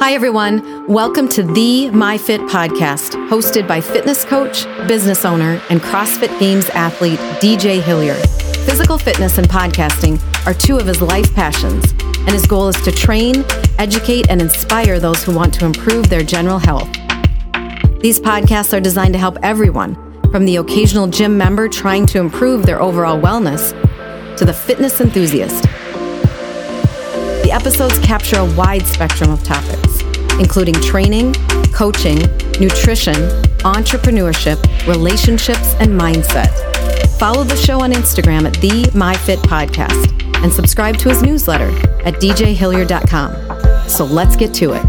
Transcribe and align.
Hi, 0.00 0.14
everyone. 0.14 0.86
Welcome 0.86 1.28
to 1.28 1.42
the 1.42 1.90
MyFit 1.92 2.48
podcast, 2.48 3.10
hosted 3.28 3.68
by 3.68 3.82
fitness 3.82 4.24
coach, 4.24 4.64
business 4.88 5.26
owner, 5.26 5.60
and 5.68 5.78
CrossFit 5.82 6.40
Games 6.40 6.70
athlete 6.70 7.18
DJ 7.38 7.82
Hillier. 7.82 8.14
Physical 8.64 8.96
fitness 8.96 9.36
and 9.36 9.46
podcasting 9.46 10.18
are 10.46 10.54
two 10.54 10.78
of 10.78 10.86
his 10.86 11.02
life 11.02 11.34
passions, 11.34 11.92
and 12.00 12.30
his 12.30 12.46
goal 12.46 12.68
is 12.68 12.80
to 12.80 12.90
train, 12.90 13.44
educate, 13.78 14.30
and 14.30 14.40
inspire 14.40 14.98
those 14.98 15.22
who 15.22 15.36
want 15.36 15.52
to 15.52 15.66
improve 15.66 16.08
their 16.08 16.22
general 16.22 16.58
health. 16.58 16.88
These 18.00 18.20
podcasts 18.20 18.74
are 18.74 18.80
designed 18.80 19.12
to 19.12 19.18
help 19.18 19.36
everyone, 19.42 19.96
from 20.32 20.46
the 20.46 20.56
occasional 20.56 21.08
gym 21.08 21.36
member 21.36 21.68
trying 21.68 22.06
to 22.06 22.20
improve 22.20 22.64
their 22.64 22.80
overall 22.80 23.20
wellness 23.20 23.72
to 24.38 24.46
the 24.46 24.54
fitness 24.54 25.02
enthusiast. 25.02 25.66
The 27.50 27.56
episodes 27.56 27.98
capture 27.98 28.36
a 28.36 28.44
wide 28.54 28.86
spectrum 28.86 29.32
of 29.32 29.42
topics, 29.42 30.02
including 30.38 30.74
training, 30.74 31.34
coaching, 31.72 32.20
nutrition, 32.60 33.16
entrepreneurship, 33.66 34.56
relationships, 34.86 35.74
and 35.80 36.00
mindset. 36.00 36.48
Follow 37.18 37.42
the 37.42 37.56
show 37.56 37.80
on 37.80 37.90
Instagram 37.90 38.46
at 38.46 38.54
the 38.60 38.84
MyFit 38.92 39.38
Podcast 39.38 40.12
and 40.44 40.52
subscribe 40.52 40.96
to 40.98 41.08
his 41.08 41.24
newsletter 41.24 41.70
at 42.06 42.14
djhillier.com. 42.20 43.88
So 43.88 44.04
let's 44.04 44.36
get 44.36 44.54
to 44.54 44.74
it. 44.74 44.84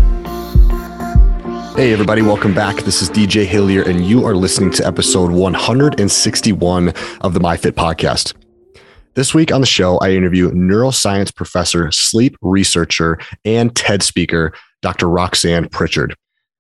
Hey, 1.76 1.92
everybody, 1.94 2.22
welcome 2.22 2.54
back. 2.54 2.76
This 2.84 3.02
is 3.02 3.10
DJ 3.10 3.44
Hillier, 3.44 3.82
and 3.90 4.06
you 4.06 4.24
are 4.24 4.36
listening 4.36 4.70
to 4.74 4.86
episode 4.86 5.32
161 5.32 6.90
of 7.22 7.34
the 7.34 7.40
MyFit 7.40 7.72
Podcast. 7.72 8.36
This 9.14 9.34
week 9.34 9.52
on 9.52 9.60
the 9.60 9.68
show, 9.68 9.98
I 9.98 10.12
interview 10.12 10.52
neuroscience 10.52 11.36
professor, 11.36 11.92
sleep 11.92 12.38
researcher, 12.42 13.20
and 13.44 13.76
TED 13.76 14.04
speaker, 14.04 14.54
Dr. 14.82 15.10
Roxanne 15.10 15.68
Prichard. 15.68 16.16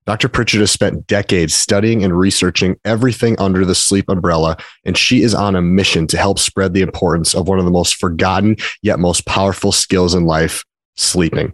Dr. 0.06 0.28
Prichard 0.28 0.60
has 0.60 0.70
spent 0.70 1.08
decades 1.08 1.54
studying 1.54 2.04
and 2.04 2.18
researching 2.18 2.76
everything 2.84 3.40
under 3.40 3.64
the 3.64 3.74
sleep 3.74 4.10
umbrella, 4.10 4.58
and 4.84 4.98
she 4.98 5.22
is 5.22 5.34
on 5.34 5.56
a 5.56 5.62
mission 5.62 6.08
to 6.08 6.18
help 6.18 6.40
spread 6.40 6.74
the 6.74 6.82
importance 6.82 7.34
of 7.34 7.48
one 7.48 7.58
of 7.58 7.64
the 7.64 7.72
most 7.72 7.96
forgotten 7.96 8.58
yet 8.82 9.00
most 9.00 9.26
powerful 9.26 9.72
skills 9.72 10.14
in 10.14 10.26
life 10.26 10.66
sleeping. 10.98 11.54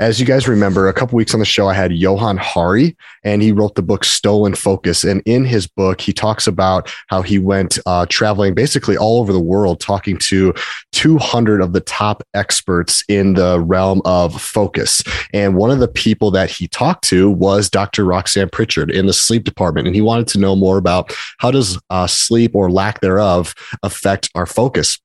As 0.00 0.18
you 0.18 0.24
guys 0.24 0.48
remember, 0.48 0.88
a 0.88 0.94
couple 0.94 1.18
weeks 1.18 1.34
on 1.34 1.40
the 1.40 1.46
show, 1.46 1.68
I 1.68 1.74
had 1.74 1.92
Johann 1.92 2.38
Hari, 2.38 2.96
and 3.22 3.42
he 3.42 3.52
wrote 3.52 3.74
the 3.74 3.82
book 3.82 4.02
Stolen 4.02 4.54
Focus. 4.54 5.04
And 5.04 5.22
in 5.26 5.44
his 5.44 5.66
book, 5.66 6.00
he 6.00 6.14
talks 6.14 6.46
about 6.46 6.90
how 7.08 7.20
he 7.20 7.38
went 7.38 7.78
uh, 7.84 8.06
traveling 8.08 8.54
basically 8.54 8.96
all 8.96 9.20
over 9.20 9.30
the 9.30 9.38
world, 9.38 9.78
talking 9.78 10.16
to 10.16 10.54
200 10.92 11.60
of 11.60 11.74
the 11.74 11.82
top 11.82 12.22
experts 12.32 13.04
in 13.10 13.34
the 13.34 13.60
realm 13.60 14.00
of 14.06 14.40
focus. 14.40 15.02
And 15.34 15.54
one 15.54 15.70
of 15.70 15.80
the 15.80 15.88
people 15.88 16.30
that 16.30 16.50
he 16.50 16.66
talked 16.66 17.04
to 17.08 17.30
was 17.30 17.68
Dr. 17.68 18.06
Roxanne 18.06 18.48
Prichard 18.48 18.90
in 18.90 19.04
the 19.04 19.12
sleep 19.12 19.44
department. 19.44 19.86
And 19.86 19.94
he 19.94 20.00
wanted 20.00 20.28
to 20.28 20.38
know 20.38 20.56
more 20.56 20.78
about 20.78 21.14
how 21.36 21.50
does 21.50 21.78
uh, 21.90 22.06
sleep 22.06 22.52
or 22.54 22.70
lack 22.70 23.02
thereof 23.02 23.54
affect 23.82 24.30
our 24.34 24.46
focus. 24.46 24.98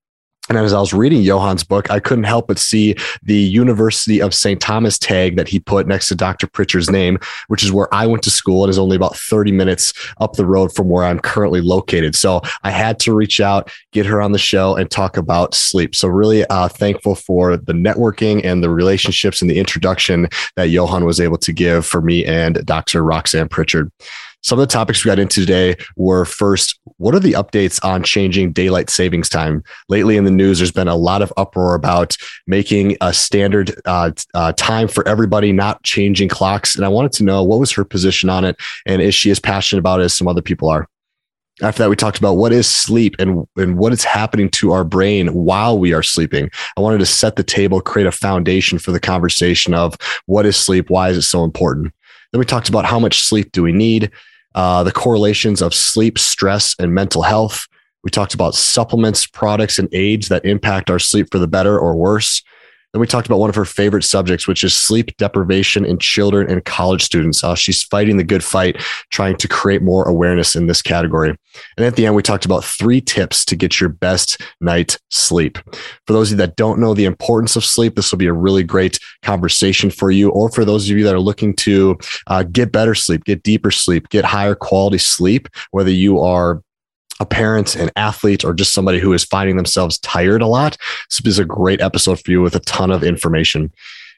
And 0.48 0.60
as 0.60 0.74
I 0.74 0.80
was 0.80 0.94
reading 0.94 1.24
Johann's 1.24 1.64
book, 1.64 1.90
I 1.90 2.00
couldn't 2.00 2.26
help 2.26 2.48
but 2.48 2.60
see 2.60 2.96
the 3.24 3.38
University 3.38 4.22
of 4.22 4.34
St. 4.34 4.62
Thomas 4.62 5.00
tag 5.00 5.38
that 5.38 5.48
he 5.48 5.60
put 5.60 5.88
next 5.88 6.08
to 6.10 6.16
Dr. 6.16 6.46
Prichard's 6.46 6.90
name, 6.90 7.18
which 7.48 7.64
is 7.64 7.72
where 7.72 7.92
I 7.92 8.06
went 8.06 8.22
to 8.24 8.30
school. 8.30 8.64
It 8.64 8.70
is 8.70 8.78
only 8.78 8.96
about 8.96 9.16
30 9.16 9.52
minutes 9.52 9.94
up 10.20 10.34
the 10.34 10.46
road 10.46 10.74
from 10.74 10.88
where 10.88 11.04
I'm 11.04 11.20
currently 11.20 11.62
located. 11.62 12.16
So 12.16 12.42
I 12.64 12.70
had 12.70 13.00
to 13.00 13.16
reach 13.16 13.42
out, 13.42 13.72
get 13.92 14.06
her 14.06 14.22
on 14.22 14.34
the 14.34 14.38
show, 14.38 14.76
and 14.76 14.90
talk 14.90 15.18
about 15.18 15.56
sleep. 15.56 15.96
So, 15.96 16.08
really 16.08 16.46
uh, 16.46 16.68
thankful 16.68 17.16
for 17.16 17.58
the 17.58 17.74
networking 17.74 18.46
and 18.46 18.64
the 18.64 18.70
relationships 18.70 19.42
and 19.42 19.50
the 19.50 19.58
introduction 19.58 20.28
that 20.56 20.70
Johann 20.70 21.06
was 21.06 21.20
able 21.20 21.38
to 21.40 21.54
give 21.54 21.86
for 21.86 22.02
me 22.02 22.24
and 22.24 22.64
Dr. 22.66 23.04
Roxanne 23.04 23.50
Prichard. 23.50 23.92
Some 24.46 24.60
of 24.60 24.68
the 24.68 24.72
topics 24.72 25.04
we 25.04 25.10
got 25.10 25.18
into 25.18 25.40
today 25.40 25.76
were 25.96 26.24
first, 26.24 26.80
what 26.98 27.16
are 27.16 27.20
the 27.20 27.32
updates 27.32 27.84
on 27.84 28.04
changing 28.04 28.52
daylight 28.52 28.92
savings 28.92 29.28
time? 29.28 29.64
Lately 29.90 30.18
in 30.18 30.24
the 30.24 30.30
news, 30.30 30.60
there's 30.60 30.72
been 30.72 30.88
a 30.88 30.96
lot 30.96 31.24
of 31.24 31.34
uproar 31.36 31.74
about 31.74 32.16
making 32.46 32.96
a 33.02 33.12
standard 33.12 33.74
uh, 33.86 34.12
uh, 34.36 34.54
time 34.54 34.88
for 34.88 35.06
everybody, 35.08 35.52
not 35.52 35.82
changing 35.82 36.30
clocks. 36.30 36.76
And 36.76 36.86
I 36.86 36.90
wanted 36.90 37.12
to 37.14 37.24
know 37.24 37.44
what 37.44 37.60
was 37.60 37.72
her 37.72 37.84
position 37.84 38.30
on 38.30 38.46
it, 38.46 38.56
and 38.86 39.02
is 39.02 39.16
she 39.16 39.32
as 39.32 39.40
passionate 39.40 39.80
about 39.80 40.00
it 40.00 40.04
as 40.04 40.16
some 40.16 40.28
other 40.28 40.44
people 40.44 40.70
are? 40.70 40.88
After 41.64 41.82
that, 41.82 41.90
we 41.90 41.96
talked 41.96 42.20
about 42.20 42.36
what 42.36 42.54
is 42.54 42.70
sleep 42.70 43.16
and, 43.18 43.48
and 43.56 43.80
what 43.80 43.94
is 43.94 44.04
happening 44.04 44.50
to 44.50 44.74
our 44.74 44.84
brain 44.84 45.34
while 45.34 45.80
we 45.80 45.92
are 45.92 46.04
sleeping. 46.04 46.52
I 46.78 46.82
wanted 46.82 47.00
to 47.00 47.08
set 47.08 47.36
the 47.36 47.44
table, 47.44 47.82
create 47.82 48.06
a 48.06 48.12
foundation 48.12 48.78
for 48.78 48.92
the 48.92 49.00
conversation 49.00 49.74
of 49.74 49.98
what 50.28 50.46
is 50.46 50.56
sleep? 50.56 50.92
Why 50.92 51.10
is 51.10 51.18
it 51.18 51.24
so 51.24 51.44
important? 51.44 51.96
Then 52.32 52.38
we 52.38 52.46
talked 52.46 52.70
about 52.70 52.86
how 52.86 53.00
much 53.00 53.22
sleep 53.22 53.52
do 53.52 53.64
we 53.64 53.72
need? 53.72 54.12
Uh, 54.56 54.84
the 54.84 54.92
correlations 54.92 55.62
of 55.62 55.74
sleep, 55.74 56.18
stress, 56.18 56.76
and 56.80 56.94
mental 56.94 57.22
health. 57.22 57.68
We 58.04 58.10
talked 58.10 58.34
about 58.34 58.56
supplements, 58.56 59.28
products, 59.28 59.78
and 59.78 59.90
aids 59.92 60.30
that 60.30 60.46
impact 60.46 60.90
our 60.90 61.00
sleep 61.00 61.28
for 61.32 61.40
the 61.40 61.48
better 61.48 61.78
or 61.78 61.96
worse. 61.96 62.42
Then 62.96 63.02
we 63.02 63.08
talked 63.08 63.28
about 63.28 63.40
one 63.40 63.50
of 63.50 63.58
her 63.58 63.66
favorite 63.66 64.06
subjects, 64.06 64.48
which 64.48 64.64
is 64.64 64.74
sleep 64.74 65.18
deprivation 65.18 65.84
in 65.84 65.98
children 65.98 66.50
and 66.50 66.64
college 66.64 67.04
students. 67.04 67.44
Uh, 67.44 67.54
she's 67.54 67.84
fighting 67.84 68.16
the 68.16 68.24
good 68.24 68.42
fight, 68.42 68.78
trying 69.12 69.36
to 69.36 69.50
create 69.50 69.82
more 69.82 70.08
awareness 70.08 70.56
in 70.56 70.68
this 70.68 70.82
category. 70.82 71.36
And 71.76 71.86
at 71.86 71.98
the 71.98 72.06
end, 72.06 72.16
we 72.16 72.24
talked 72.24 72.46
about 72.46 72.64
three 72.64 73.02
tips 73.02 73.44
to 73.46 73.58
get 73.58 73.82
your 73.82 73.90
best 73.90 74.42
night 74.62 74.98
sleep. 75.10 75.58
For 76.08 76.14
those 76.14 76.32
of 76.32 76.40
you 76.40 76.46
that 76.46 76.56
don't 76.56 76.80
know 76.80 76.94
the 76.94 77.04
importance 77.04 77.58
of 77.58 77.66
sleep, 77.66 77.98
this 77.98 78.14
will 78.14 78.18
be 78.18 78.28
a 78.28 78.34
really 78.34 78.64
great 78.64 78.98
conversation 79.24 79.90
for 79.90 80.10
you. 80.10 80.30
Or 80.30 80.50
for 80.50 80.64
those 80.64 80.90
of 80.90 80.98
you 80.98 81.04
that 81.04 81.16
are 81.16 81.20
looking 81.20 81.54
to 81.58 81.98
uh, 82.28 82.44
get 82.44 82.72
better 82.72 82.96
sleep, 82.96 83.26
get 83.26 83.44
deeper 83.44 83.72
sleep, 83.72 84.08
get 84.08 84.24
higher 84.24 84.56
quality 84.56 85.00
sleep, 85.00 85.50
whether 85.72 85.92
you 85.92 86.22
are 86.22 86.62
a 87.20 87.26
parent, 87.26 87.76
an 87.76 87.90
athlete, 87.96 88.44
or 88.44 88.54
just 88.54 88.74
somebody 88.74 89.00
who 89.00 89.14
is 89.14 89.24
finding 89.24 89.56
themselves 89.56 89.98
tired 90.00 90.42
a 90.42 90.48
lot, 90.48 90.78
this 91.10 91.22
is 91.26 91.40
a 91.40 91.46
great 91.46 91.82
episode 91.82 92.20
for 92.20 92.32
you 92.32 92.42
with 92.42 92.56
a 92.56 92.60
ton 92.62 92.92
of 92.92 93.04
information. 93.04 93.72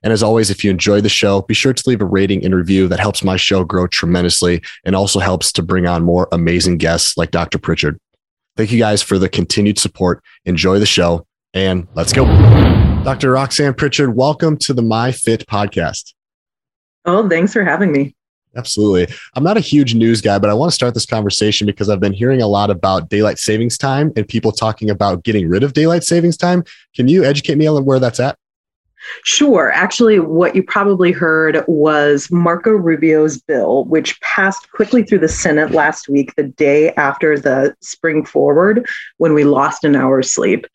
And 0.03 0.13
as 0.13 0.23
always, 0.23 0.49
if 0.49 0.63
you 0.63 0.71
enjoy 0.71 1.01
the 1.01 1.09
show, 1.09 1.41
be 1.41 1.53
sure 1.53 1.73
to 1.73 1.89
leave 1.89 2.01
a 2.01 2.05
rating 2.05 2.45
and 2.45 2.53
review. 2.55 2.87
That 2.87 2.99
helps 2.99 3.23
my 3.23 3.37
show 3.37 3.63
grow 3.63 3.87
tremendously 3.87 4.61
and 4.85 4.95
also 4.95 5.19
helps 5.19 5.51
to 5.53 5.63
bring 5.63 5.87
on 5.87 6.03
more 6.03 6.27
amazing 6.31 6.77
guests 6.77 7.17
like 7.17 7.31
Dr. 7.31 7.57
Prichard. 7.57 7.99
Thank 8.55 8.71
you 8.71 8.79
guys 8.79 9.01
for 9.01 9.19
the 9.19 9.29
continued 9.29 9.79
support. 9.79 10.23
Enjoy 10.45 10.79
the 10.79 10.85
show 10.85 11.25
and 11.53 11.87
let's 11.95 12.13
go. 12.13 12.25
Dr. 13.03 13.31
Roxanne 13.31 13.73
Prichard, 13.73 14.15
welcome 14.15 14.57
to 14.57 14.73
the 14.73 14.81
My 14.81 15.11
Fit 15.11 15.45
podcast. 15.47 16.13
Oh, 17.05 17.27
thanks 17.29 17.53
for 17.53 17.63
having 17.63 17.91
me. 17.91 18.16
Absolutely. 18.57 19.15
I'm 19.35 19.43
not 19.43 19.55
a 19.55 19.61
huge 19.61 19.93
news 19.93 20.19
guy, 20.19 20.39
but 20.39 20.49
I 20.49 20.53
want 20.55 20.71
to 20.71 20.75
start 20.75 20.95
this 20.95 21.05
conversation 21.05 21.67
because 21.67 21.89
I've 21.89 21.99
been 21.99 22.13
hearing 22.13 22.41
a 22.41 22.47
lot 22.47 22.71
about 22.71 23.07
daylight 23.09 23.37
savings 23.37 23.77
time 23.77 24.11
and 24.15 24.27
people 24.27 24.51
talking 24.51 24.89
about 24.89 25.23
getting 25.23 25.47
rid 25.47 25.63
of 25.63 25.73
daylight 25.73 26.03
savings 26.03 26.37
time. 26.37 26.63
Can 26.95 27.07
you 27.07 27.23
educate 27.23 27.55
me 27.55 27.67
on 27.67 27.85
where 27.85 27.99
that's 27.99 28.19
at? 28.19 28.37
Sure. 29.23 29.71
Actually, 29.71 30.19
what 30.19 30.55
you 30.55 30.63
probably 30.63 31.11
heard 31.11 31.63
was 31.67 32.31
Marco 32.31 32.71
Rubio's 32.71 33.39
bill, 33.39 33.85
which 33.85 34.19
passed 34.21 34.69
quickly 34.71 35.03
through 35.03 35.19
the 35.19 35.27
Senate 35.27 35.71
last 35.71 36.09
week, 36.09 36.33
the 36.35 36.43
day 36.43 36.91
after 36.95 37.39
the 37.39 37.75
spring 37.79 38.25
forward, 38.25 38.87
when 39.17 39.35
we 39.35 39.43
lost 39.43 39.83
an 39.83 39.95
hour's 39.95 40.33
sleep, 40.33 40.65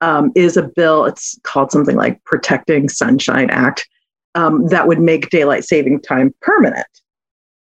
um, 0.00 0.32
is 0.34 0.56
a 0.56 0.68
bill. 0.74 1.04
It's 1.04 1.38
called 1.44 1.70
something 1.70 1.96
like 1.96 2.22
Protecting 2.24 2.88
Sunshine 2.88 3.50
Act. 3.50 3.88
Um, 4.34 4.66
that 4.66 4.88
would 4.88 5.00
make 5.00 5.30
daylight 5.30 5.64
saving 5.64 6.02
time 6.02 6.34
permanent 6.40 6.86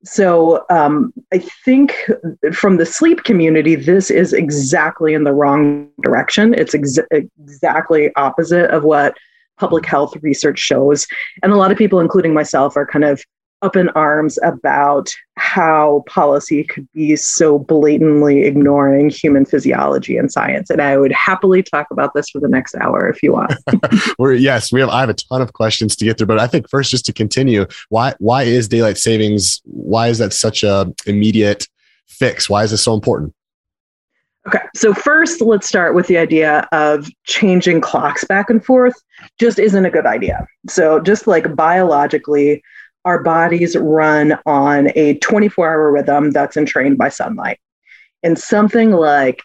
so 0.03 0.65
um, 0.69 1.13
I 1.33 1.39
think 1.39 1.95
from 2.53 2.77
the 2.77 2.85
sleep 2.85 3.23
community, 3.23 3.75
this 3.75 4.11
is 4.11 4.33
exactly 4.33 5.13
in 5.13 5.23
the 5.23 5.33
wrong 5.33 5.89
direction. 6.03 6.53
It's 6.53 6.75
ex- 6.75 6.99
exactly 7.11 8.11
opposite 8.15 8.69
of 8.71 8.83
what 8.83 9.17
public 9.57 9.85
health 9.85 10.15
research 10.21 10.59
shows. 10.59 11.07
And 11.41 11.51
a 11.51 11.55
lot 11.55 11.71
of 11.71 11.77
people, 11.77 11.99
including 11.99 12.33
myself, 12.33 12.77
are 12.77 12.85
kind 12.85 13.05
of 13.05 13.23
up 13.61 13.75
in 13.75 13.89
arms 13.89 14.37
about 14.43 15.11
how 15.35 16.03
policy 16.07 16.63
could 16.63 16.87
be 16.93 17.15
so 17.15 17.57
blatantly 17.57 18.43
ignoring 18.43 19.09
human 19.09 19.45
physiology 19.45 20.17
and 20.17 20.31
science. 20.31 20.69
And 20.69 20.81
I 20.81 20.97
would 20.97 21.11
happily 21.11 21.63
talk 21.63 21.87
about 21.89 22.13
this 22.13 22.29
for 22.29 22.39
the 22.39 22.47
next 22.47 22.75
hour 22.75 23.07
if 23.07 23.23
you 23.23 23.33
want. 23.33 23.53
We're, 24.19 24.33
yes, 24.33 24.71
we 24.71 24.79
have. 24.79 24.89
I 24.89 24.99
have 24.99 25.09
a 25.09 25.15
ton 25.15 25.41
of 25.41 25.53
questions 25.53 25.95
to 25.95 26.05
get 26.05 26.17
through, 26.17 26.27
but 26.27 26.39
I 26.39 26.47
think 26.47 26.69
first, 26.69 26.91
just 26.91 27.05
to 27.07 27.13
continue, 27.13 27.65
why 27.89 28.13
why 28.19 28.43
is 28.43 28.67
daylight 28.67 28.97
savings? 28.97 29.61
Why 29.65 30.09
is 30.09 30.19
that 30.19 30.33
such 30.33 30.63
a 30.63 30.93
immediate 31.05 31.67
fix? 32.07 32.49
Why 32.49 32.63
is 32.63 32.71
this 32.71 32.83
so 32.83 32.93
important? 32.93 33.33
Okay, 34.47 34.59
so 34.75 34.93
first, 34.93 35.41
let's 35.41 35.67
start 35.67 35.93
with 35.93 36.07
the 36.07 36.17
idea 36.17 36.65
of 36.71 37.09
changing 37.25 37.81
clocks 37.81 38.23
back 38.23 38.49
and 38.49 38.63
forth. 38.63 38.95
Just 39.37 39.59
isn't 39.59 39.85
a 39.85 39.89
good 39.89 40.05
idea. 40.05 40.47
So, 40.69 41.01
just 41.01 41.27
like 41.27 41.53
biologically, 41.53 42.63
our 43.07 43.23
bodies 43.23 43.77
run 43.77 44.37
on 44.45 44.89
a 44.95 45.13
24 45.19 45.65
hour 45.65 45.91
rhythm 45.93 46.31
that's 46.31 46.57
entrained 46.57 46.97
by 46.97 47.07
sunlight. 47.07 47.57
And 48.21 48.37
something 48.37 48.91
like 48.91 49.41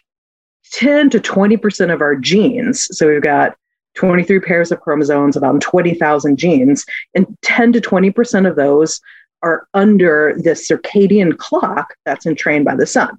10 0.73 1.09
to 1.11 1.19
20% 1.19 1.93
of 1.93 2.01
our 2.01 2.17
genes, 2.17 2.89
so 2.91 3.07
we've 3.07 3.21
got 3.21 3.55
23 3.95 4.41
pairs 4.41 4.69
of 4.73 4.81
chromosomes, 4.81 5.37
about 5.37 5.61
20,000 5.61 6.35
genes, 6.35 6.85
and 7.15 7.25
10 7.43 7.71
to 7.71 7.79
20% 7.79 8.49
of 8.49 8.57
those 8.57 8.99
are 9.43 9.65
under 9.73 10.35
the 10.43 10.51
circadian 10.51 11.37
clock 11.37 11.93
that's 12.03 12.25
entrained 12.25 12.65
by 12.65 12.75
the 12.75 12.87
sun. 12.87 13.17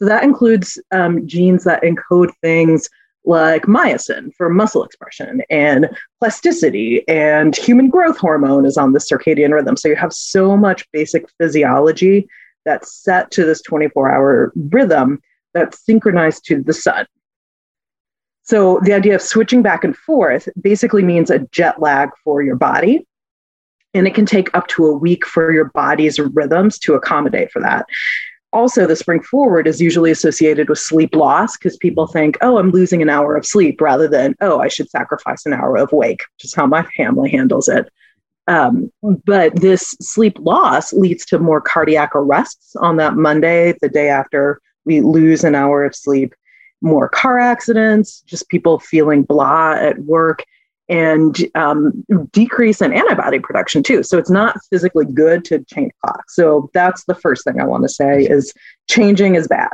So 0.00 0.06
that 0.06 0.24
includes 0.24 0.76
um, 0.90 1.24
genes 1.24 1.62
that 1.64 1.84
encode 1.84 2.32
things 2.42 2.88
like 3.24 3.62
myosin 3.62 4.34
for 4.34 4.50
muscle 4.50 4.84
expression 4.84 5.42
and 5.48 5.88
plasticity 6.20 7.06
and 7.08 7.56
human 7.56 7.88
growth 7.88 8.18
hormone 8.18 8.66
is 8.66 8.76
on 8.76 8.92
the 8.92 8.98
circadian 8.98 9.52
rhythm. 9.52 9.76
So 9.76 9.88
you 9.88 9.96
have 9.96 10.12
so 10.12 10.56
much 10.56 10.84
basic 10.92 11.26
physiology 11.38 12.28
that's 12.64 13.02
set 13.02 13.30
to 13.32 13.44
this 13.44 13.62
24 13.62 14.10
hour 14.10 14.52
rhythm 14.54 15.20
that's 15.54 15.84
synchronized 15.84 16.44
to 16.46 16.62
the 16.62 16.72
sun. 16.72 17.06
So 18.42 18.80
the 18.82 18.92
idea 18.92 19.14
of 19.14 19.22
switching 19.22 19.62
back 19.62 19.84
and 19.84 19.96
forth 19.96 20.48
basically 20.60 21.02
means 21.02 21.30
a 21.30 21.40
jet 21.50 21.80
lag 21.80 22.10
for 22.22 22.42
your 22.42 22.56
body. 22.56 23.06
And 23.94 24.06
it 24.06 24.14
can 24.14 24.26
take 24.26 24.54
up 24.54 24.66
to 24.68 24.86
a 24.86 24.92
week 24.92 25.24
for 25.24 25.52
your 25.52 25.66
body's 25.66 26.18
rhythms 26.18 26.78
to 26.80 26.94
accommodate 26.94 27.52
for 27.52 27.60
that 27.62 27.86
also 28.54 28.86
the 28.86 28.96
spring 28.96 29.20
forward 29.22 29.66
is 29.66 29.80
usually 29.80 30.10
associated 30.10 30.68
with 30.68 30.78
sleep 30.78 31.14
loss 31.14 31.56
because 31.56 31.76
people 31.76 32.06
think 32.06 32.38
oh 32.40 32.56
i'm 32.56 32.70
losing 32.70 33.02
an 33.02 33.10
hour 33.10 33.36
of 33.36 33.44
sleep 33.44 33.80
rather 33.80 34.08
than 34.08 34.34
oh 34.40 34.60
i 34.60 34.68
should 34.68 34.88
sacrifice 34.88 35.44
an 35.44 35.52
hour 35.52 35.76
of 35.76 35.92
wake 35.92 36.22
which 36.36 36.44
is 36.44 36.54
how 36.54 36.66
my 36.66 36.82
family 36.96 37.30
handles 37.30 37.68
it. 37.68 37.90
Um, 38.46 38.92
but 39.24 39.56
this 39.56 39.96
sleep 40.02 40.36
loss 40.38 40.92
leads 40.92 41.24
to 41.26 41.38
more 41.38 41.62
cardiac 41.62 42.14
arrests 42.14 42.76
on 42.76 42.96
that 42.98 43.16
monday 43.16 43.74
the 43.82 43.88
day 43.88 44.08
after 44.08 44.60
we 44.84 45.00
lose 45.00 45.44
an 45.44 45.54
hour 45.54 45.84
of 45.84 45.94
sleep 45.94 46.34
more 46.80 47.08
car 47.08 47.38
accidents 47.38 48.20
just 48.26 48.50
people 48.50 48.78
feeling 48.78 49.22
blah 49.22 49.72
at 49.72 49.98
work 50.00 50.44
and 50.88 51.38
um, 51.54 52.04
decrease 52.32 52.82
in 52.82 52.92
antibody 52.92 53.38
production 53.38 53.82
too. 53.82 54.02
So 54.02 54.18
it's 54.18 54.30
not 54.30 54.56
physically 54.70 55.06
good 55.06 55.44
to 55.46 55.64
change 55.64 55.92
clocks. 56.02 56.36
So 56.36 56.70
that's 56.74 57.04
the 57.04 57.14
first 57.14 57.44
thing 57.44 57.60
I 57.60 57.64
want 57.64 57.84
to 57.84 57.88
say 57.88 58.24
is 58.24 58.52
changing 58.90 59.34
is 59.34 59.48
bad. 59.48 59.70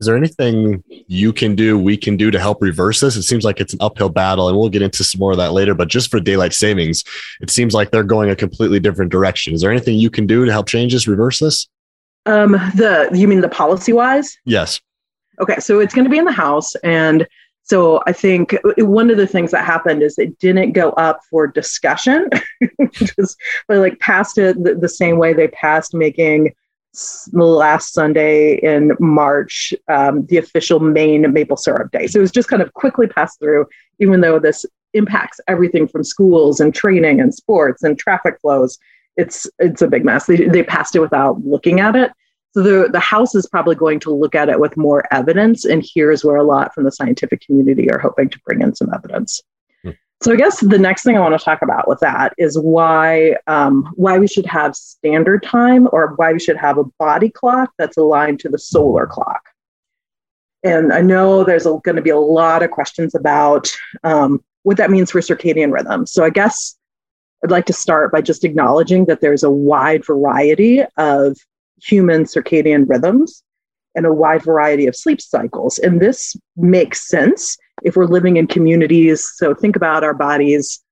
Is 0.00 0.06
there 0.06 0.16
anything 0.16 0.82
you 0.88 1.32
can 1.32 1.54
do, 1.54 1.78
we 1.78 1.96
can 1.96 2.16
do 2.16 2.32
to 2.32 2.40
help 2.40 2.60
reverse 2.60 2.98
this? 2.98 3.14
It 3.14 3.22
seems 3.22 3.44
like 3.44 3.60
it's 3.60 3.72
an 3.72 3.78
uphill 3.80 4.08
battle, 4.08 4.48
and 4.48 4.58
we'll 4.58 4.68
get 4.68 4.82
into 4.82 5.04
some 5.04 5.20
more 5.20 5.30
of 5.30 5.38
that 5.38 5.52
later. 5.52 5.74
But 5.74 5.86
just 5.86 6.10
for 6.10 6.18
daylight 6.18 6.54
savings, 6.54 7.04
it 7.40 7.50
seems 7.50 7.72
like 7.72 7.92
they're 7.92 8.02
going 8.02 8.28
a 8.28 8.34
completely 8.34 8.80
different 8.80 9.12
direction. 9.12 9.54
Is 9.54 9.60
there 9.60 9.70
anything 9.70 9.96
you 9.96 10.10
can 10.10 10.26
do 10.26 10.44
to 10.44 10.50
help 10.50 10.66
change 10.66 10.92
this, 10.92 11.06
reverse 11.06 11.38
this? 11.38 11.68
Um, 12.26 12.50
the 12.50 13.10
you 13.12 13.28
mean 13.28 13.42
the 13.42 13.48
policy 13.48 13.92
wise? 13.92 14.36
Yes. 14.44 14.80
Okay, 15.40 15.60
so 15.60 15.78
it's 15.78 15.94
going 15.94 16.04
to 16.04 16.10
be 16.10 16.18
in 16.18 16.24
the 16.24 16.32
House, 16.32 16.74
and 16.82 17.24
so 17.62 18.02
I 18.06 18.12
think 18.12 18.56
one 18.78 19.10
of 19.10 19.16
the 19.16 19.26
things 19.26 19.52
that 19.52 19.64
happened 19.64 20.02
is 20.02 20.18
it 20.18 20.38
didn't 20.38 20.72
go 20.72 20.90
up 20.90 21.20
for 21.30 21.46
discussion, 21.46 22.28
just 22.92 23.40
like 23.68 23.98
passed 24.00 24.38
it 24.38 24.62
the, 24.62 24.74
the, 24.74 24.88
same 24.88 25.16
way 25.16 25.32
they 25.32 25.48
passed 25.48 25.94
making 25.94 26.54
last 27.32 27.94
Sunday 27.94 28.56
in 28.56 28.92
March 28.98 29.72
um, 29.88 30.26
the 30.26 30.36
official 30.36 30.80
Maine 30.80 31.32
maple 31.32 31.56
syrup 31.56 31.90
day. 31.92 32.06
So 32.06 32.18
it 32.18 32.22
was 32.22 32.32
just 32.32 32.48
kind 32.48 32.62
of 32.62 32.72
quickly 32.74 33.06
passed 33.06 33.38
through, 33.38 33.66
even 33.98 34.20
though 34.20 34.38
this 34.38 34.66
impacts 34.92 35.40
everything 35.48 35.88
from 35.88 36.04
schools 36.04 36.60
and 36.60 36.74
training 36.74 37.20
and 37.20 37.32
sports 37.32 37.82
and 37.82 37.98
traffic 37.98 38.38
flows. 38.40 38.78
It's 39.16 39.46
it's 39.58 39.82
a 39.82 39.88
big 39.88 40.04
mess. 40.04 40.26
They, 40.26 40.48
they 40.48 40.62
passed 40.62 40.96
it 40.96 41.00
without 41.00 41.44
looking 41.44 41.80
at 41.80 41.96
it. 41.96 42.10
So 42.54 42.62
the, 42.62 42.88
the 42.90 43.00
House 43.00 43.34
is 43.34 43.46
probably 43.46 43.74
going 43.74 43.98
to 44.00 44.10
look 44.10 44.34
at 44.34 44.48
it 44.48 44.60
with 44.60 44.76
more 44.76 45.04
evidence. 45.10 45.64
And 45.64 45.84
here's 45.94 46.24
where 46.24 46.36
a 46.36 46.44
lot 46.44 46.74
from 46.74 46.84
the 46.84 46.92
scientific 46.92 47.40
community 47.40 47.90
are 47.90 47.98
hoping 47.98 48.28
to 48.28 48.38
bring 48.46 48.60
in 48.60 48.74
some 48.74 48.92
evidence. 48.92 49.40
Hmm. 49.82 49.90
So 50.22 50.32
I 50.32 50.36
guess 50.36 50.60
the 50.60 50.78
next 50.78 51.02
thing 51.02 51.16
I 51.16 51.20
want 51.20 51.38
to 51.38 51.42
talk 51.42 51.62
about 51.62 51.88
with 51.88 52.00
that 52.00 52.34
is 52.36 52.58
why 52.58 53.36
um, 53.46 53.90
why 53.94 54.18
we 54.18 54.28
should 54.28 54.46
have 54.46 54.76
standard 54.76 55.42
time 55.42 55.88
or 55.92 56.14
why 56.16 56.32
we 56.32 56.40
should 56.40 56.58
have 56.58 56.76
a 56.76 56.84
body 56.98 57.30
clock 57.30 57.70
that's 57.78 57.96
aligned 57.96 58.40
to 58.40 58.50
the 58.50 58.58
solar 58.58 59.06
clock. 59.06 59.42
And 60.62 60.92
I 60.92 61.00
know 61.00 61.42
there's 61.42 61.64
going 61.64 61.96
to 61.96 62.02
be 62.02 62.10
a 62.10 62.18
lot 62.18 62.62
of 62.62 62.70
questions 62.70 63.14
about 63.14 63.72
um, 64.04 64.44
what 64.62 64.76
that 64.76 64.90
means 64.90 65.10
for 65.10 65.20
circadian 65.20 65.72
rhythm. 65.72 66.06
So 66.06 66.22
I 66.22 66.30
guess 66.30 66.76
I'd 67.42 67.50
like 67.50 67.66
to 67.66 67.72
start 67.72 68.12
by 68.12 68.20
just 68.20 68.44
acknowledging 68.44 69.06
that 69.06 69.20
there's 69.20 69.42
a 69.42 69.50
wide 69.50 70.04
variety 70.04 70.82
of 70.98 71.36
human 71.84 72.24
circadian 72.24 72.88
rhythms 72.88 73.42
and 73.94 74.06
a 74.06 74.12
wide 74.12 74.42
variety 74.42 74.86
of 74.86 74.96
sleep 74.96 75.20
cycles. 75.20 75.78
And 75.78 76.00
this 76.00 76.36
makes 76.56 77.06
sense 77.08 77.56
if 77.82 77.96
we're 77.96 78.06
living 78.06 78.36
in 78.36 78.46
communities. 78.46 79.28
So 79.36 79.54
think 79.54 79.76
about 79.76 80.04
our 80.04 80.14
bodies 80.14 80.82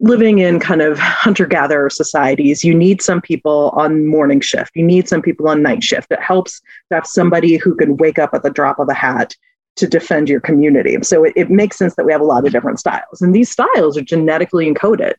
living 0.00 0.38
in 0.38 0.60
kind 0.60 0.80
of 0.80 0.98
hunter 0.98 1.46
gatherer 1.46 1.90
societies. 1.90 2.64
You 2.64 2.74
need 2.74 3.02
some 3.02 3.20
people 3.20 3.72
on 3.74 4.06
morning 4.06 4.40
shift, 4.40 4.70
you 4.74 4.84
need 4.84 5.08
some 5.08 5.22
people 5.22 5.48
on 5.48 5.62
night 5.62 5.82
shift. 5.82 6.12
It 6.12 6.22
helps 6.22 6.60
to 6.90 6.96
have 6.96 7.06
somebody 7.06 7.56
who 7.56 7.74
can 7.74 7.96
wake 7.96 8.18
up 8.18 8.30
at 8.32 8.42
the 8.42 8.50
drop 8.50 8.78
of 8.78 8.88
a 8.88 8.94
hat 8.94 9.34
to 9.76 9.86
defend 9.86 10.28
your 10.28 10.40
community. 10.40 10.96
So 11.02 11.24
it, 11.24 11.32
it 11.36 11.50
makes 11.50 11.76
sense 11.78 11.94
that 11.96 12.04
we 12.06 12.12
have 12.12 12.20
a 12.20 12.24
lot 12.24 12.46
of 12.46 12.52
different 12.52 12.80
styles. 12.80 13.22
And 13.22 13.34
these 13.34 13.50
styles 13.50 13.96
are 13.96 14.02
genetically 14.02 14.72
encoded. 14.72 15.14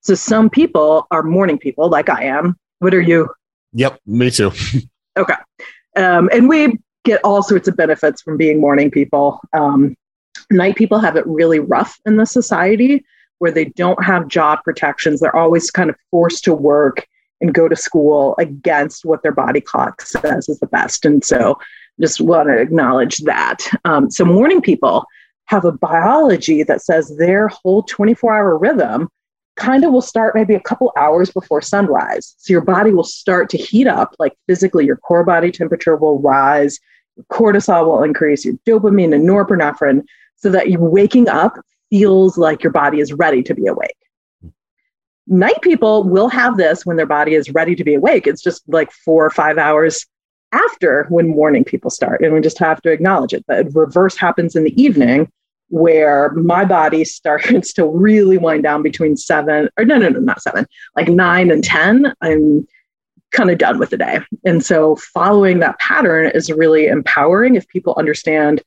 So 0.00 0.14
some 0.14 0.50
people 0.50 1.06
are 1.10 1.22
morning 1.22 1.58
people, 1.58 1.88
like 1.88 2.10
I 2.10 2.24
am. 2.24 2.58
What 2.80 2.94
are 2.94 3.00
you? 3.00 3.28
Yep, 3.74 4.00
me 4.06 4.30
too. 4.30 4.52
okay. 5.16 5.34
Um, 5.96 6.30
and 6.32 6.48
we 6.48 6.78
get 7.04 7.20
all 7.22 7.42
sorts 7.42 7.68
of 7.68 7.76
benefits 7.76 8.22
from 8.22 8.36
being 8.36 8.60
morning 8.60 8.90
people. 8.90 9.40
Um, 9.52 9.94
night 10.50 10.76
people 10.76 10.98
have 10.98 11.16
it 11.16 11.26
really 11.26 11.58
rough 11.58 11.98
in 12.06 12.16
the 12.16 12.26
society 12.26 13.04
where 13.38 13.50
they 13.50 13.66
don't 13.66 14.02
have 14.02 14.28
job 14.28 14.60
protections. 14.64 15.20
They're 15.20 15.36
always 15.36 15.70
kind 15.70 15.90
of 15.90 15.96
forced 16.10 16.44
to 16.44 16.54
work 16.54 17.06
and 17.40 17.52
go 17.52 17.68
to 17.68 17.76
school 17.76 18.34
against 18.38 19.04
what 19.04 19.22
their 19.22 19.32
body 19.32 19.60
clock 19.60 20.00
says 20.02 20.48
is 20.48 20.60
the 20.60 20.66
best. 20.66 21.04
And 21.04 21.24
so 21.24 21.58
just 22.00 22.20
want 22.20 22.48
to 22.48 22.58
acknowledge 22.58 23.18
that. 23.18 23.58
Um, 23.84 24.10
so 24.10 24.24
morning 24.24 24.62
people 24.62 25.04
have 25.46 25.64
a 25.64 25.72
biology 25.72 26.62
that 26.62 26.80
says 26.80 27.14
their 27.18 27.48
whole 27.48 27.82
24 27.82 28.34
hour 28.34 28.56
rhythm 28.56 29.08
kind 29.56 29.84
of 29.84 29.92
will 29.92 30.02
start 30.02 30.34
maybe 30.34 30.54
a 30.54 30.60
couple 30.60 30.92
hours 30.96 31.30
before 31.30 31.62
sunrise. 31.62 32.34
So 32.38 32.52
your 32.52 32.60
body 32.60 32.92
will 32.92 33.04
start 33.04 33.48
to 33.50 33.58
heat 33.58 33.86
up, 33.86 34.14
like 34.18 34.34
physically, 34.46 34.84
your 34.84 34.96
core 34.96 35.24
body 35.24 35.52
temperature 35.52 35.96
will 35.96 36.20
rise, 36.20 36.78
your 37.16 37.24
cortisol 37.26 37.86
will 37.86 38.02
increase, 38.02 38.44
your 38.44 38.54
dopamine 38.66 39.14
and 39.14 39.28
norepinephrine, 39.28 40.02
so 40.36 40.50
that 40.50 40.70
you 40.70 40.78
waking 40.80 41.28
up 41.28 41.56
feels 41.90 42.36
like 42.36 42.62
your 42.62 42.72
body 42.72 43.00
is 43.00 43.12
ready 43.12 43.42
to 43.42 43.54
be 43.54 43.66
awake. 43.66 43.96
Night 45.26 45.60
people 45.62 46.04
will 46.04 46.28
have 46.28 46.56
this 46.56 46.84
when 46.84 46.96
their 46.96 47.06
body 47.06 47.34
is 47.34 47.50
ready 47.50 47.74
to 47.74 47.84
be 47.84 47.94
awake. 47.94 48.26
It's 48.26 48.42
just 48.42 48.62
like 48.68 48.90
four 48.92 49.24
or 49.24 49.30
five 49.30 49.56
hours 49.56 50.04
after 50.52 51.06
when 51.08 51.28
morning 51.28 51.64
people 51.64 51.90
start. 51.90 52.20
And 52.20 52.34
we 52.34 52.40
just 52.40 52.58
have 52.58 52.82
to 52.82 52.90
acknowledge 52.90 53.32
it. 53.32 53.44
The 53.48 53.70
reverse 53.72 54.16
happens 54.16 54.54
in 54.54 54.64
the 54.64 54.82
evening 54.82 55.30
where 55.74 56.30
my 56.34 56.64
body 56.64 57.04
starts 57.04 57.72
to 57.72 57.84
really 57.84 58.38
wind 58.38 58.62
down 58.62 58.80
between 58.80 59.16
seven 59.16 59.68
or 59.76 59.84
no, 59.84 59.98
no, 59.98 60.08
no, 60.08 60.20
not 60.20 60.40
seven, 60.40 60.64
like 60.94 61.08
nine 61.08 61.50
and 61.50 61.64
10. 61.64 62.14
I'm 62.20 62.64
kind 63.32 63.50
of 63.50 63.58
done 63.58 63.80
with 63.80 63.90
the 63.90 63.96
day. 63.96 64.20
And 64.44 64.64
so 64.64 64.94
following 64.94 65.58
that 65.58 65.80
pattern 65.80 66.30
is 66.32 66.48
really 66.48 66.86
empowering 66.86 67.56
if 67.56 67.66
people 67.66 67.92
understand 67.98 68.62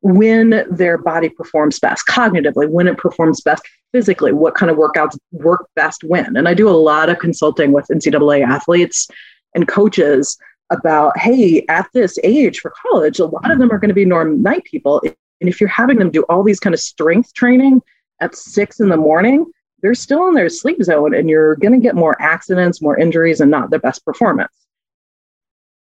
when 0.00 0.64
their 0.68 0.98
body 0.98 1.28
performs 1.28 1.78
best 1.78 2.08
cognitively, 2.08 2.68
when 2.68 2.88
it 2.88 2.98
performs 2.98 3.40
best 3.40 3.62
physically, 3.92 4.32
what 4.32 4.56
kind 4.56 4.68
of 4.68 4.76
workouts 4.76 5.16
work 5.30 5.68
best 5.76 6.02
when. 6.02 6.36
And 6.36 6.48
I 6.48 6.54
do 6.54 6.68
a 6.68 6.70
lot 6.70 7.08
of 7.08 7.20
consulting 7.20 7.70
with 7.70 7.86
NCAA 7.86 8.44
athletes 8.44 9.06
and 9.54 9.68
coaches 9.68 10.36
about 10.70 11.16
hey, 11.18 11.64
at 11.68 11.88
this 11.94 12.18
age 12.24 12.58
for 12.58 12.74
college, 12.82 13.20
a 13.20 13.26
lot 13.26 13.52
of 13.52 13.60
them 13.60 13.70
are 13.70 13.78
going 13.78 13.88
to 13.90 13.94
be 13.94 14.04
norm 14.04 14.42
night 14.42 14.64
people 14.64 15.00
and 15.40 15.48
if 15.48 15.60
you're 15.60 15.68
having 15.68 15.98
them 15.98 16.10
do 16.10 16.22
all 16.24 16.42
these 16.42 16.60
kind 16.60 16.74
of 16.74 16.80
strength 16.80 17.32
training 17.34 17.80
at 18.20 18.34
six 18.34 18.80
in 18.80 18.88
the 18.88 18.96
morning, 18.96 19.46
they're 19.80 19.94
still 19.94 20.28
in 20.28 20.34
their 20.34 20.48
sleep 20.48 20.82
zone 20.82 21.14
and 21.14 21.30
you're 21.30 21.56
going 21.56 21.72
to 21.72 21.78
get 21.78 21.94
more 21.94 22.20
accidents, 22.20 22.82
more 22.82 22.98
injuries, 22.98 23.40
and 23.40 23.50
not 23.50 23.70
the 23.70 23.78
best 23.78 24.04
performance. 24.04 24.52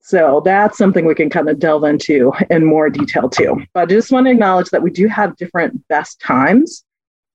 So 0.01 0.41
that's 0.45 0.77
something 0.77 1.05
we 1.05 1.15
can 1.15 1.29
kind 1.29 1.49
of 1.49 1.57
delve 1.57 1.83
into 1.85 2.31
in 2.49 2.65
more 2.65 2.89
detail 2.89 3.29
too. 3.29 3.63
But 3.73 3.83
I 3.83 3.85
just 3.87 4.11
want 4.11 4.27
to 4.27 4.31
acknowledge 4.31 4.69
that 4.69 4.83
we 4.83 4.91
do 4.91 5.07
have 5.07 5.35
different 5.37 5.87
best 5.87 6.19
times, 6.19 6.83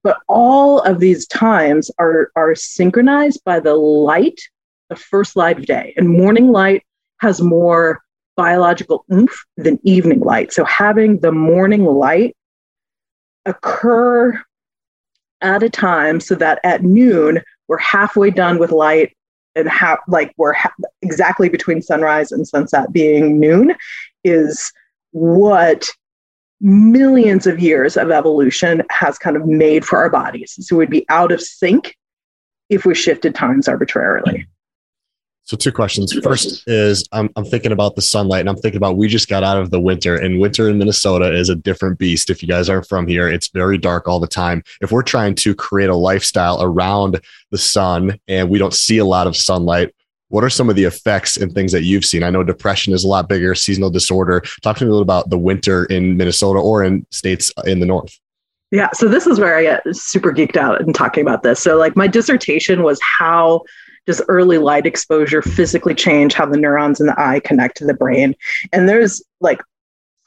but 0.04 0.18
all 0.28 0.80
of 0.80 1.00
these 1.00 1.26
times 1.26 1.90
are, 1.98 2.30
are 2.36 2.54
synchronized 2.54 3.42
by 3.44 3.58
the 3.58 3.74
light, 3.74 4.40
the 4.88 4.96
first 4.96 5.34
light 5.34 5.58
of 5.58 5.66
day. 5.66 5.94
And 5.96 6.08
morning 6.08 6.52
light 6.52 6.84
has 7.20 7.40
more 7.40 8.02
biological 8.40 9.04
oomph 9.12 9.44
than 9.58 9.78
evening 9.84 10.20
light. 10.20 10.50
So 10.50 10.64
having 10.64 11.20
the 11.20 11.30
morning 11.30 11.84
light 11.84 12.34
occur 13.44 14.42
at 15.42 15.62
a 15.62 15.68
time 15.68 16.20
so 16.20 16.34
that 16.36 16.58
at 16.64 16.82
noon 16.82 17.42
we're 17.68 17.76
halfway 17.76 18.30
done 18.30 18.58
with 18.58 18.72
light 18.72 19.14
and 19.56 19.68
half 19.68 19.98
like 20.08 20.32
we're 20.38 20.54
ha- 20.54 20.72
exactly 21.02 21.50
between 21.50 21.82
sunrise 21.82 22.32
and 22.32 22.48
sunset 22.48 22.90
being 22.94 23.38
noon 23.38 23.74
is 24.24 24.72
what 25.10 25.90
millions 26.62 27.46
of 27.46 27.60
years 27.60 27.98
of 27.98 28.10
evolution 28.10 28.82
has 28.88 29.18
kind 29.18 29.36
of 29.36 29.44
made 29.44 29.84
for 29.84 29.98
our 29.98 30.08
bodies. 30.08 30.56
So 30.60 30.76
we'd 30.76 30.88
be 30.88 31.04
out 31.10 31.30
of 31.30 31.42
sync 31.42 31.94
if 32.70 32.86
we 32.86 32.94
shifted 32.94 33.34
times 33.34 33.68
arbitrarily. 33.68 34.46
So 35.50 35.56
two 35.56 35.72
questions. 35.72 36.12
First 36.22 36.62
is 36.68 37.04
I'm, 37.10 37.28
I'm 37.34 37.44
thinking 37.44 37.72
about 37.72 37.96
the 37.96 38.02
sunlight 38.02 38.38
and 38.38 38.48
I'm 38.48 38.54
thinking 38.54 38.76
about 38.76 38.96
we 38.96 39.08
just 39.08 39.28
got 39.28 39.42
out 39.42 39.56
of 39.56 39.72
the 39.72 39.80
winter 39.80 40.14
and 40.14 40.38
winter 40.38 40.68
in 40.68 40.78
Minnesota 40.78 41.34
is 41.34 41.48
a 41.48 41.56
different 41.56 41.98
beast. 41.98 42.30
If 42.30 42.40
you 42.40 42.46
guys 42.46 42.68
aren't 42.68 42.86
from 42.86 43.08
here, 43.08 43.28
it's 43.28 43.48
very 43.48 43.76
dark 43.76 44.06
all 44.06 44.20
the 44.20 44.28
time. 44.28 44.62
If 44.80 44.92
we're 44.92 45.02
trying 45.02 45.34
to 45.34 45.52
create 45.52 45.90
a 45.90 45.96
lifestyle 45.96 46.62
around 46.62 47.20
the 47.50 47.58
sun 47.58 48.16
and 48.28 48.48
we 48.48 48.60
don't 48.60 48.72
see 48.72 48.98
a 48.98 49.04
lot 49.04 49.26
of 49.26 49.36
sunlight, 49.36 49.92
what 50.28 50.44
are 50.44 50.50
some 50.50 50.70
of 50.70 50.76
the 50.76 50.84
effects 50.84 51.36
and 51.36 51.52
things 51.52 51.72
that 51.72 51.82
you've 51.82 52.04
seen? 52.04 52.22
I 52.22 52.30
know 52.30 52.44
depression 52.44 52.92
is 52.92 53.02
a 53.02 53.08
lot 53.08 53.28
bigger, 53.28 53.56
seasonal 53.56 53.90
disorder. 53.90 54.44
Talk 54.62 54.76
to 54.76 54.84
me 54.84 54.88
a 54.88 54.92
little 54.92 55.02
about 55.02 55.30
the 55.30 55.38
winter 55.38 55.84
in 55.86 56.16
Minnesota 56.16 56.60
or 56.60 56.84
in 56.84 57.04
states 57.10 57.52
in 57.64 57.80
the 57.80 57.86
north. 57.86 58.16
Yeah, 58.70 58.90
so 58.94 59.08
this 59.08 59.26
is 59.26 59.40
where 59.40 59.56
I 59.56 59.62
get 59.62 59.82
super 59.96 60.32
geeked 60.32 60.56
out 60.56 60.80
in 60.80 60.92
talking 60.92 61.22
about 61.22 61.42
this. 61.42 61.58
So, 61.58 61.76
like, 61.76 61.96
my 61.96 62.06
dissertation 62.06 62.84
was 62.84 63.00
how 63.02 63.62
does 64.06 64.22
early 64.28 64.58
light 64.58 64.86
exposure 64.86 65.42
physically 65.42 65.94
change 65.94 66.34
how 66.34 66.46
the 66.46 66.58
neurons 66.58 67.00
in 67.00 67.06
the 67.06 67.20
eye 67.20 67.40
connect 67.40 67.76
to 67.78 67.84
the 67.84 67.94
brain? 67.94 68.34
And 68.72 68.88
there's 68.88 69.22
like 69.40 69.60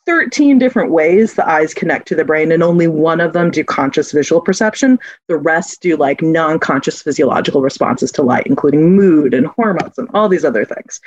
13 0.06 0.60
different 0.60 0.92
ways 0.92 1.34
the 1.34 1.50
eyes 1.50 1.74
connect 1.74 2.08
to 2.10 2.16
the 2.16 2.26
brain, 2.26 2.52
and 2.52 2.62
only 2.62 2.88
one 2.88 3.22
of 3.22 3.34
them 3.34 3.52
do 3.52 3.64
conscious 3.64 4.12
visual 4.12 4.42
perception. 4.42 5.00
The 5.28 5.38
rest 5.38 5.82
do 5.82 5.96
like 5.96 6.22
non 6.22 6.60
conscious 6.60 7.02
physiological 7.02 7.62
responses 7.62 8.12
to 8.14 8.22
light, 8.22 8.48
including 8.48 8.96
mood 8.96 9.34
and 9.34 9.48
hormones 9.48 9.98
and 9.98 10.10
all 10.14 10.28
these 10.28 10.46
other 10.46 10.66
things. 10.66 11.00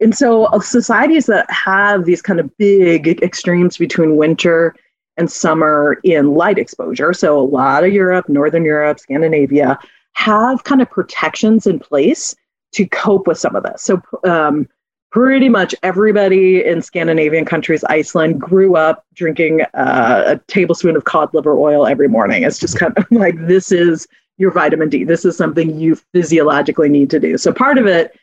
And 0.00 0.14
so, 0.14 0.46
uh, 0.46 0.60
societies 0.60 1.26
that 1.26 1.50
have 1.50 2.04
these 2.04 2.20
kind 2.20 2.40
of 2.40 2.54
big 2.58 3.22
extremes 3.22 3.78
between 3.78 4.16
winter 4.16 4.74
and 5.16 5.30
summer 5.30 5.98
in 6.02 6.34
light 6.34 6.58
exposure, 6.58 7.12
so 7.12 7.38
a 7.38 7.40
lot 7.40 7.84
of 7.84 7.92
Europe, 7.92 8.28
Northern 8.28 8.64
Europe, 8.64 8.98
Scandinavia, 8.98 9.78
have 10.14 10.64
kind 10.64 10.80
of 10.80 10.90
protections 10.90 11.66
in 11.66 11.78
place 11.78 12.34
to 12.72 12.86
cope 12.86 13.26
with 13.26 13.38
some 13.38 13.54
of 13.54 13.62
this. 13.62 13.82
So, 13.82 14.00
um, 14.24 14.68
pretty 15.10 15.48
much 15.48 15.76
everybody 15.84 16.64
in 16.64 16.82
Scandinavian 16.82 17.44
countries, 17.44 17.84
Iceland, 17.84 18.40
grew 18.40 18.74
up 18.74 19.04
drinking 19.14 19.62
uh, 19.74 20.24
a 20.26 20.38
tablespoon 20.48 20.96
of 20.96 21.04
cod 21.04 21.32
liver 21.32 21.56
oil 21.56 21.86
every 21.86 22.08
morning. 22.08 22.42
It's 22.42 22.58
just 22.58 22.78
kind 22.78 22.92
of 22.96 23.06
like 23.12 23.34
this 23.46 23.70
is 23.70 24.08
your 24.38 24.50
vitamin 24.50 24.88
D. 24.88 25.04
This 25.04 25.24
is 25.24 25.36
something 25.36 25.78
you 25.78 25.94
physiologically 26.12 26.88
need 26.88 27.10
to 27.10 27.20
do. 27.20 27.38
So, 27.38 27.52
part 27.52 27.78
of 27.78 27.86
it 27.86 28.18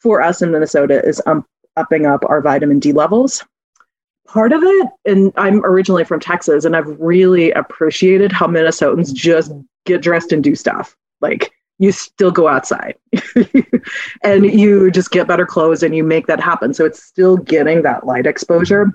for 0.00 0.20
us 0.20 0.42
in 0.42 0.50
Minnesota 0.50 1.04
is 1.04 1.22
um, 1.26 1.46
upping 1.76 2.06
up 2.06 2.24
our 2.26 2.40
vitamin 2.40 2.78
D 2.78 2.92
levels. 2.92 3.44
Part 4.26 4.52
of 4.52 4.62
it, 4.62 4.88
and 5.04 5.32
I'm 5.36 5.64
originally 5.64 6.04
from 6.04 6.18
Texas, 6.18 6.64
and 6.64 6.74
I've 6.74 6.98
really 6.98 7.52
appreciated 7.52 8.32
how 8.32 8.46
Minnesotans 8.46 9.12
just 9.12 9.52
get 9.84 10.02
dressed 10.02 10.32
and 10.32 10.42
do 10.42 10.54
stuff. 10.54 10.96
Like 11.24 11.52
you 11.78 11.90
still 11.90 12.30
go 12.30 12.46
outside 12.46 12.94
and 14.22 14.44
you 14.44 14.90
just 14.90 15.10
get 15.10 15.26
better 15.26 15.46
clothes 15.46 15.82
and 15.82 15.96
you 15.96 16.04
make 16.04 16.26
that 16.26 16.40
happen. 16.40 16.74
So 16.74 16.84
it's 16.84 17.02
still 17.02 17.38
getting 17.38 17.82
that 17.82 18.06
light 18.06 18.26
exposure. 18.26 18.92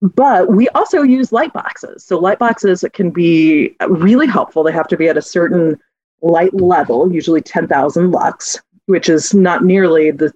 But 0.00 0.52
we 0.52 0.68
also 0.70 1.02
use 1.02 1.32
light 1.32 1.52
boxes. 1.52 2.04
So 2.04 2.18
light 2.18 2.38
boxes 2.38 2.84
can 2.92 3.10
be 3.10 3.74
really 3.88 4.26
helpful. 4.26 4.62
They 4.62 4.72
have 4.72 4.88
to 4.88 4.96
be 4.96 5.08
at 5.08 5.16
a 5.16 5.22
certain 5.22 5.78
light 6.22 6.54
level, 6.54 7.12
usually 7.12 7.40
10,000 7.40 8.10
lux, 8.10 8.60
which 8.86 9.08
is 9.08 9.34
not 9.34 9.64
nearly 9.64 10.10
the 10.10 10.32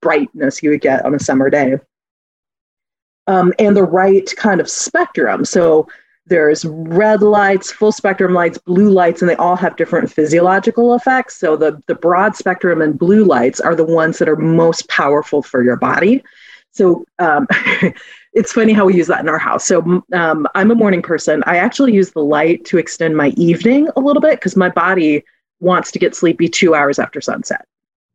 brightness 0.00 0.62
you 0.62 0.70
would 0.70 0.80
get 0.80 1.04
on 1.04 1.14
a 1.14 1.20
summer 1.20 1.48
day. 1.48 1.78
Um, 3.26 3.52
and 3.58 3.76
the 3.76 3.84
right 3.84 4.28
kind 4.36 4.60
of 4.60 4.68
spectrum. 4.68 5.44
So 5.44 5.88
there's 6.32 6.64
red 6.64 7.20
lights, 7.20 7.70
full 7.70 7.92
spectrum 7.92 8.32
lights, 8.32 8.56
blue 8.56 8.88
lights, 8.88 9.20
and 9.20 9.28
they 9.28 9.36
all 9.36 9.54
have 9.54 9.76
different 9.76 10.10
physiological 10.10 10.94
effects. 10.94 11.36
So 11.36 11.56
the, 11.56 11.78
the 11.88 11.94
broad 11.94 12.34
spectrum 12.34 12.80
and 12.80 12.98
blue 12.98 13.24
lights 13.24 13.60
are 13.60 13.74
the 13.74 13.84
ones 13.84 14.16
that 14.16 14.30
are 14.30 14.36
most 14.36 14.88
powerful 14.88 15.42
for 15.42 15.62
your 15.62 15.76
body. 15.76 16.24
So 16.70 17.04
um, 17.18 17.46
it's 18.32 18.50
funny 18.50 18.72
how 18.72 18.86
we 18.86 18.96
use 18.96 19.08
that 19.08 19.20
in 19.20 19.28
our 19.28 19.38
house. 19.38 19.66
So 19.66 20.02
um, 20.14 20.48
I'm 20.54 20.70
a 20.70 20.74
morning 20.74 21.02
person. 21.02 21.42
I 21.44 21.58
actually 21.58 21.92
use 21.92 22.12
the 22.12 22.24
light 22.24 22.64
to 22.64 22.78
extend 22.78 23.14
my 23.14 23.28
evening 23.36 23.90
a 23.94 24.00
little 24.00 24.22
bit 24.22 24.40
because 24.40 24.56
my 24.56 24.70
body 24.70 25.22
wants 25.60 25.92
to 25.92 25.98
get 25.98 26.16
sleepy 26.16 26.48
two 26.48 26.74
hours 26.74 26.98
after 26.98 27.20
sunset 27.20 27.66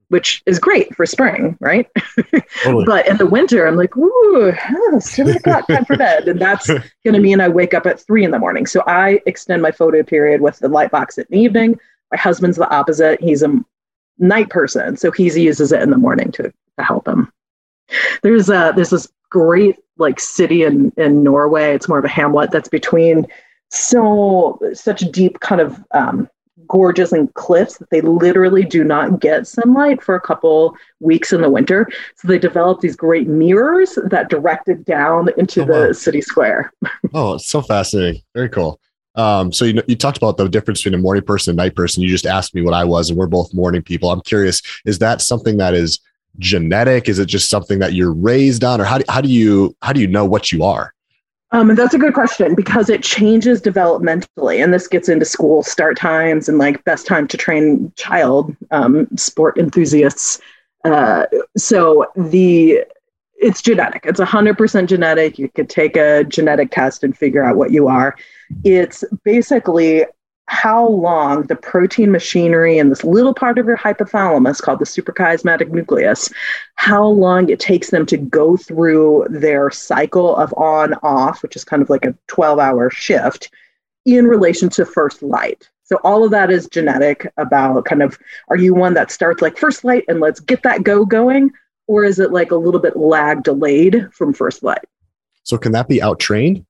which 0.10 0.42
is 0.46 0.60
great 0.60 0.96
for 0.96 1.06
spring, 1.06 1.58
right? 1.60 1.88
Totally. 2.64 2.86
but 2.86 3.08
in 3.08 3.18
the 3.18 3.26
winter, 3.26 3.68
I'm 3.68 3.76
like, 3.76 3.96
ooh, 3.98 4.54
oh, 4.54 5.00
seven 5.00 5.36
o'clock 5.36 5.68
time 5.68 5.86
for 5.86 5.98
bed. 5.98 6.28
And 6.28 6.40
that's 6.40 6.68
going 6.68 7.14
to 7.14 7.20
mean 7.20 7.42
I 7.42 7.50
wake 7.50 7.74
up 7.74 7.86
at 7.86 8.00
three 8.00 8.24
in 8.24 8.32
the 8.32 8.40
morning. 8.40 8.66
So 8.66 8.84
I 8.88 9.20
extend 9.26 9.62
my 9.62 9.72
photo 9.72 10.04
period 10.04 10.42
with 10.42 10.60
the 10.60 10.70
light 10.70 10.92
box 10.92 11.18
in 11.18 11.26
the 11.30 11.40
evening. 11.40 11.80
My 12.12 12.18
husband's 12.18 12.58
the 12.58 12.70
opposite. 12.70 13.22
He's 13.22 13.44
a 13.44 13.60
night 14.18 14.50
person. 14.50 14.96
So 14.96 15.12
he 15.12 15.26
uses 15.26 15.72
it 15.72 15.82
in 15.82 15.90
the 15.90 15.98
morning 15.98 16.32
to, 16.34 16.44
to 16.44 16.84
help 16.84 17.08
him. 17.08 17.32
There's 18.22 18.50
uh 18.50 18.74
there's 18.74 18.90
this 18.90 19.08
great 19.30 19.78
like 19.98 20.20
city 20.20 20.64
in, 20.64 20.92
in 20.98 21.24
Norway. 21.24 21.74
It's 21.74 21.88
more 21.88 22.00
of 22.00 22.06
a 22.06 22.10
hamlet 22.10 22.52
that's 22.52 22.70
between 22.70 23.28
so 23.70 24.60
such 24.74 25.02
deep 25.12 25.40
kind 25.40 25.62
of 25.62 25.84
um, 25.92 26.30
gorges 26.68 27.14
and 27.14 27.34
cliffs 27.36 27.78
that 27.78 27.90
they 27.90 28.02
literally 28.02 28.64
do 28.64 28.84
not 28.84 29.20
get 29.20 29.48
sunlight 29.48 30.02
for 30.02 30.16
a 30.16 30.22
couple 30.22 30.76
weeks 31.00 31.32
in 31.32 31.42
the 31.42 31.50
winter. 31.50 31.88
So 32.16 32.28
they 32.28 32.40
develop 32.40 32.82
these 32.82 32.96
great 32.96 33.28
mirrors 33.28 33.98
that 34.06 34.30
directed 34.30 34.86
down 34.86 35.30
into 35.38 35.62
oh, 35.62 35.66
the 35.66 35.88
wow. 35.88 35.92
city 35.92 36.22
square. 36.22 36.74
oh, 37.14 37.36
it's 37.36 37.48
so 37.48 37.62
fascinating. 37.62 38.22
Very 38.34 38.50
cool. 38.50 38.80
Um, 39.16 39.52
so 39.52 39.66
you 39.66 39.74
know, 39.74 39.84
you 39.88 39.96
talked 39.96 40.18
about 40.18 40.38
the 40.38 40.48
difference 40.48 40.82
between 40.84 41.00
a 41.00 41.02
morning 41.02 41.24
person 41.24 41.52
and 41.52 41.58
night 41.58 41.76
person. 41.76 42.04
You 42.04 42.10
just 42.10 42.28
asked 42.28 42.54
me 42.54 42.62
what 42.62 42.76
I 42.76 42.84
was, 42.84 43.10
and 43.10 43.18
we're 43.18 43.28
both 43.28 43.54
morning 43.54 43.82
people. 43.82 44.12
I'm 44.12 44.22
curious, 44.22 44.62
is 44.86 45.00
that 45.00 45.22
something 45.22 45.58
that 45.58 45.74
is 45.74 46.00
genetic? 46.38 47.10
Is 47.10 47.18
it 47.18 47.26
just 47.26 47.50
something 47.50 47.80
that 47.80 47.94
you're 47.94 48.14
raised 48.14 48.64
on, 48.64 48.80
or 48.80 48.84
how 48.84 49.00
do, 49.00 49.06
how 49.10 49.22
do 49.22 49.30
you 49.30 49.76
how 49.82 49.92
do 49.92 50.00
you 50.00 50.08
know 50.08 50.24
what 50.24 50.52
you 50.52 50.64
are? 50.64 50.94
Um, 51.52 51.70
and 51.70 51.80
that's 51.80 51.94
a 51.94 52.00
good 52.00 52.14
question 52.14 52.56
because 52.56 52.90
it 52.90 53.04
changes 53.04 53.62
developmentally, 53.62 54.62
and 54.62 54.74
this 54.74 54.88
gets 54.88 55.08
into 55.08 55.26
school 55.26 55.64
start 55.64 55.98
times 55.98 56.50
and 56.50 56.58
like 56.58 56.84
best 56.84 57.08
time 57.08 57.28
to 57.30 57.38
train 57.38 57.92
child 57.96 58.56
um, 58.72 59.08
sport 59.16 59.58
enthusiasts. 59.58 60.42
Uh, 60.84 61.26
so 61.56 62.06
the 62.16 62.84
it's 63.40 63.62
genetic. 63.62 64.04
It's 64.06 64.20
hundred 64.20 64.58
percent 64.58 64.90
genetic. 64.90 65.40
You 65.40 65.48
could 65.50 65.70
take 65.70 65.96
a 65.96 66.24
genetic 66.26 66.72
test 66.72 67.04
and 67.04 67.18
figure 67.18 67.44
out 67.44 67.56
what 67.56 67.72
you 67.72 67.88
are. 67.88 68.18
It's 68.64 69.04
basically 69.24 70.06
how 70.48 70.88
long 70.88 71.44
the 71.44 71.56
protein 71.56 72.10
machinery 72.12 72.78
in 72.78 72.90
this 72.90 73.04
little 73.04 73.34
part 73.34 73.60
of 73.60 73.66
your 73.66 73.78
hypothalamus 73.78 74.62
called 74.62 74.80
the 74.80 74.86
suprachiasmatic 74.86 75.70
nucleus, 75.70 76.32
how 76.76 77.06
long 77.06 77.50
it 77.50 77.60
takes 77.60 77.90
them 77.90 78.06
to 78.06 78.18
go 78.18 78.56
through 78.56 79.26
their 79.30 79.70
cycle 79.70 80.36
of 80.38 80.54
on 80.56 80.94
off, 81.04 81.44
which 81.44 81.56
is 81.56 81.66
kind 81.66 81.82
of 81.82 81.90
like 81.90 82.06
a 82.06 82.16
12 82.28 82.60
hour 82.60 82.90
shift 82.90 83.52
in 84.06 84.26
relation 84.26 84.70
to 84.70 84.86
first 84.86 85.22
light. 85.22 85.70
So 85.84 85.98
all 86.04 86.24
of 86.24 86.32
that 86.32 86.50
is 86.50 86.68
genetic 86.68 87.32
about 87.38 87.86
kind 87.86 88.02
of 88.02 88.18
are 88.50 88.58
you 88.58 88.74
one 88.74 88.94
that 88.94 89.12
starts 89.12 89.42
like 89.42 89.58
first 89.58 89.84
light 89.84 90.06
and 90.08 90.20
let's 90.20 90.40
get 90.40 90.64
that 90.64 90.84
go 90.84 91.06
going 91.06 91.52
or 91.88 92.04
is 92.04 92.20
it 92.20 92.32
like 92.32 92.52
a 92.52 92.58
little 92.58 92.82
bit 92.82 92.98
lag 92.98 93.44
delayed 93.44 94.08
from 94.14 94.34
first 94.34 94.64
light? 94.64 94.86
So 95.44 95.58
can 95.58 95.72
that 95.74 95.88
be 95.88 96.00
outtrained? 96.00 96.66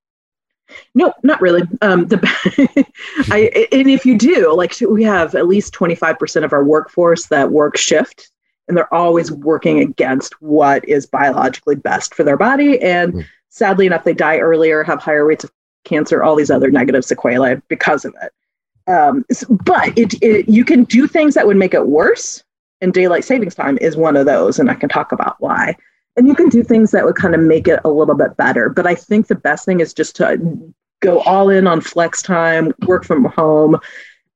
No, 0.94 1.14
not 1.24 1.42
really. 1.42 1.64
Um, 1.82 2.08
the 2.08 2.20
I, 3.32 3.68
and 3.72 3.90
if 3.90 4.06
you 4.06 4.18
do, 4.18 4.54
like 4.56 4.76
we 4.82 5.04
have 5.04 5.36
at 5.36 5.48
least 5.48 5.74
25% 5.74 6.44
of 6.44 6.54
our 6.54 6.64
workforce 6.64 7.28
that 7.28 7.52
work 7.52 7.78
shift 7.78 8.32
and 8.68 8.76
they're 8.76 8.94
always 8.94 9.32
working 9.32 9.80
against 9.80 10.42
what 10.42 10.88
is 10.88 11.06
biologically 11.06 11.76
best 11.76 12.14
for 12.14 12.24
their 12.24 12.38
body. 12.38 12.82
And 12.82 13.14
mm. 13.14 13.26
sadly 13.50 13.86
enough, 13.86 14.04
they 14.04 14.14
die 14.14 14.40
earlier, 14.40 14.84
have 14.84 15.00
higher 15.00 15.26
rates 15.26 15.44
of 15.44 15.52
cancer, 15.86 16.22
all 16.22 16.36
these 16.36 16.52
other 16.52 16.70
negative 16.70 17.06
sequelae 17.06 17.62
because 17.70 18.04
of 18.04 18.14
it. 18.22 18.34
Um, 18.92 19.26
but 19.50 19.98
it, 19.98 20.22
it, 20.22 20.50
you 20.50 20.64
can 20.64 20.84
do 20.86 21.08
things 21.08 21.34
that 21.34 21.48
would 21.48 21.58
make 21.58 21.74
it 21.74 21.88
worse, 21.88 22.44
and 22.80 22.94
daylight 22.94 23.26
savings 23.26 23.56
time 23.56 23.78
is 23.80 23.98
one 23.98 24.16
of 24.16 24.26
those, 24.26 24.60
and 24.60 24.70
I 24.70 24.76
can 24.76 24.88
talk 24.88 25.12
about 25.12 25.36
why 25.40 25.76
and 26.18 26.28
you 26.28 26.34
can 26.34 26.50
do 26.50 26.64
things 26.64 26.92
that 26.92 27.06
would 27.06 27.16
kind 27.16 27.36
of 27.36 27.42
make 27.42 27.68
it 27.68 27.80
a 27.86 27.90
little 27.90 28.16
bit 28.16 28.36
better. 28.36 28.70
But 28.70 28.88
I 28.88 28.96
think 28.96 29.28
the 29.28 29.36
best 29.36 29.66
thing 29.66 29.80
is 29.80 29.94
just 29.94 30.16
to 30.18 30.74
go 31.00 31.22
all 31.22 31.50
in 31.50 31.68
on 31.68 31.80
flex 31.80 32.22
time, 32.22 32.74
work 32.88 33.06
from 33.06 33.26
home, 33.26 33.80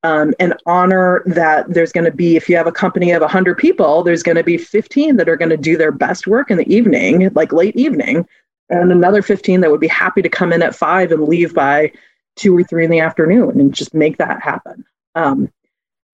um, 0.03 0.33
and 0.39 0.53
honor 0.65 1.23
that 1.25 1.71
there's 1.73 1.91
going 1.91 2.05
to 2.05 2.15
be, 2.15 2.35
if 2.35 2.47
you 2.47 2.55
have 2.55 2.67
a 2.67 2.71
company 2.71 3.11
of 3.11 3.21
100 3.21 3.57
people, 3.57 4.03
there's 4.03 4.23
going 4.23 4.37
to 4.37 4.43
be 4.43 4.57
15 4.57 5.17
that 5.17 5.29
are 5.29 5.35
going 5.35 5.49
to 5.49 5.57
do 5.57 5.75
their 5.75 5.91
best 5.91 6.27
work 6.27 6.49
in 6.49 6.57
the 6.57 6.73
evening, 6.73 7.29
like 7.33 7.51
late 7.51 7.75
evening, 7.75 8.27
and 8.69 8.91
another 8.91 9.21
15 9.21 9.61
that 9.61 9.71
would 9.71 9.79
be 9.79 9.87
happy 9.87 10.21
to 10.21 10.29
come 10.29 10.53
in 10.53 10.61
at 10.61 10.75
five 10.75 11.11
and 11.11 11.27
leave 11.27 11.53
by 11.53 11.91
two 12.35 12.57
or 12.57 12.63
three 12.63 12.85
in 12.85 12.91
the 12.91 12.99
afternoon 12.99 13.59
and 13.59 13.73
just 13.73 13.93
make 13.93 14.17
that 14.17 14.41
happen. 14.41 14.85
Um, 15.15 15.51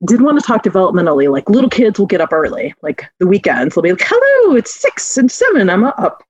did 0.05 0.21
want 0.21 0.39
to 0.39 0.45
talk 0.45 0.63
developmentally. 0.63 1.31
Like 1.31 1.49
little 1.49 1.69
kids 1.69 1.97
will 1.99 2.05
get 2.05 2.21
up 2.21 2.31
early, 2.31 2.73
like 2.81 3.05
the 3.19 3.27
weekends. 3.27 3.73
They'll 3.75 3.81
be 3.81 3.91
like, 3.91 4.01
hello, 4.03 4.55
it's 4.55 4.73
six 4.73 5.17
and 5.17 5.31
seven, 5.31 5.69
I'm 5.69 5.83
up. 5.85 6.23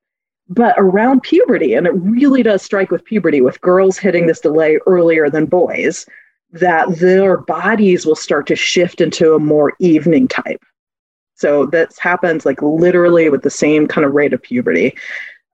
but 0.48 0.74
around 0.78 1.22
puberty, 1.22 1.74
and 1.74 1.86
it 1.86 1.92
really 1.94 2.42
does 2.42 2.62
strike 2.62 2.90
with 2.90 3.04
puberty, 3.04 3.40
with 3.42 3.60
girls 3.60 3.98
hitting 3.98 4.26
this 4.26 4.40
delay 4.40 4.78
earlier 4.86 5.28
than 5.28 5.44
boys, 5.44 6.06
that 6.52 6.88
their 6.98 7.36
bodies 7.36 8.06
will 8.06 8.16
start 8.16 8.46
to 8.46 8.56
shift 8.56 9.02
into 9.02 9.34
a 9.34 9.38
more 9.38 9.74
evening 9.78 10.26
type. 10.26 10.62
So 11.34 11.66
that 11.66 11.92
happens 11.98 12.46
like 12.46 12.62
literally 12.62 13.28
with 13.28 13.42
the 13.42 13.50
same 13.50 13.86
kind 13.86 14.04
of 14.06 14.14
rate 14.14 14.32
of 14.32 14.42
puberty. 14.42 14.96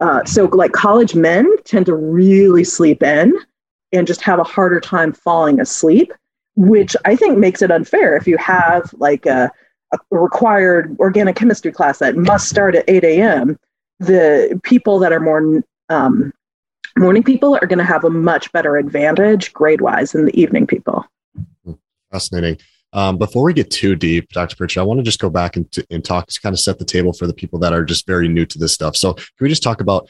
Uh, 0.00 0.24
so, 0.24 0.44
like 0.46 0.72
college 0.72 1.14
men 1.14 1.48
tend 1.64 1.86
to 1.86 1.94
really 1.94 2.64
sleep 2.64 3.02
in 3.02 3.34
and 3.92 4.06
just 4.06 4.22
have 4.22 4.38
a 4.38 4.44
harder 4.44 4.80
time 4.80 5.12
falling 5.12 5.60
asleep, 5.60 6.12
which 6.56 6.96
I 7.04 7.16
think 7.16 7.38
makes 7.38 7.62
it 7.62 7.70
unfair 7.70 8.16
if 8.16 8.26
you 8.26 8.36
have 8.38 8.92
like 8.98 9.26
a, 9.26 9.50
a 9.92 9.98
required 10.10 10.96
organic 10.98 11.36
chemistry 11.36 11.72
class 11.72 11.98
that 11.98 12.16
must 12.16 12.48
start 12.48 12.74
at 12.74 12.84
8 12.88 13.04
a.m. 13.04 13.58
The 14.00 14.60
people 14.62 14.98
that 15.00 15.12
are 15.12 15.20
more 15.20 15.62
um, 15.88 16.32
morning 16.96 17.22
people 17.22 17.56
are 17.60 17.66
going 17.66 17.78
to 17.78 17.84
have 17.84 18.04
a 18.04 18.10
much 18.10 18.52
better 18.52 18.76
advantage 18.76 19.52
grade 19.52 19.80
wise 19.80 20.12
than 20.12 20.26
the 20.26 20.40
evening 20.40 20.66
people. 20.66 21.04
Fascinating. 22.10 22.58
Um, 22.92 23.18
before 23.18 23.42
we 23.42 23.52
get 23.52 23.72
too 23.72 23.96
deep, 23.96 24.28
Dr. 24.30 24.54
Prichard, 24.54 24.80
I 24.80 24.84
want 24.84 24.98
to 24.98 25.04
just 25.04 25.18
go 25.18 25.28
back 25.28 25.56
and, 25.56 25.68
and 25.90 26.04
talk 26.04 26.28
to 26.28 26.40
kind 26.40 26.52
of 26.52 26.60
set 26.60 26.78
the 26.78 26.84
table 26.84 27.12
for 27.12 27.26
the 27.26 27.34
people 27.34 27.58
that 27.58 27.72
are 27.72 27.84
just 27.84 28.06
very 28.06 28.28
new 28.28 28.46
to 28.46 28.58
this 28.58 28.72
stuff. 28.72 28.94
So, 28.94 29.14
can 29.14 29.24
we 29.40 29.48
just 29.48 29.64
talk 29.64 29.80
about 29.80 30.08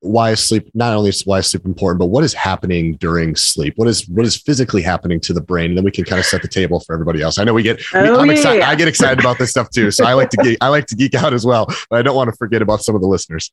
why 0.00 0.30
is 0.30 0.40
sleep 0.42 0.70
not 0.74 0.94
only 0.94 1.10
is 1.10 1.24
why 1.26 1.38
is 1.38 1.50
sleep 1.50 1.64
important, 1.64 1.98
but 1.98 2.06
what 2.06 2.24
is 2.24 2.32
happening 2.32 2.96
during 2.96 3.36
sleep? 3.36 3.74
What 3.76 3.86
is 3.88 4.08
what 4.08 4.24
is 4.26 4.36
physically 4.36 4.82
happening 4.82 5.20
to 5.20 5.32
the 5.32 5.40
brain? 5.40 5.70
And 5.70 5.78
then 5.78 5.84
we 5.84 5.90
can 5.90 6.04
kind 6.04 6.18
of 6.18 6.26
set 6.26 6.42
the 6.42 6.48
table 6.48 6.80
for 6.80 6.94
everybody 6.94 7.22
else. 7.22 7.38
I 7.38 7.44
know 7.44 7.54
we 7.54 7.62
get 7.62 7.80
oh, 7.94 8.18
I'm 8.18 8.26
yeah, 8.26 8.32
excited. 8.32 8.58
Yeah. 8.60 8.70
I 8.70 8.74
get 8.74 8.88
excited 8.88 9.20
about 9.20 9.38
this 9.38 9.50
stuff 9.50 9.70
too. 9.70 9.90
So 9.90 10.04
I 10.04 10.14
like 10.14 10.30
to 10.30 10.36
geek, 10.38 10.58
I 10.60 10.68
like 10.68 10.86
to 10.86 10.96
geek 10.96 11.14
out 11.14 11.34
as 11.34 11.44
well, 11.44 11.66
but 11.90 11.98
I 11.98 12.02
don't 12.02 12.16
want 12.16 12.30
to 12.30 12.36
forget 12.36 12.62
about 12.62 12.82
some 12.82 12.94
of 12.94 13.02
the 13.02 13.08
listeners. 13.08 13.52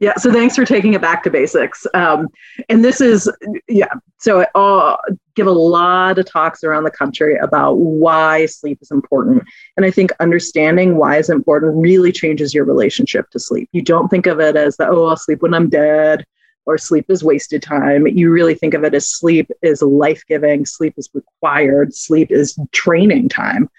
Yeah, 0.00 0.14
so 0.16 0.32
thanks 0.32 0.54
for 0.54 0.64
taking 0.64 0.94
it 0.94 1.00
back 1.00 1.22
to 1.24 1.30
basics. 1.30 1.86
Um, 1.94 2.28
and 2.68 2.84
this 2.84 3.00
is, 3.00 3.30
yeah, 3.68 3.92
so 4.18 4.44
I 4.54 4.96
give 5.34 5.46
a 5.46 5.52
lot 5.52 6.18
of 6.18 6.26
talks 6.26 6.62
around 6.62 6.84
the 6.84 6.90
country 6.90 7.36
about 7.36 7.74
why 7.74 8.46
sleep 8.46 8.78
is 8.80 8.90
important. 8.90 9.42
And 9.76 9.84
I 9.84 9.90
think 9.90 10.12
understanding 10.20 10.96
why 10.96 11.16
is 11.16 11.30
important 11.30 11.76
really 11.76 12.12
changes 12.12 12.54
your 12.54 12.64
relationship 12.64 13.30
to 13.30 13.38
sleep. 13.38 13.68
You 13.72 13.82
don't 13.82 14.08
think 14.08 14.26
of 14.26 14.40
it 14.40 14.56
as 14.56 14.76
the, 14.76 14.88
oh, 14.88 15.06
I'll 15.06 15.16
sleep 15.16 15.42
when 15.42 15.54
I'm 15.54 15.68
dead 15.68 16.24
or 16.66 16.76
sleep 16.78 17.06
is 17.08 17.24
wasted 17.24 17.62
time. 17.62 18.06
You 18.06 18.30
really 18.30 18.54
think 18.54 18.74
of 18.74 18.84
it 18.84 18.94
as 18.94 19.08
sleep 19.08 19.50
is 19.62 19.80
life 19.82 20.22
giving, 20.28 20.66
sleep 20.66 20.94
is 20.96 21.08
required, 21.14 21.94
sleep 21.94 22.30
is 22.30 22.58
training 22.72 23.30
time. 23.30 23.70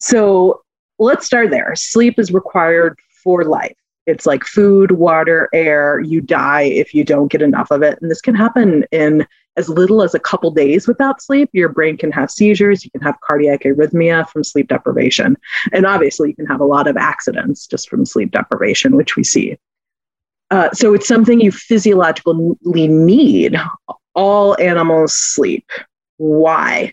So 0.00 0.62
let's 0.98 1.24
start 1.24 1.50
there. 1.50 1.74
Sleep 1.76 2.18
is 2.18 2.32
required 2.32 2.98
for 3.22 3.44
life 3.44 3.76
it's 4.06 4.26
like 4.26 4.44
food, 4.44 4.92
water, 4.92 5.48
air. 5.52 6.00
You 6.00 6.20
die 6.20 6.62
if 6.62 6.94
you 6.94 7.04
don't 7.04 7.30
get 7.30 7.42
enough 7.42 7.70
of 7.70 7.82
it. 7.82 7.98
And 8.00 8.10
this 8.10 8.20
can 8.20 8.34
happen 8.34 8.84
in 8.92 9.26
as 9.56 9.68
little 9.68 10.02
as 10.02 10.14
a 10.14 10.20
couple 10.20 10.50
days 10.50 10.86
without 10.86 11.22
sleep. 11.22 11.50
Your 11.52 11.68
brain 11.68 11.96
can 11.96 12.12
have 12.12 12.30
seizures, 12.30 12.84
you 12.84 12.90
can 12.90 13.00
have 13.00 13.16
cardiac 13.20 13.62
arrhythmia 13.62 14.28
from 14.28 14.44
sleep 14.44 14.68
deprivation. 14.68 15.36
And 15.72 15.86
obviously, 15.86 16.28
you 16.28 16.36
can 16.36 16.46
have 16.46 16.60
a 16.60 16.64
lot 16.64 16.86
of 16.86 16.96
accidents 16.96 17.66
just 17.66 17.88
from 17.88 18.04
sleep 18.04 18.30
deprivation, 18.30 18.96
which 18.96 19.16
we 19.16 19.24
see. 19.24 19.58
Uh, 20.50 20.70
so 20.72 20.94
it's 20.94 21.08
something 21.08 21.40
you 21.40 21.50
physiologically 21.50 22.86
need. 22.86 23.56
All 24.14 24.56
animals 24.60 25.14
sleep. 25.16 25.68
Why? 26.18 26.92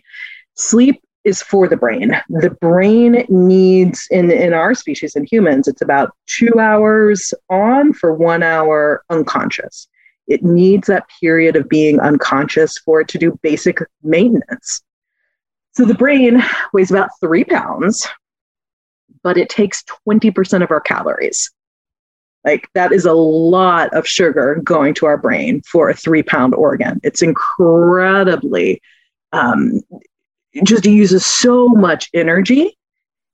Sleep 0.54 1.03
is 1.24 1.42
for 1.42 1.66
the 1.66 1.76
brain. 1.76 2.12
The 2.28 2.56
brain 2.60 3.24
needs, 3.28 4.06
in, 4.10 4.30
in 4.30 4.52
our 4.52 4.74
species, 4.74 5.16
in 5.16 5.24
humans, 5.24 5.66
it's 5.66 5.82
about 5.82 6.14
two 6.26 6.60
hours 6.60 7.32
on 7.48 7.92
for 7.94 8.12
one 8.12 8.42
hour 8.42 9.04
unconscious. 9.10 9.88
It 10.26 10.42
needs 10.42 10.86
that 10.86 11.06
period 11.20 11.56
of 11.56 11.68
being 11.68 12.00
unconscious 12.00 12.78
for 12.78 13.00
it 13.00 13.08
to 13.08 13.18
do 13.18 13.38
basic 13.42 13.78
maintenance. 14.02 14.82
So 15.72 15.84
the 15.84 15.94
brain 15.94 16.42
weighs 16.72 16.90
about 16.90 17.10
three 17.20 17.44
pounds, 17.44 18.06
but 19.22 19.36
it 19.36 19.48
takes 19.48 19.82
20% 20.06 20.62
of 20.62 20.70
our 20.70 20.80
calories. 20.80 21.50
Like 22.44 22.68
that 22.74 22.92
is 22.92 23.06
a 23.06 23.12
lot 23.12 23.92
of 23.94 24.06
sugar 24.06 24.60
going 24.62 24.94
to 24.94 25.06
our 25.06 25.16
brain 25.16 25.62
for 25.62 25.88
a 25.88 25.94
three 25.94 26.22
pound 26.22 26.54
organ. 26.54 27.00
It's 27.02 27.22
incredibly 27.22 28.82
um, 29.32 29.80
just 30.62 30.86
uses 30.86 31.26
so 31.26 31.68
much 31.68 32.08
energy 32.14 32.76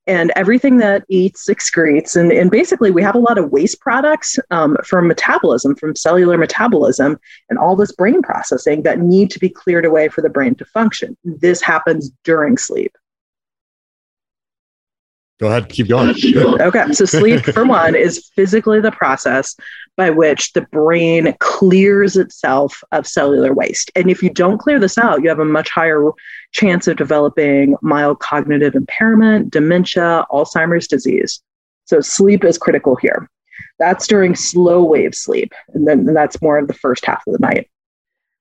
and 0.06 0.32
everything 0.34 0.78
that 0.78 1.04
eats 1.08 1.48
excretes. 1.48 2.16
And, 2.16 2.32
and 2.32 2.50
basically 2.50 2.90
we 2.90 3.02
have 3.02 3.14
a 3.14 3.20
lot 3.20 3.38
of 3.38 3.50
waste 3.50 3.80
products 3.80 4.38
um, 4.50 4.76
from 4.84 5.06
metabolism 5.06 5.76
from 5.76 5.94
cellular 5.94 6.38
metabolism 6.38 7.18
and 7.48 7.58
all 7.58 7.76
this 7.76 7.92
brain 7.92 8.22
processing 8.22 8.82
that 8.82 8.98
need 8.98 9.30
to 9.30 9.38
be 9.38 9.48
cleared 9.48 9.84
away 9.84 10.08
for 10.08 10.22
the 10.22 10.30
brain 10.30 10.54
to 10.56 10.64
function. 10.64 11.16
This 11.24 11.60
happens 11.60 12.10
during 12.24 12.56
sleep 12.56 12.96
Go 15.40 15.46
ahead, 15.46 15.70
keep 15.70 15.88
going. 15.88 16.10
okay, 16.60 16.92
so 16.92 17.06
sleep, 17.06 17.40
for 17.40 17.64
one, 17.64 17.94
is 17.94 18.30
physically 18.36 18.78
the 18.78 18.92
process 18.92 19.56
by 19.96 20.10
which 20.10 20.52
the 20.52 20.60
brain 20.60 21.34
clears 21.40 22.16
itself 22.18 22.84
of 22.92 23.06
cellular 23.06 23.54
waste. 23.54 23.90
And 23.96 24.10
if 24.10 24.22
you 24.22 24.28
don't 24.28 24.58
clear 24.58 24.78
this 24.78 24.98
out, 24.98 25.22
you 25.22 25.30
have 25.30 25.38
a 25.38 25.44
much 25.46 25.70
higher 25.70 26.10
chance 26.52 26.86
of 26.88 26.98
developing 26.98 27.74
mild 27.80 28.20
cognitive 28.20 28.74
impairment, 28.74 29.50
dementia, 29.50 30.26
Alzheimer's 30.30 30.86
disease. 30.86 31.40
So 31.86 32.02
sleep 32.02 32.44
is 32.44 32.58
critical 32.58 32.96
here. 32.96 33.30
That's 33.78 34.06
during 34.06 34.34
slow 34.34 34.84
wave 34.84 35.14
sleep, 35.14 35.54
and 35.72 35.88
then 35.88 36.00
and 36.00 36.14
that's 36.14 36.42
more 36.42 36.58
of 36.58 36.68
the 36.68 36.74
first 36.74 37.06
half 37.06 37.26
of 37.26 37.32
the 37.32 37.38
night. 37.38 37.70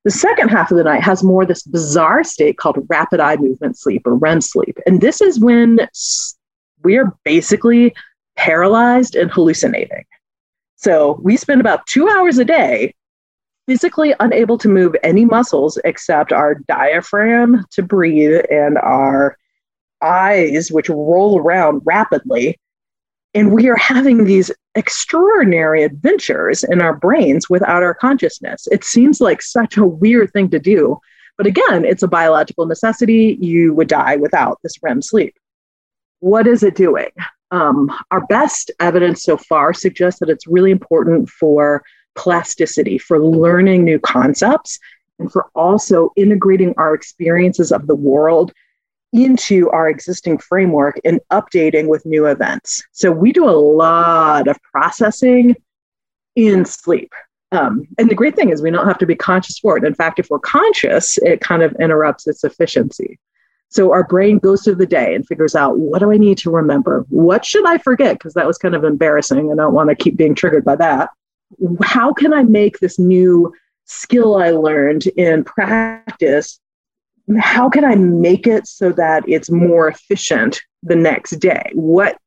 The 0.04 0.12
second 0.12 0.50
half 0.50 0.70
of 0.70 0.78
the 0.78 0.84
night 0.84 1.04
has 1.04 1.24
more 1.24 1.46
this 1.46 1.64
bizarre 1.64 2.26
state 2.26 2.58
called 2.58 2.86
rapid 2.90 3.22
eye 3.22 3.38
movement 3.38 3.78
sleep 3.78 4.04
or 4.06 4.16
REM 4.16 4.42
sleep. 4.42 4.78
And 4.86 5.02
this 5.02 5.22
is 5.22 5.40
when 5.40 5.88
we 6.84 6.98
are 6.98 7.14
basically 7.24 7.94
paralyzed 8.36 9.16
and 9.16 9.32
hallucinating. 9.32 10.06
So 10.76 11.20
we 11.22 11.36
spend 11.36 11.60
about 11.60 11.86
two 11.88 12.08
hours 12.08 12.38
a 12.38 12.46
day 12.46 12.94
physically 13.68 14.16
unable 14.20 14.58
to 14.58 14.70
move 14.70 14.96
any 15.04 15.26
muscles 15.26 15.78
except 15.84 16.32
our 16.32 16.56
diaphragm 16.68 17.66
to 17.72 17.84
breathe 17.84 18.42
and 18.50 18.78
our 18.78 19.38
eyes, 20.02 20.72
which 20.72 20.90
roll 20.90 21.38
around 21.38 21.82
rapidly. 21.86 22.58
And 23.36 23.52
we 23.52 23.68
are 23.68 23.76
having 23.76 24.24
these 24.24 24.50
extraordinary 24.76 25.84
adventures 25.84 26.64
in 26.64 26.82
our 26.82 26.96
brains 26.96 27.50
without 27.50 27.84
our 27.84 27.94
consciousness. 27.94 28.68
It 28.72 28.84
seems 28.84 29.22
like 29.22 29.42
such 29.42 29.78
a 29.78 29.86
weird 29.86 30.32
thing 30.32 30.50
to 30.50 30.60
do. 30.60 30.98
But 31.38 31.46
again, 31.46 31.86
it's 31.86 32.04
a 32.04 32.08
biological 32.08 32.66
necessity. 32.66 33.38
You 33.40 33.74
would 33.74 33.88
die 33.88 34.16
without 34.16 34.60
this 34.64 34.82
REM 34.82 35.02
sleep 35.02 35.36
what 36.20 36.48
is 36.48 36.64
it 36.64 36.76
doing? 36.76 37.10
Um, 37.52 37.92
our 38.12 38.26
best 38.28 38.72
evidence 38.80 39.24
so 39.24 39.38
far 39.38 39.74
suggests 39.74 40.20
that 40.20 40.30
it's 40.30 40.48
really 40.48 40.72
important 40.72 41.30
for 41.30 41.84
plasticity, 42.16 42.98
for 42.98 43.20
learning 43.20 43.84
new 43.84 44.00
concepts, 44.00 44.78
and 45.18 45.32
for 45.32 45.48
also 45.56 46.12
integrating 46.16 46.74
our 46.78 46.94
experiences 46.94 47.72
of 47.72 47.88
the 47.88 47.96
world 47.96 48.52
into 49.12 49.70
our 49.72 49.90
existing 49.90 50.38
framework 50.38 51.00
and 51.04 51.20
updating 51.32 51.88
with 51.88 52.06
new 52.06 52.26
events. 52.28 52.84
So 52.92 53.12
we 53.12 53.32
do 53.32 53.50
a 53.50 53.52
lot 53.52 54.48
of 54.48 54.62
processing 54.72 55.56
in 56.36 56.66
sleep. 56.66 57.12
Um, 57.52 57.88
and 57.98 58.10
the 58.10 58.16
great 58.16 58.36
thing 58.36 58.50
is 58.52 58.62
we 58.62 58.70
don't 58.70 58.88
have 58.88 59.00
to 59.00 59.08
be 59.08 59.16
conscious 59.16 59.58
for 59.58 59.78
it. 59.78 59.84
In 59.84 59.96
fact, 59.96 60.20
if 60.20 60.30
we're 60.30 60.40
conscious, 60.40 61.18
it 61.20 61.42
kind 61.42 61.64
of 61.64 61.76
interrupts 61.80 62.28
its 62.28 62.44
efficiency. 62.44 63.18
So 63.70 63.92
our 63.92 64.04
brain 64.04 64.40
goes 64.40 64.64
through 64.64 64.76
the 64.76 64.86
day 64.86 65.14
and 65.14 65.26
figures 65.26 65.56
out 65.56 65.78
what 65.78 66.00
do 66.00 66.12
I 66.12 66.18
need 66.18 66.40
to 66.40 66.52
remember? 66.52 67.06
What 67.10 67.46
should 67.46 67.66
I 67.68 67.78
forget? 67.78 68.18
Because 68.18 68.34
that 68.34 68.48
was 68.48 68.58
kind 68.58 68.76
of 68.76 68.84
embarrassing. 68.84 69.52
and 69.52 69.62
I 69.62 69.64
don't 69.64 69.74
want 69.74 69.90
to 69.90 69.96
keep 69.96 70.18
being 70.18 70.36
triggered 70.36 70.66
by 70.66 70.76
that. 70.78 71.10
How 71.82 72.12
can 72.12 72.34
I 72.34 72.44
make 72.44 72.80
this 72.80 72.98
new 72.98 73.54
skill 73.86 74.38
I 74.38 74.52
learned 74.52 75.08
in 75.08 75.44
practice? 75.44 76.60
How 77.40 77.70
can 77.70 77.86
I 77.86 77.96
make 77.96 78.48
it 78.48 78.68
so 78.68 78.92
that 78.94 79.24
it's 79.28 79.52
more 79.52 79.88
efficient 79.88 80.62
the 80.82 80.96
next 80.96 81.32
day? 81.40 81.72
What 81.74 82.18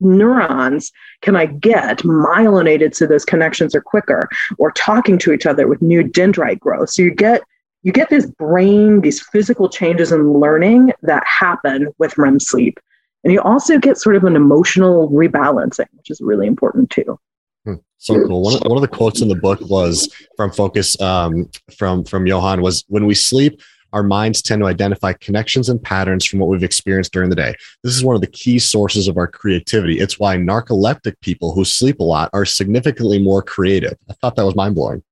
neurons 0.00 0.92
can 1.20 1.34
I 1.36 1.46
get 1.46 1.98
myelinated 1.98 2.94
so 2.94 3.06
those 3.06 3.24
connections 3.24 3.74
are 3.74 3.80
quicker 3.80 4.28
or 4.58 4.72
talking 4.72 5.18
to 5.18 5.32
each 5.32 5.46
other 5.46 5.66
with 5.66 5.82
new 5.82 6.04
dendrite 6.04 6.60
growth? 6.60 6.90
So 6.90 7.02
you 7.02 7.12
get 7.12 7.42
you 7.82 7.92
get 7.92 8.10
this 8.10 8.26
brain, 8.26 9.00
these 9.00 9.20
physical 9.20 9.68
changes 9.68 10.12
in 10.12 10.32
learning 10.32 10.92
that 11.02 11.26
happen 11.26 11.88
with 11.98 12.16
REM 12.16 12.40
sleep. 12.40 12.78
And 13.24 13.32
you 13.32 13.40
also 13.40 13.78
get 13.78 13.98
sort 13.98 14.16
of 14.16 14.24
an 14.24 14.36
emotional 14.36 15.08
rebalancing, 15.10 15.86
which 15.92 16.10
is 16.10 16.20
really 16.20 16.46
important 16.46 16.90
too. 16.90 17.18
Hmm, 17.64 17.74
so 17.98 18.26
cool. 18.26 18.42
One 18.42 18.54
of, 18.54 18.62
one 18.62 18.76
of 18.76 18.82
the 18.82 18.88
quotes 18.88 19.20
in 19.20 19.28
the 19.28 19.36
book 19.36 19.60
was 19.62 20.12
from 20.36 20.50
Focus 20.50 21.00
um, 21.00 21.48
from 21.76 22.04
from 22.04 22.26
Johann 22.26 22.62
was 22.62 22.84
when 22.88 23.06
we 23.06 23.14
sleep, 23.14 23.60
our 23.92 24.02
minds 24.02 24.42
tend 24.42 24.60
to 24.60 24.66
identify 24.66 25.12
connections 25.12 25.68
and 25.68 25.80
patterns 25.80 26.24
from 26.24 26.40
what 26.40 26.48
we've 26.48 26.64
experienced 26.64 27.12
during 27.12 27.30
the 27.30 27.36
day. 27.36 27.54
This 27.84 27.94
is 27.94 28.02
one 28.02 28.16
of 28.16 28.22
the 28.22 28.26
key 28.26 28.58
sources 28.58 29.06
of 29.06 29.16
our 29.16 29.28
creativity. 29.28 30.00
It's 30.00 30.18
why 30.18 30.36
narcoleptic 30.36 31.20
people 31.20 31.52
who 31.52 31.64
sleep 31.64 32.00
a 32.00 32.04
lot 32.04 32.30
are 32.32 32.44
significantly 32.44 33.22
more 33.22 33.42
creative. 33.42 33.96
I 34.10 34.14
thought 34.14 34.34
that 34.36 34.46
was 34.46 34.56
mind 34.56 34.74
blowing. 34.74 35.02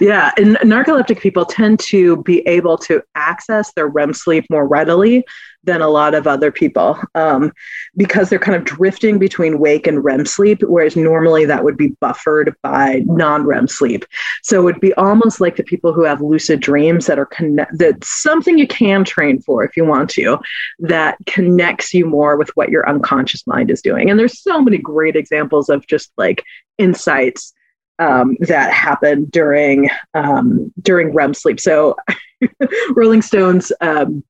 Yeah, 0.00 0.32
and 0.36 0.56
narcoleptic 0.56 1.20
people 1.20 1.44
tend 1.44 1.80
to 1.80 2.22
be 2.22 2.40
able 2.46 2.78
to 2.78 3.02
access 3.14 3.72
their 3.72 3.88
REM 3.88 4.12
sleep 4.12 4.46
more 4.50 4.66
readily 4.66 5.24
than 5.66 5.82
a 5.82 5.88
lot 5.88 6.14
of 6.14 6.26
other 6.26 6.50
people 6.50 6.98
um, 7.14 7.52
because 7.96 8.30
they're 8.30 8.38
kind 8.38 8.56
of 8.56 8.64
drifting 8.64 9.18
between 9.18 9.58
wake 9.58 9.86
and 9.86 10.02
REM 10.02 10.24
sleep, 10.24 10.62
whereas 10.62 10.96
normally 10.96 11.44
that 11.44 11.64
would 11.64 11.76
be 11.76 11.88
buffered 12.00 12.54
by 12.62 13.02
non 13.06 13.44
REM 13.44 13.68
sleep. 13.68 14.04
So 14.42 14.60
it 14.60 14.64
would 14.64 14.80
be 14.80 14.94
almost 14.94 15.40
like 15.40 15.56
the 15.56 15.64
people 15.64 15.92
who 15.92 16.04
have 16.04 16.20
lucid 16.20 16.60
dreams 16.60 17.06
that 17.06 17.18
are 17.18 17.26
connect 17.26 17.76
that 17.78 18.02
something 18.04 18.58
you 18.58 18.66
can 18.66 19.04
train 19.04 19.40
for 19.42 19.64
if 19.64 19.76
you 19.76 19.84
want 19.84 20.08
to, 20.10 20.38
that 20.78 21.18
connects 21.26 21.92
you 21.92 22.06
more 22.06 22.36
with 22.36 22.50
what 22.54 22.70
your 22.70 22.88
unconscious 22.88 23.46
mind 23.46 23.70
is 23.70 23.82
doing. 23.82 24.08
And 24.08 24.18
there's 24.18 24.40
so 24.40 24.60
many 24.60 24.78
great 24.78 25.16
examples 25.16 25.68
of 25.68 25.86
just 25.86 26.12
like 26.16 26.44
insights 26.78 27.52
um, 27.98 28.36
that 28.40 28.72
happened 28.72 29.30
during 29.30 29.88
um, 30.14 30.72
during 30.82 31.14
REM 31.14 31.34
sleep. 31.34 31.60
So 31.60 31.96
Rolling 32.94 33.22
Stones 33.22 33.72
um, 33.80 34.22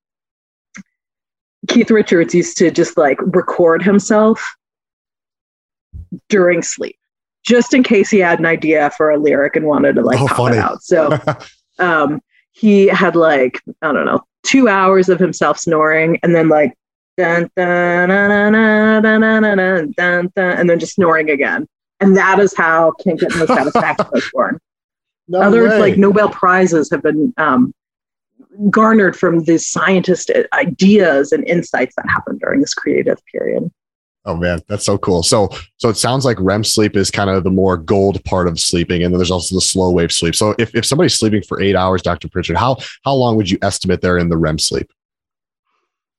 Keith 1.68 1.90
Richards 1.90 2.35
used 2.35 2.57
to 2.59 2.70
just 2.70 2.96
like 2.96 3.18
record 3.22 3.83
himself 3.83 4.57
during 6.29 6.62
sleep, 6.62 6.96
just 7.44 7.74
in 7.74 7.83
case 7.83 8.11
he 8.11 8.18
had 8.18 8.38
an 8.38 8.46
idea 8.46 8.90
for 8.90 9.11
a 9.11 9.18
lyric 9.18 9.57
and 9.57 9.66
wanted 9.66 9.96
to 9.96 10.02
like 10.02 10.20
oh, 10.20 10.26
pop 10.26 10.37
funny. 10.37 10.57
it 10.57 10.61
out. 10.61 10.83
So 10.83 11.18
um, 11.79 12.20
he 12.52 12.87
had 12.87 13.16
like, 13.16 13.61
I 13.83 13.92
don't 13.92 14.07
know, 14.07 14.22
two 14.44 14.68
hours 14.68 15.09
of 15.09 15.18
himself 15.18 15.59
snoring 15.59 16.18
and 16.22 16.35
then 16.35 16.48
like 16.48 16.72
dun, 17.16 17.50
dun, 17.57 18.09
dun, 18.09 18.52
dun, 18.52 19.02
dun, 19.02 19.20
dun, 19.20 19.42
dun, 19.42 19.92
dun, 19.96 20.33
dun, 20.35 20.59
and 20.59 20.70
then 20.70 20.79
just 20.79 20.94
snoring 20.94 21.31
again. 21.31 21.66
And 22.00 22.16
that 22.16 22.38
is 22.38 22.54
how 22.54 22.92
Can't 23.02 23.18
Get 23.18 23.35
No 23.37 23.46
Satisfaction 23.46 24.06
was 24.12 24.30
born. 24.32 24.59
No 25.28 25.40
Other 25.40 25.68
way. 25.68 25.80
like 25.80 25.96
Nobel 25.96 26.28
prizes 26.28 26.90
have 26.90 27.02
been 27.02 27.32
um, 27.37 27.74
garnered 28.70 29.16
from 29.16 29.44
these 29.44 29.66
scientist 29.66 30.30
ideas 30.52 31.32
and 31.32 31.46
insights 31.48 31.94
that 31.96 32.09
happen 32.09 32.38
during 32.38 32.61
this 32.61 32.74
creative 32.74 33.18
period. 33.26 33.70
Oh 34.24 34.37
man, 34.37 34.61
that's 34.66 34.85
so 34.85 34.98
cool. 34.98 35.22
So 35.22 35.48
so 35.76 35.88
it 35.88 35.96
sounds 35.96 36.24
like 36.24 36.37
REM 36.40 36.64
sleep 36.64 36.96
is 36.96 37.12
kind 37.12 37.30
of 37.30 37.44
the 37.44 37.50
more 37.50 37.76
gold 37.76 38.22
part 38.24 38.48
of 38.48 38.59
sleeping, 38.59 39.04
and 39.04 39.14
then 39.14 39.18
there's 39.18 39.30
also 39.30 39.54
the 39.54 39.61
slow 39.61 39.90
wave 39.90 40.11
sleep. 40.11 40.35
So 40.35 40.54
if, 40.59 40.74
if 40.74 40.85
somebody's 40.85 41.14
sleeping 41.14 41.42
for 41.42 41.61
eight 41.61 41.76
hours, 41.76 42.02
Dr. 42.02 42.28
Prichard, 42.28 42.56
how 42.56 42.76
how 43.04 43.14
long 43.14 43.37
would 43.37 43.48
you 43.48 43.59
estimate 43.62 44.00
they're 44.00 44.18
in 44.18 44.28
the 44.28 44.37
REM 44.37 44.59
sleep? 44.59 44.92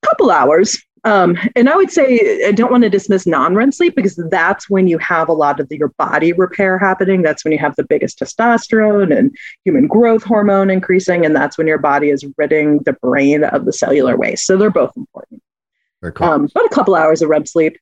A 0.04 0.08
couple 0.08 0.32
hours. 0.32 0.82
Um, 1.08 1.38
and 1.56 1.70
I 1.70 1.76
would 1.78 1.90
say 1.90 2.46
I 2.46 2.52
don't 2.52 2.70
want 2.70 2.84
to 2.84 2.90
dismiss 2.90 3.26
non-REM 3.26 3.72
sleep 3.72 3.96
because 3.96 4.18
that's 4.30 4.70
when 4.70 4.90
you 4.90 4.98
have 4.98 5.30
a 5.30 5.34
lot 5.34 5.62
of 5.62 5.70
the, 5.70 5.78
your 5.78 5.94
body 5.98 6.34
repair 6.34 6.78
happening. 6.78 7.22
That's 7.22 7.46
when 7.46 7.54
you 7.54 7.60
have 7.60 7.78
the 7.78 7.86
biggest 7.86 8.20
testosterone 8.20 9.18
and 9.18 9.34
human 9.64 9.88
growth 9.88 10.24
hormone 10.24 10.70
increasing, 10.70 11.26
and 11.26 11.34
that's 11.34 11.58
when 11.58 11.66
your 11.66 11.78
body 11.78 12.10
is 12.10 12.26
ridding 12.38 12.80
the 12.80 12.92
brain 12.92 13.46
of 13.46 13.64
the 13.64 13.72
cellular 13.72 14.18
waste. 14.18 14.46
So 14.46 14.58
they're 14.58 14.70
both 14.70 14.92
important. 14.98 15.42
Very 16.02 16.12
cool. 16.12 16.28
Um, 16.28 16.50
but 16.54 16.66
a 16.66 16.76
couple 16.76 16.94
hours 16.94 17.22
of 17.22 17.30
REM 17.30 17.46
sleep 17.46 17.78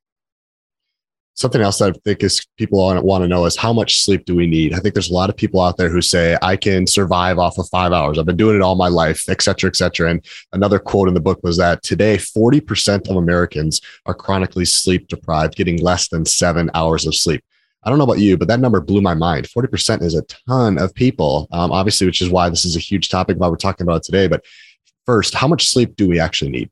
something 1.36 1.62
else 1.62 1.80
that 1.80 1.90
I 1.90 2.00
think 2.04 2.24
is 2.24 2.46
people 2.58 2.80
want 2.80 3.24
to 3.24 3.28
know 3.28 3.46
is 3.46 3.58
how 3.58 3.74
much 3.74 4.00
sleep 4.00 4.26
do 4.26 4.36
we 4.36 4.48
need? 4.48 4.74
I 4.74 4.80
think 4.80 4.96
there's 4.96 5.10
a 5.10 5.14
lot 5.14 5.30
of 5.30 5.36
people 5.36 5.62
out 5.62 5.78
there 5.78 5.90
who 5.90 6.02
say 6.02 6.38
I 6.42 6.56
can 6.56 6.88
survive 6.88 7.38
off 7.38 7.58
of 7.58 7.68
five 7.70 7.92
hours. 7.92 8.18
I've 8.18 8.26
been 8.26 8.38
doing 8.38 8.56
it 8.56 8.62
all 8.62 8.76
my 8.76 8.88
life, 8.88 9.28
et 9.30 9.42
cetera, 9.42 9.68
et 9.68 9.76
cetera. 9.76 10.10
And 10.10 10.26
another 10.54 10.80
quote 10.80 11.10
in 11.10 11.14
the 11.14 11.20
book 11.20 11.42
was 11.44 11.58
that 11.58 11.84
today 11.84 12.16
40% 12.18 13.10
of 13.10 13.18
Americans 13.18 13.82
are 14.06 14.14
chronically 14.14 14.66
sleep 14.66 15.08
deprived, 15.08 15.56
getting 15.56 15.82
less 15.82 16.08
than 16.08 16.26
seven 16.26 16.72
hours 16.74 17.06
of 17.06 17.16
sleep. 17.16 17.44
I 17.84 17.90
don't 17.90 18.00
know 18.00 18.06
about 18.06 18.20
you, 18.20 18.36
but 18.36 18.48
that 18.48 18.62
number 18.62 18.82
blew 18.82 19.02
my 19.02 19.14
mind. 19.14 19.48
40% 19.48 20.02
is 20.02 20.16
a 20.16 20.24
ton 20.24 20.80
of 20.80 20.94
people, 20.96 21.48
um, 21.52 21.72
obviously, 21.72 22.08
which 22.08 22.22
is 22.22 22.30
why 22.30 22.50
this 22.50 22.66
is 22.66 22.76
a 22.76 22.80
huge 22.80 23.10
topic 23.10 23.38
why 23.38 23.48
we're 23.48 23.58
talking 23.58 23.86
about 23.86 24.04
today. 24.04 24.28
But 24.28 24.44
first, 25.06 25.36
how 25.36 25.48
much 25.48 25.68
sleep 25.68 25.96
do 25.96 26.08
we 26.08 26.20
actually 26.20 26.50
need? 26.50 26.72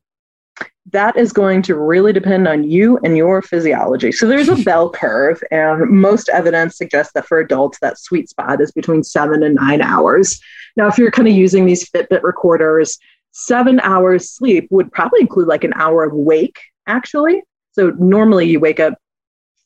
That 0.92 1.16
is 1.16 1.32
going 1.32 1.62
to 1.62 1.76
really 1.76 2.12
depend 2.12 2.46
on 2.46 2.62
you 2.62 2.98
and 3.04 3.16
your 3.16 3.40
physiology. 3.40 4.12
So 4.12 4.28
there's 4.28 4.48
a 4.48 4.56
bell 4.64 4.90
curve, 4.90 5.42
and 5.50 5.90
most 5.90 6.28
evidence 6.28 6.76
suggests 6.76 7.12
that 7.14 7.26
for 7.26 7.38
adults, 7.38 7.78
that 7.80 7.98
sweet 7.98 8.28
spot 8.28 8.60
is 8.60 8.72
between 8.72 9.02
seven 9.02 9.42
and 9.42 9.54
nine 9.54 9.80
hours. 9.80 10.40
Now, 10.76 10.86
if 10.88 10.98
you're 10.98 11.10
kind 11.10 11.28
of 11.28 11.34
using 11.34 11.64
these 11.64 11.88
Fitbit 11.90 12.22
recorders, 12.22 12.98
seven 13.32 13.80
hours 13.80 14.30
sleep 14.30 14.68
would 14.70 14.92
probably 14.92 15.20
include 15.20 15.48
like 15.48 15.64
an 15.64 15.72
hour 15.74 16.04
of 16.04 16.12
wake, 16.12 16.60
actually. 16.86 17.42
So 17.72 17.90
normally 17.98 18.48
you 18.48 18.60
wake 18.60 18.78
up 18.78 18.94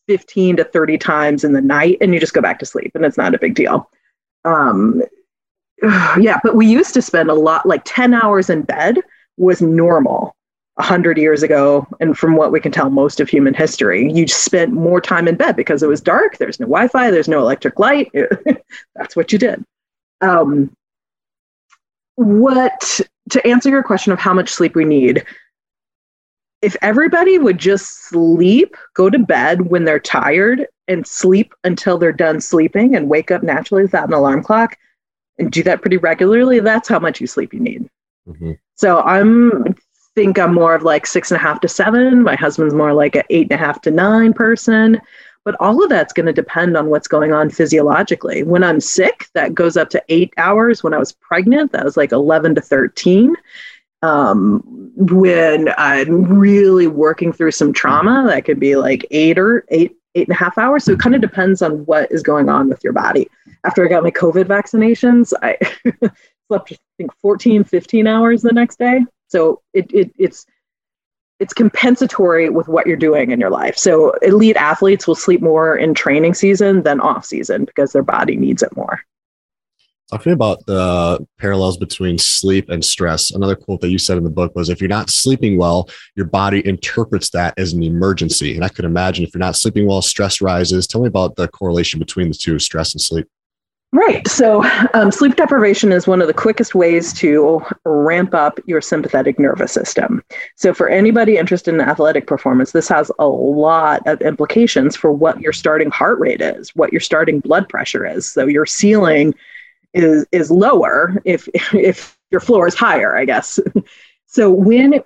15 0.07 0.57
to 0.57 0.65
30 0.65 0.99
times 0.99 1.45
in 1.45 1.53
the 1.53 1.61
night 1.61 1.99
and 2.01 2.15
you 2.15 2.21
just 2.21 2.33
go 2.33 2.41
back 2.41 2.61
to 2.61 2.67
sleep, 2.67 2.93
and 2.95 3.05
it's 3.05 3.19
not 3.19 3.35
a 3.35 3.39
big 3.39 3.55
deal. 3.57 3.91
Um, 4.45 5.03
yeah, 5.83 6.39
but 6.45 6.55
we 6.55 6.67
used 6.67 6.95
to 6.95 7.03
spend 7.03 7.29
a 7.29 7.35
lot, 7.35 7.67
like 7.67 7.83
10 7.85 8.15
hours 8.15 8.49
in 8.51 8.63
bed 8.63 8.99
was 9.37 9.61
normal 9.61 10.37
100 10.79 11.19
years 11.19 11.43
ago 11.43 11.85
and 11.99 12.17
from 12.17 12.37
what 12.37 12.53
we 12.53 12.61
can 12.61 12.71
tell 12.71 12.89
most 12.89 13.19
of 13.19 13.29
human 13.29 13.53
history 13.53 14.13
you 14.13 14.29
spent 14.29 14.73
more 14.73 15.01
time 15.01 15.27
in 15.27 15.35
bed 15.35 15.57
because 15.57 15.83
it 15.83 15.89
was 15.89 16.01
dark 16.01 16.39
there's 16.39 16.61
no 16.61 16.67
wi-fi 16.67 17.11
there's 17.11 17.27
no 17.27 17.41
electric 17.41 17.81
light. 17.81 18.13
That's 18.95 19.17
what 19.17 19.33
you 19.33 19.39
did. 19.41 19.65
Um, 20.21 20.71
what 22.15 23.01
to 23.31 23.47
answer 23.47 23.71
your 23.71 23.83
question 23.83 24.13
of 24.13 24.21
how 24.21 24.33
much 24.33 24.51
sleep 24.51 24.77
we 24.77 24.85
need 24.85 25.25
if 26.63 26.77
everybody 26.81 27.39
would 27.39 27.59
just 27.59 28.05
sleep 28.05 28.77
go 28.95 29.11
to 29.11 29.19
bed 29.19 29.63
when 29.63 29.85
they're 29.85 29.99
tired 29.99 30.67
and 30.87 31.05
sleep 31.05 31.55
until 31.65 31.99
they're 31.99 32.13
done 32.13 32.41
sleeping 32.41 32.95
and 32.95 33.09
wake 33.09 33.33
up 33.33 33.43
naturally 33.43 33.83
without 33.83 34.07
an 34.07 34.15
alarm 34.15 34.45
clock 34.45 34.77
and 35.39 35.51
do 35.51 35.65
that 35.65 35.81
pretty 35.81 35.97
regularly 35.97 36.61
that's 36.61 36.89
how 36.89 37.01
much 37.01 37.21
you 37.21 37.27
sleep 37.27 37.53
you 37.53 37.61
need. 37.61 37.89
Mm-hmm. 38.29 38.53
so 38.75 39.01
i'm 39.03 39.75
think 40.19 40.37
I'm 40.37 40.53
more 40.53 40.75
of 40.75 40.83
like 40.83 41.07
six 41.07 41.31
and 41.31 41.41
a 41.41 41.41
half 41.41 41.61
to 41.61 41.69
seven. 41.69 42.25
My 42.25 42.35
husband's 42.35 42.75
more 42.75 42.93
like 42.93 43.15
an 43.15 43.23
eight 43.31 43.53
and 43.53 43.53
a 43.53 43.65
half 43.65 43.81
to 43.83 43.91
nine 43.93 44.33
person. 44.33 45.01
But 45.45 45.55
all 45.61 45.81
of 45.81 45.91
that's 45.91 46.13
going 46.13 46.27
to 46.27 46.33
depend 46.33 46.77
on 46.77 46.89
what's 46.89 47.07
going 47.07 47.33
on 47.33 47.51
physiologically. 47.51 48.43
When 48.43 48.65
I'm 48.65 48.81
sick, 48.81 49.29
that 49.35 49.55
goes 49.55 49.77
up 49.77 49.91
to 49.91 50.03
eight 50.09 50.35
hours. 50.37 50.83
When 50.83 50.93
I 50.93 50.99
was 50.99 51.13
pregnant, 51.13 51.71
that 51.71 51.85
was 51.85 51.97
like 51.97 52.11
11 52.11 52.57
to 52.57 52.61
13. 52.61 53.37
Um, 54.03 54.61
when 54.97 55.69
I'm 55.79 56.25
really 56.37 56.89
working 56.89 57.33
through 57.33 57.53
some 57.53 57.73
trauma, 57.73 58.25
that 58.27 58.45
could 58.45 58.59
be 58.59 58.75
like 58.75 59.07
eight 59.13 59.39
or 59.39 59.65
eight, 59.69 59.97
eight 60.17 60.27
and 60.27 60.35
a 60.35 60.39
half 60.39 60.59
hours. 60.59 60.83
So 60.83 60.95
it 60.95 60.99
kind 60.99 61.15
of 61.15 61.21
depends 61.21 61.63
on 61.63 61.87
what 61.87 62.11
is 62.11 62.25
going 62.25 62.49
on 62.49 62.69
with 62.69 62.83
your 62.83 62.93
body. 62.93 63.29
After 63.65 63.85
I 63.85 63.89
got 63.89 64.03
my 64.03 64.11
COVID 64.11 64.47
vaccinations, 64.47 65.33
I 65.43 65.57
slept, 66.49 66.73
I 66.73 66.77
think, 66.97 67.13
14, 67.23 67.63
15 67.63 68.09
hours 68.09 68.43
the 68.43 68.53
next 68.53 68.81
day. 68.81 69.05
So 69.29 69.63
it, 69.73 69.93
it 69.93 70.13
it's 70.19 70.47
it's 71.39 71.55
compensatory 71.55 72.49
with 72.49 72.67
what 72.67 72.87
you're 72.87 72.97
doing 72.97 73.31
in 73.31 73.39
your 73.41 73.51
life. 73.51 73.79
So 73.79 74.11
elite 74.23 74.57
athletes 74.57 75.07
will 75.07 75.15
sleep 75.15 75.41
more 75.41 75.77
in 75.77 75.95
training 75.95 76.35
season 76.35 76.83
than 76.83 77.01
off 77.01 77.25
season 77.25 77.65
because 77.65 77.93
their 77.93 78.03
body 78.03 78.37
needs 78.37 78.63
it 78.63 78.75
more. 78.77 79.01
Talking 80.11 80.33
about 80.33 80.65
the 80.65 81.25
parallels 81.39 81.77
between 81.77 82.17
sleep 82.17 82.71
and 82.71 82.83
stress, 82.83 83.31
another 83.31 83.55
quote 83.55 83.83
that 83.83 83.91
you 83.91 83.99
said 83.99 84.17
in 84.17 84.25
the 84.25 84.31
book 84.31 84.57
was 84.57 84.71
if 84.71 84.81
you're 84.81 84.89
not 84.89 85.11
sleeping 85.11 85.59
well, 85.59 85.89
your 86.17 86.25
body 86.25 86.67
interprets 86.67 87.29
that 87.31 87.53
as 87.59 87.75
an 87.75 87.83
emergency. 87.83 88.55
And 88.55 88.65
I 88.65 88.71
could 88.71 88.87
imagine 88.87 89.25
if 89.25 89.35
you're 89.35 89.39
not 89.39 89.55
sleeping 89.55 89.87
well, 89.87 90.01
stress 90.01 90.41
rises. 90.41 90.87
Tell 90.87 91.03
me 91.03 91.09
about 91.09 91.37
the 91.37 91.47
correlation 91.49 91.99
between 91.99 92.29
the 92.29 92.35
two, 92.35 92.59
stress 92.59 92.95
and 92.95 93.03
sleep. 93.03 93.29
Right. 93.91 94.27
So, 94.29 94.63
um, 94.93 95.11
sleep 95.11 95.37
deprivation 95.37 95.93
is 95.93 96.07
one 96.07 96.21
of 96.21 96.27
the 96.27 96.35
quickest 96.35 96.75
ways 96.75 97.11
to 97.15 97.63
ramp 97.87 98.35
up 98.35 98.61
your 98.67 98.83
sympathetic 98.83 99.39
nervous 99.39 99.73
system. 99.73 100.23
So, 100.57 100.75
for 100.75 100.91
anybody 100.91 101.39
interested 101.39 101.73
in 101.73 101.81
athletic 101.81 102.27
performance, 102.27 102.73
this 102.73 102.89
has 102.89 103.11
a 103.19 103.27
lot 103.27 104.07
of 104.07 104.21
implications 104.21 104.95
for 104.95 105.11
what 105.11 105.41
your 105.41 105.55
starting 105.55 105.91
heart 105.91 106.19
rate 106.19 106.43
is, 106.43 106.77
what 106.77 106.93
your 106.93 107.01
starting 107.01 107.41
blood 107.41 107.67
pressure 107.71 108.05
is. 108.05 108.29
So, 108.29 108.47
your 108.47 108.67
ceiling 108.67 109.35
is 109.95 110.27
is 110.33 110.51
lower 110.51 111.17
if 111.25 111.49
if 111.75 112.19
your 112.31 112.41
floor 112.43 112.67
is 112.67 112.75
higher, 112.75 113.17
I 113.17 113.25
guess. 113.25 113.59
so, 114.27 114.51
when 114.51 115.01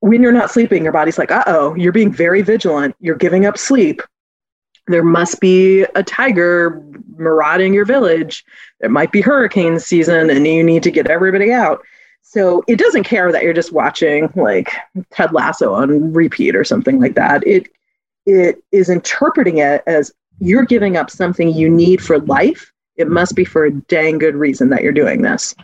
when 0.00 0.22
you're 0.22 0.32
not 0.32 0.50
sleeping, 0.50 0.82
your 0.82 0.92
body's 0.92 1.18
like, 1.18 1.30
"Uh 1.30 1.44
oh, 1.46 1.74
you're 1.76 1.92
being 1.92 2.12
very 2.12 2.42
vigilant. 2.42 2.94
You're 3.00 3.16
giving 3.16 3.46
up 3.46 3.56
sleep 3.56 4.02
there 4.92 5.04
must 5.04 5.40
be 5.40 5.82
a 5.94 6.02
tiger 6.02 6.82
marauding 7.16 7.74
your 7.74 7.84
village. 7.84 8.44
It 8.80 8.90
might 8.90 9.12
be 9.12 9.20
hurricane 9.20 9.78
season 9.78 10.30
and 10.30 10.46
you 10.46 10.64
need 10.64 10.82
to 10.84 10.90
get 10.90 11.08
everybody 11.08 11.52
out. 11.52 11.82
So 12.22 12.62
it 12.68 12.78
doesn't 12.78 13.04
care 13.04 13.32
that 13.32 13.42
you're 13.42 13.52
just 13.52 13.72
watching 13.72 14.30
like 14.36 14.72
Ted 15.10 15.32
Lasso 15.32 15.74
on 15.74 16.12
repeat 16.12 16.54
or 16.54 16.64
something 16.64 17.00
like 17.00 17.14
that. 17.14 17.46
It 17.46 17.68
it 18.26 18.62
is 18.70 18.88
interpreting 18.88 19.58
it 19.58 19.82
as 19.86 20.12
you're 20.38 20.64
giving 20.64 20.96
up 20.96 21.10
something 21.10 21.52
you 21.52 21.68
need 21.68 22.02
for 22.02 22.18
life. 22.20 22.72
It 22.96 23.08
must 23.08 23.34
be 23.34 23.44
for 23.44 23.64
a 23.64 23.72
dang 23.72 24.18
good 24.18 24.36
reason 24.36 24.68
that 24.70 24.82
you're 24.82 24.92
doing 24.92 25.22
this. 25.22 25.54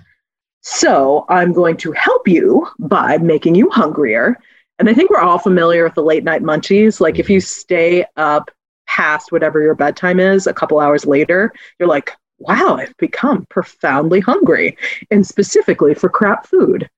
So 0.62 1.26
I'm 1.28 1.52
going 1.52 1.76
to 1.78 1.92
help 1.92 2.26
you 2.26 2.66
by 2.78 3.18
making 3.18 3.54
you 3.54 3.70
hungrier. 3.70 4.36
And 4.78 4.88
I 4.88 4.94
think 4.94 5.10
we're 5.10 5.20
all 5.20 5.38
familiar 5.38 5.84
with 5.84 5.94
the 5.94 6.02
late 6.02 6.24
night 6.24 6.42
munchies. 6.42 7.00
Like 7.00 7.18
if 7.18 7.30
you 7.30 7.40
stay 7.40 8.04
up 8.16 8.50
past 8.86 9.32
whatever 9.32 9.62
your 9.62 9.74
bedtime 9.74 10.20
is 10.20 10.46
a 10.46 10.54
couple 10.54 10.80
hours 10.80 11.06
later, 11.06 11.52
you're 11.78 11.88
like, 11.88 12.12
wow, 12.38 12.76
I've 12.78 12.96
become 12.98 13.46
profoundly 13.48 14.20
hungry, 14.20 14.76
and 15.10 15.26
specifically 15.26 15.94
for 15.94 16.08
crap 16.08 16.46
food. 16.46 16.88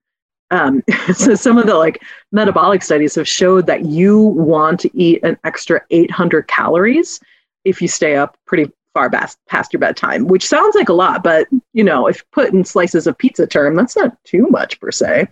Um, 0.51 0.83
so 1.13 1.35
some 1.35 1.57
of 1.57 1.65
the 1.65 1.75
like 1.75 2.01
metabolic 2.31 2.81
studies 2.81 3.15
have 3.15 3.27
showed 3.27 3.67
that 3.67 3.85
you 3.85 4.19
want 4.19 4.79
to 4.81 4.97
eat 4.97 5.23
an 5.23 5.37
extra 5.43 5.81
800 5.91 6.47
calories 6.47 7.19
if 7.65 7.81
you 7.81 7.87
stay 7.87 8.15
up 8.15 8.37
pretty 8.45 8.71
far 8.93 9.09
past, 9.09 9.37
past 9.47 9.71
your 9.73 9.79
bedtime, 9.79 10.27
which 10.27 10.47
sounds 10.47 10.75
like 10.75 10.89
a 10.89 10.93
lot, 10.93 11.23
but 11.23 11.47
you 11.73 11.83
know, 11.83 12.07
if 12.07 12.23
put 12.31 12.53
in 12.53 12.65
slices 12.65 13.07
of 13.07 13.17
pizza 13.17 13.45
term, 13.45 13.75
that's 13.75 13.95
not 13.95 14.17
too 14.23 14.47
much 14.49 14.79
per 14.79 14.91
se. 14.91 15.27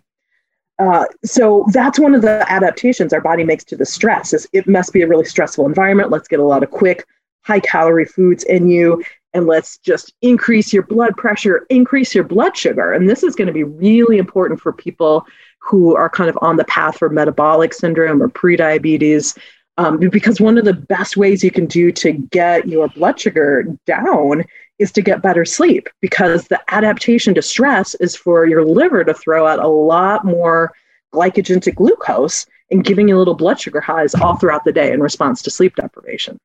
Uh, 0.79 1.05
so 1.25 1.65
that's 1.71 1.99
one 1.99 2.13
of 2.13 2.21
the 2.21 2.45
adaptations 2.51 3.11
our 3.11 3.21
body 3.21 3.43
makes 3.43 3.63
to 3.63 3.75
the 3.75 3.85
stress 3.85 4.33
is 4.33 4.47
it 4.53 4.67
must 4.67 4.93
be 4.93 5.01
a 5.01 5.07
really 5.07 5.25
stressful 5.25 5.65
environment. 5.65 6.11
Let's 6.11 6.27
get 6.27 6.39
a 6.39 6.43
lot 6.43 6.63
of 6.63 6.69
quick 6.69 7.05
high 7.41 7.59
calorie 7.61 8.05
foods 8.05 8.43
in 8.43 8.67
you 8.67 9.03
and 9.33 9.47
let's 9.47 9.77
just 9.79 10.13
increase 10.21 10.71
your 10.71 10.83
blood 10.83 11.15
pressure 11.17 11.65
increase 11.69 12.13
your 12.13 12.23
blood 12.23 12.55
sugar. 12.55 12.93
And 12.93 13.09
this 13.09 13.23
is 13.23 13.35
going 13.35 13.47
to 13.47 13.53
be 13.53 13.63
really 13.63 14.17
important 14.17 14.59
for 14.59 14.71
people 14.71 15.25
who 15.59 15.95
are 15.95 16.09
kind 16.09 16.29
of 16.29 16.37
on 16.41 16.57
the 16.57 16.65
path 16.65 16.97
for 16.97 17.09
metabolic 17.09 17.73
syndrome 17.73 18.21
or 18.21 18.29
prediabetes 18.29 19.37
um, 19.77 19.97
because 19.97 20.41
one 20.41 20.57
of 20.57 20.65
the 20.65 20.73
best 20.73 21.17
ways 21.17 21.43
you 21.43 21.51
can 21.51 21.67
do 21.67 21.91
to 21.91 22.11
get 22.11 22.67
your 22.67 22.87
blood 22.89 23.19
sugar 23.19 23.63
down 23.85 24.43
is 24.79 24.91
to 24.91 25.01
get 25.01 25.21
better 25.21 25.45
sleep 25.45 25.89
because 26.01 26.47
the 26.47 26.61
adaptation 26.73 27.33
to 27.33 27.41
stress 27.41 27.95
is 27.95 28.15
for 28.15 28.45
your 28.45 28.65
liver 28.65 29.03
to 29.03 29.13
throw 29.13 29.47
out 29.47 29.59
a 29.59 29.67
lot 29.67 30.25
more 30.25 30.71
glycogen 31.13 31.61
to 31.61 31.71
glucose 31.71 32.45
and 32.69 32.83
giving 32.83 33.07
you 33.07 33.17
little 33.17 33.33
blood 33.33 33.59
sugar 33.59 33.81
highs 33.81 34.13
all 34.15 34.35
throughout 34.35 34.63
the 34.63 34.73
day 34.73 34.91
in 34.91 35.01
response 35.01 35.41
to 35.41 35.49
sleep 35.49 35.75
deprivation. 35.75 36.37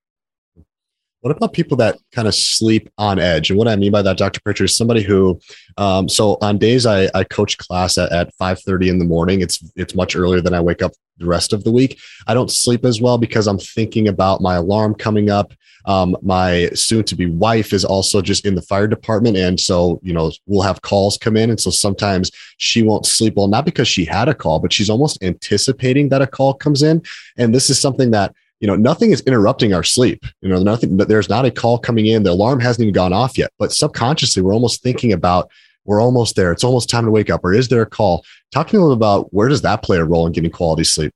What 1.22 1.36
about 1.36 1.52
people 1.52 1.76
that 1.76 1.98
kind 2.10 2.26
of 2.26 2.34
sleep 2.34 2.90
on 2.98 3.20
edge? 3.20 3.48
And 3.48 3.56
what 3.56 3.68
I 3.68 3.76
mean 3.76 3.92
by 3.92 4.02
that, 4.02 4.18
Dr. 4.18 4.40
Prichard, 4.40 4.64
is 4.64 4.76
somebody 4.76 5.02
who, 5.02 5.40
um, 5.76 6.08
so 6.08 6.36
on 6.42 6.58
days 6.58 6.84
I, 6.84 7.08
I 7.14 7.22
coach 7.22 7.58
class 7.58 7.96
at, 7.96 8.10
at 8.10 8.34
5.30 8.40 8.88
in 8.88 8.98
the 8.98 9.04
morning, 9.04 9.40
it's, 9.40 9.62
it's 9.76 9.94
much 9.94 10.16
earlier 10.16 10.40
than 10.40 10.52
I 10.52 10.60
wake 10.60 10.82
up 10.82 10.90
the 11.18 11.26
rest 11.26 11.52
of 11.52 11.62
the 11.62 11.70
week. 11.70 12.00
I 12.26 12.34
don't 12.34 12.50
sleep 12.50 12.84
as 12.84 13.00
well 13.00 13.18
because 13.18 13.46
I'm 13.46 13.58
thinking 13.58 14.08
about 14.08 14.40
my 14.40 14.56
alarm 14.56 14.96
coming 14.96 15.30
up. 15.30 15.52
Um, 15.84 16.16
my 16.22 16.70
soon 16.74 17.04
to 17.04 17.14
be 17.14 17.26
wife 17.26 17.72
is 17.72 17.84
also 17.84 18.20
just 18.20 18.44
in 18.44 18.56
the 18.56 18.62
fire 18.62 18.88
department. 18.88 19.36
And 19.36 19.58
so, 19.60 20.00
you 20.02 20.12
know, 20.12 20.32
we'll 20.46 20.62
have 20.62 20.82
calls 20.82 21.18
come 21.18 21.36
in. 21.36 21.50
And 21.50 21.60
so 21.60 21.70
sometimes 21.70 22.32
she 22.56 22.82
won't 22.82 23.06
sleep 23.06 23.34
well, 23.36 23.48
not 23.48 23.64
because 23.64 23.86
she 23.88 24.04
had 24.04 24.28
a 24.28 24.34
call, 24.34 24.58
but 24.58 24.72
she's 24.72 24.90
almost 24.90 25.22
anticipating 25.22 26.08
that 26.08 26.22
a 26.22 26.26
call 26.26 26.54
comes 26.54 26.82
in. 26.82 27.02
And 27.36 27.54
this 27.54 27.70
is 27.70 27.80
something 27.80 28.10
that 28.10 28.34
you 28.62 28.68
know, 28.68 28.76
nothing 28.76 29.10
is 29.10 29.20
interrupting 29.22 29.74
our 29.74 29.82
sleep. 29.82 30.24
You 30.40 30.48
know, 30.48 30.62
nothing, 30.62 30.96
there's 30.96 31.28
not 31.28 31.44
a 31.44 31.50
call 31.50 31.80
coming 31.80 32.06
in. 32.06 32.22
The 32.22 32.30
alarm 32.30 32.60
hasn't 32.60 32.82
even 32.82 32.94
gone 32.94 33.12
off 33.12 33.36
yet, 33.36 33.50
but 33.58 33.72
subconsciously 33.72 34.40
we're 34.40 34.54
almost 34.54 34.84
thinking 34.84 35.12
about, 35.12 35.50
we're 35.84 36.00
almost 36.00 36.36
there. 36.36 36.52
It's 36.52 36.62
almost 36.62 36.88
time 36.88 37.04
to 37.04 37.10
wake 37.10 37.28
up. 37.28 37.44
Or 37.44 37.52
is 37.52 37.68
there 37.68 37.82
a 37.82 37.86
call? 37.86 38.24
Talk 38.52 38.68
to 38.68 38.76
me 38.76 38.78
a 38.78 38.82
little 38.82 38.96
about 38.96 39.34
where 39.34 39.48
does 39.48 39.62
that 39.62 39.82
play 39.82 39.98
a 39.98 40.04
role 40.04 40.28
in 40.28 40.32
getting 40.32 40.52
quality 40.52 40.84
sleep? 40.84 41.12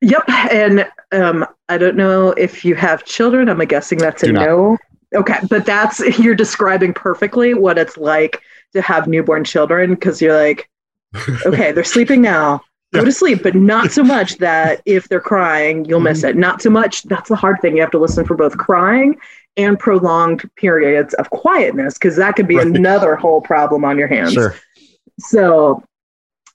Yep. 0.00 0.28
And 0.28 0.88
um, 1.12 1.46
I 1.68 1.78
don't 1.78 1.96
know 1.96 2.30
if 2.32 2.64
you 2.64 2.74
have 2.74 3.04
children. 3.04 3.48
I'm 3.48 3.58
guessing 3.58 3.98
that's 3.98 4.24
a 4.24 4.32
no. 4.32 4.76
Okay. 5.14 5.38
But 5.48 5.66
that's, 5.66 6.00
you're 6.18 6.34
describing 6.34 6.94
perfectly 6.94 7.54
what 7.54 7.78
it's 7.78 7.96
like 7.96 8.42
to 8.72 8.82
have 8.82 9.06
newborn 9.06 9.44
children 9.44 9.94
because 9.94 10.20
you're 10.20 10.36
like, 10.36 10.68
okay, 11.46 11.70
they're 11.70 11.84
sleeping 11.84 12.22
now 12.22 12.60
go 12.92 13.04
to 13.04 13.12
sleep, 13.12 13.42
but 13.42 13.54
not 13.54 13.92
so 13.92 14.02
much 14.02 14.36
that 14.38 14.82
if 14.86 15.08
they're 15.08 15.20
crying, 15.20 15.84
you'll 15.84 16.00
miss 16.00 16.20
mm-hmm. 16.20 16.30
it. 16.30 16.36
Not 16.36 16.62
so 16.62 16.70
much. 16.70 17.02
That's 17.04 17.28
the 17.28 17.36
hard 17.36 17.60
thing. 17.60 17.76
You 17.76 17.82
have 17.82 17.90
to 17.92 17.98
listen 17.98 18.24
for 18.24 18.36
both 18.36 18.56
crying 18.56 19.18
and 19.56 19.78
prolonged 19.78 20.48
periods 20.56 21.14
of 21.14 21.30
quietness 21.30 21.94
because 21.94 22.16
that 22.16 22.36
could 22.36 22.48
be 22.48 22.56
right. 22.56 22.66
another 22.66 23.16
whole 23.16 23.40
problem 23.40 23.84
on 23.84 23.98
your 23.98 24.08
hands. 24.08 24.32
Sure. 24.32 24.54
So, 25.18 25.82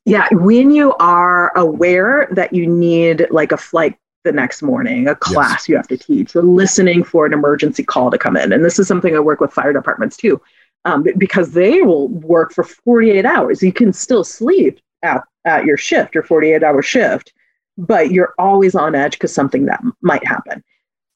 yeah, 0.06 0.28
when 0.32 0.72
you 0.72 0.94
are 0.96 1.56
aware 1.58 2.28
that 2.32 2.54
you 2.54 2.66
need 2.66 3.28
like 3.30 3.52
a 3.52 3.58
flight 3.58 3.98
the 4.24 4.32
next 4.32 4.62
morning, 4.62 5.08
a 5.08 5.16
class 5.16 5.52
yes. 5.52 5.70
you 5.70 5.76
have 5.76 5.88
to 5.90 5.98
teach, 5.98 6.36
or 6.36 6.42
listening 6.42 7.04
for 7.04 7.26
an 7.26 7.34
emergency 7.34 7.84
call 7.84 8.10
to 8.10 8.18
come 8.18 8.38
in. 8.38 8.54
And 8.54 8.64
this 8.64 8.80
is 8.80 8.88
something 8.88 9.16
I 9.16 9.20
work 9.20 9.42
with 9.42 9.52
fire 9.52 9.74
departments 9.74 10.18
too, 10.18 10.42
um, 10.86 11.06
because 11.18 11.52
they 11.52 11.82
will 11.82 12.08
work 12.08 12.54
for 12.54 12.64
48 12.64 13.26
hours. 13.26 13.62
You 13.62 13.74
can 13.74 13.92
still 13.92 14.24
sleep 14.24 14.80
at, 15.02 15.24
at 15.46 15.66
your 15.66 15.78
shift, 15.78 16.16
your 16.16 16.24
48 16.24 16.64
hour 16.64 16.82
shift, 16.82 17.34
but 17.78 18.12
you're 18.12 18.34
always 18.38 18.76
on 18.76 18.96
edge 18.96 19.14
because 19.14 19.34
something 19.34 19.66
that 19.66 19.82
might 20.02 20.26
happen. 20.26 20.64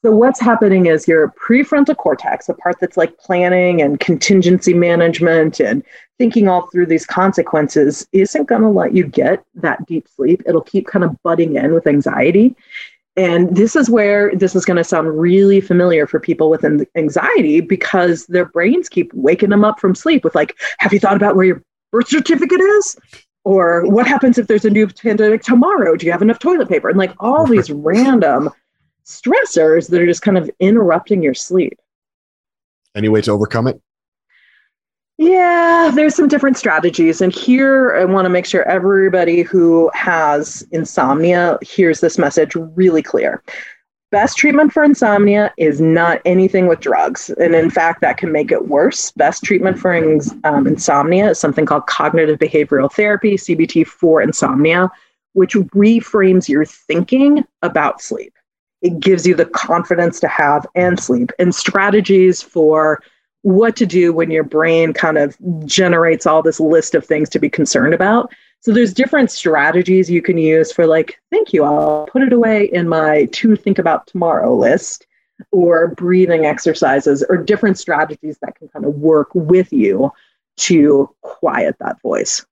So, 0.04 0.12
what's 0.12 0.38
happening 0.38 0.86
is 0.86 1.08
your 1.08 1.32
prefrontal 1.32 1.96
cortex, 1.96 2.46
the 2.46 2.54
part 2.54 2.78
that's 2.80 2.96
like 2.96 3.18
planning 3.18 3.82
and 3.82 3.98
contingency 3.98 4.72
management 4.72 5.58
and 5.58 5.82
thinking 6.18 6.46
all 6.46 6.68
through 6.68 6.86
these 6.86 7.04
consequences, 7.04 8.06
isn't 8.12 8.48
going 8.48 8.62
to 8.62 8.68
let 8.68 8.94
you 8.94 9.04
get 9.04 9.44
that 9.56 9.84
deep 9.86 10.06
sleep. 10.08 10.42
It'll 10.46 10.60
keep 10.60 10.86
kind 10.86 11.04
of 11.04 11.20
butting 11.24 11.56
in 11.56 11.74
with 11.74 11.88
anxiety. 11.88 12.54
And 13.16 13.56
this 13.56 13.74
is 13.74 13.90
where 13.90 14.32
this 14.36 14.54
is 14.54 14.64
going 14.64 14.76
to 14.76 14.84
sound 14.84 15.18
really 15.18 15.60
familiar 15.60 16.06
for 16.06 16.20
people 16.20 16.48
with 16.48 16.64
anxiety 16.94 17.60
because 17.60 18.26
their 18.26 18.44
brains 18.44 18.88
keep 18.88 19.12
waking 19.12 19.50
them 19.50 19.64
up 19.64 19.80
from 19.80 19.96
sleep 19.96 20.22
with, 20.22 20.36
like, 20.36 20.56
have 20.78 20.92
you 20.92 21.00
thought 21.00 21.16
about 21.16 21.34
where 21.34 21.46
your 21.46 21.62
birth 21.90 22.06
certificate 22.06 22.60
is? 22.60 22.96
Or 23.48 23.86
what 23.86 24.06
happens 24.06 24.36
if 24.36 24.46
there's 24.46 24.66
a 24.66 24.70
new 24.70 24.86
pandemic 24.86 25.40
tomorrow? 25.40 25.96
Do 25.96 26.04
you 26.04 26.12
have 26.12 26.20
enough 26.20 26.38
toilet 26.38 26.68
paper? 26.68 26.90
And 26.90 26.98
like 26.98 27.14
all 27.18 27.46
these 27.46 27.70
random 27.70 28.50
stressors 29.06 29.88
that 29.88 30.02
are 30.02 30.06
just 30.06 30.20
kind 30.20 30.36
of 30.36 30.50
interrupting 30.60 31.22
your 31.22 31.32
sleep. 31.32 31.78
Any 32.94 33.08
way 33.08 33.22
to 33.22 33.30
overcome 33.30 33.66
it? 33.66 33.80
Yeah 35.16 35.90
there's 35.94 36.14
some 36.14 36.28
different 36.28 36.58
strategies. 36.58 37.22
And 37.22 37.34
here 37.34 37.96
i 37.96 38.04
want 38.04 38.26
to 38.26 38.28
make 38.28 38.44
sure 38.44 38.68
everybody 38.68 39.40
who 39.40 39.90
has 39.94 40.62
insomnia 40.70 41.58
hears 41.62 42.00
this 42.00 42.18
message 42.18 42.54
really 42.54 43.02
clear 43.02 43.42
best 44.10 44.36
treatment 44.36 44.72
for 44.72 44.82
insomnia 44.82 45.52
is 45.56 45.80
not 45.80 46.20
anything 46.24 46.66
with 46.66 46.80
drugs. 46.80 47.30
And 47.30 47.54
in 47.54 47.70
fact, 47.70 48.00
that 48.00 48.16
can 48.16 48.32
make 48.32 48.50
it 48.50 48.68
worse. 48.68 49.12
Best 49.12 49.44
treatment 49.44 49.78
for 49.78 49.94
um, 50.44 50.66
insomnia 50.66 51.30
is 51.30 51.38
something 51.38 51.66
called 51.66 51.86
cognitive 51.86 52.38
behavioral 52.38 52.92
therapy, 52.92 53.36
CBT 53.36 53.86
for 53.86 54.22
insomnia, 54.22 54.90
which 55.34 55.54
reframes 55.54 56.48
your 56.48 56.64
thinking 56.64 57.44
about 57.62 58.00
sleep. 58.00 58.32
It 58.80 59.00
gives 59.00 59.26
you 59.26 59.34
the 59.34 59.46
confidence 59.46 60.20
to 60.20 60.28
have 60.28 60.66
and 60.74 60.98
sleep 60.98 61.30
and 61.38 61.54
strategies 61.54 62.40
for 62.42 63.02
what 63.42 63.76
to 63.76 63.86
do 63.86 64.12
when 64.12 64.30
your 64.30 64.44
brain 64.44 64.92
kind 64.92 65.18
of 65.18 65.36
generates 65.64 66.26
all 66.26 66.42
this 66.42 66.60
list 66.60 66.94
of 66.94 67.04
things 67.04 67.28
to 67.30 67.38
be 67.38 67.50
concerned 67.50 67.94
about 67.94 68.32
so 68.60 68.72
there's 68.72 68.92
different 68.92 69.30
strategies 69.30 70.10
you 70.10 70.22
can 70.22 70.36
use 70.36 70.72
for 70.72 70.86
like, 70.86 71.18
thank 71.30 71.52
you, 71.52 71.64
I'll 71.64 72.08
put 72.10 72.22
it 72.22 72.32
away 72.32 72.66
in 72.66 72.88
my 72.88 73.26
to 73.32 73.56
think 73.56 73.78
about 73.78 74.06
tomorrow 74.06 74.54
list 74.54 75.06
or 75.52 75.88
breathing 75.88 76.46
exercises 76.46 77.24
or 77.28 77.36
different 77.36 77.78
strategies 77.78 78.38
that 78.42 78.56
can 78.56 78.68
kind 78.68 78.84
of 78.84 78.94
work 78.94 79.28
with 79.34 79.72
you 79.72 80.10
to 80.56 81.14
quiet 81.22 81.76
that 81.78 82.00
voice. 82.02 82.44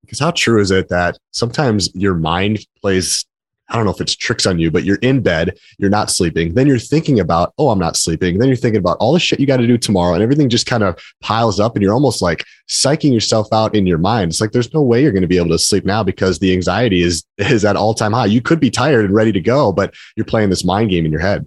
Because 0.00 0.18
how 0.18 0.30
true 0.30 0.60
is 0.60 0.70
it 0.70 0.88
that 0.88 1.18
sometimes 1.30 1.94
your 1.94 2.14
mind 2.14 2.66
plays 2.80 3.26
I 3.72 3.76
don't 3.76 3.86
know 3.86 3.90
if 3.90 4.02
it's 4.02 4.14
tricks 4.14 4.44
on 4.44 4.58
you, 4.58 4.70
but 4.70 4.84
you're 4.84 4.98
in 4.98 5.22
bed, 5.22 5.58
you're 5.78 5.90
not 5.90 6.10
sleeping. 6.10 6.52
Then 6.52 6.66
you're 6.66 6.78
thinking 6.78 7.20
about, 7.20 7.54
oh, 7.56 7.70
I'm 7.70 7.78
not 7.78 7.96
sleeping. 7.96 8.38
Then 8.38 8.48
you're 8.48 8.56
thinking 8.56 8.78
about 8.78 8.98
all 9.00 9.14
the 9.14 9.18
shit 9.18 9.40
you 9.40 9.46
got 9.46 9.56
to 9.56 9.66
do 9.66 9.78
tomorrow, 9.78 10.12
and 10.12 10.22
everything 10.22 10.50
just 10.50 10.66
kind 10.66 10.82
of 10.82 11.02
piles 11.22 11.58
up, 11.58 11.74
and 11.74 11.82
you're 11.82 11.94
almost 11.94 12.20
like 12.20 12.44
psyching 12.68 13.14
yourself 13.14 13.48
out 13.50 13.74
in 13.74 13.86
your 13.86 13.96
mind. 13.96 14.30
It's 14.30 14.42
like 14.42 14.52
there's 14.52 14.74
no 14.74 14.82
way 14.82 15.02
you're 15.02 15.10
going 15.10 15.22
to 15.22 15.28
be 15.28 15.38
able 15.38 15.48
to 15.48 15.58
sleep 15.58 15.86
now 15.86 16.04
because 16.04 16.38
the 16.38 16.52
anxiety 16.52 17.02
is 17.02 17.24
is 17.38 17.64
at 17.64 17.76
all 17.76 17.94
time 17.94 18.12
high. 18.12 18.26
You 18.26 18.42
could 18.42 18.60
be 18.60 18.70
tired 18.70 19.06
and 19.06 19.14
ready 19.14 19.32
to 19.32 19.40
go, 19.40 19.72
but 19.72 19.94
you're 20.16 20.26
playing 20.26 20.50
this 20.50 20.64
mind 20.64 20.90
game 20.90 21.06
in 21.06 21.12
your 21.12 21.22
head. 21.22 21.46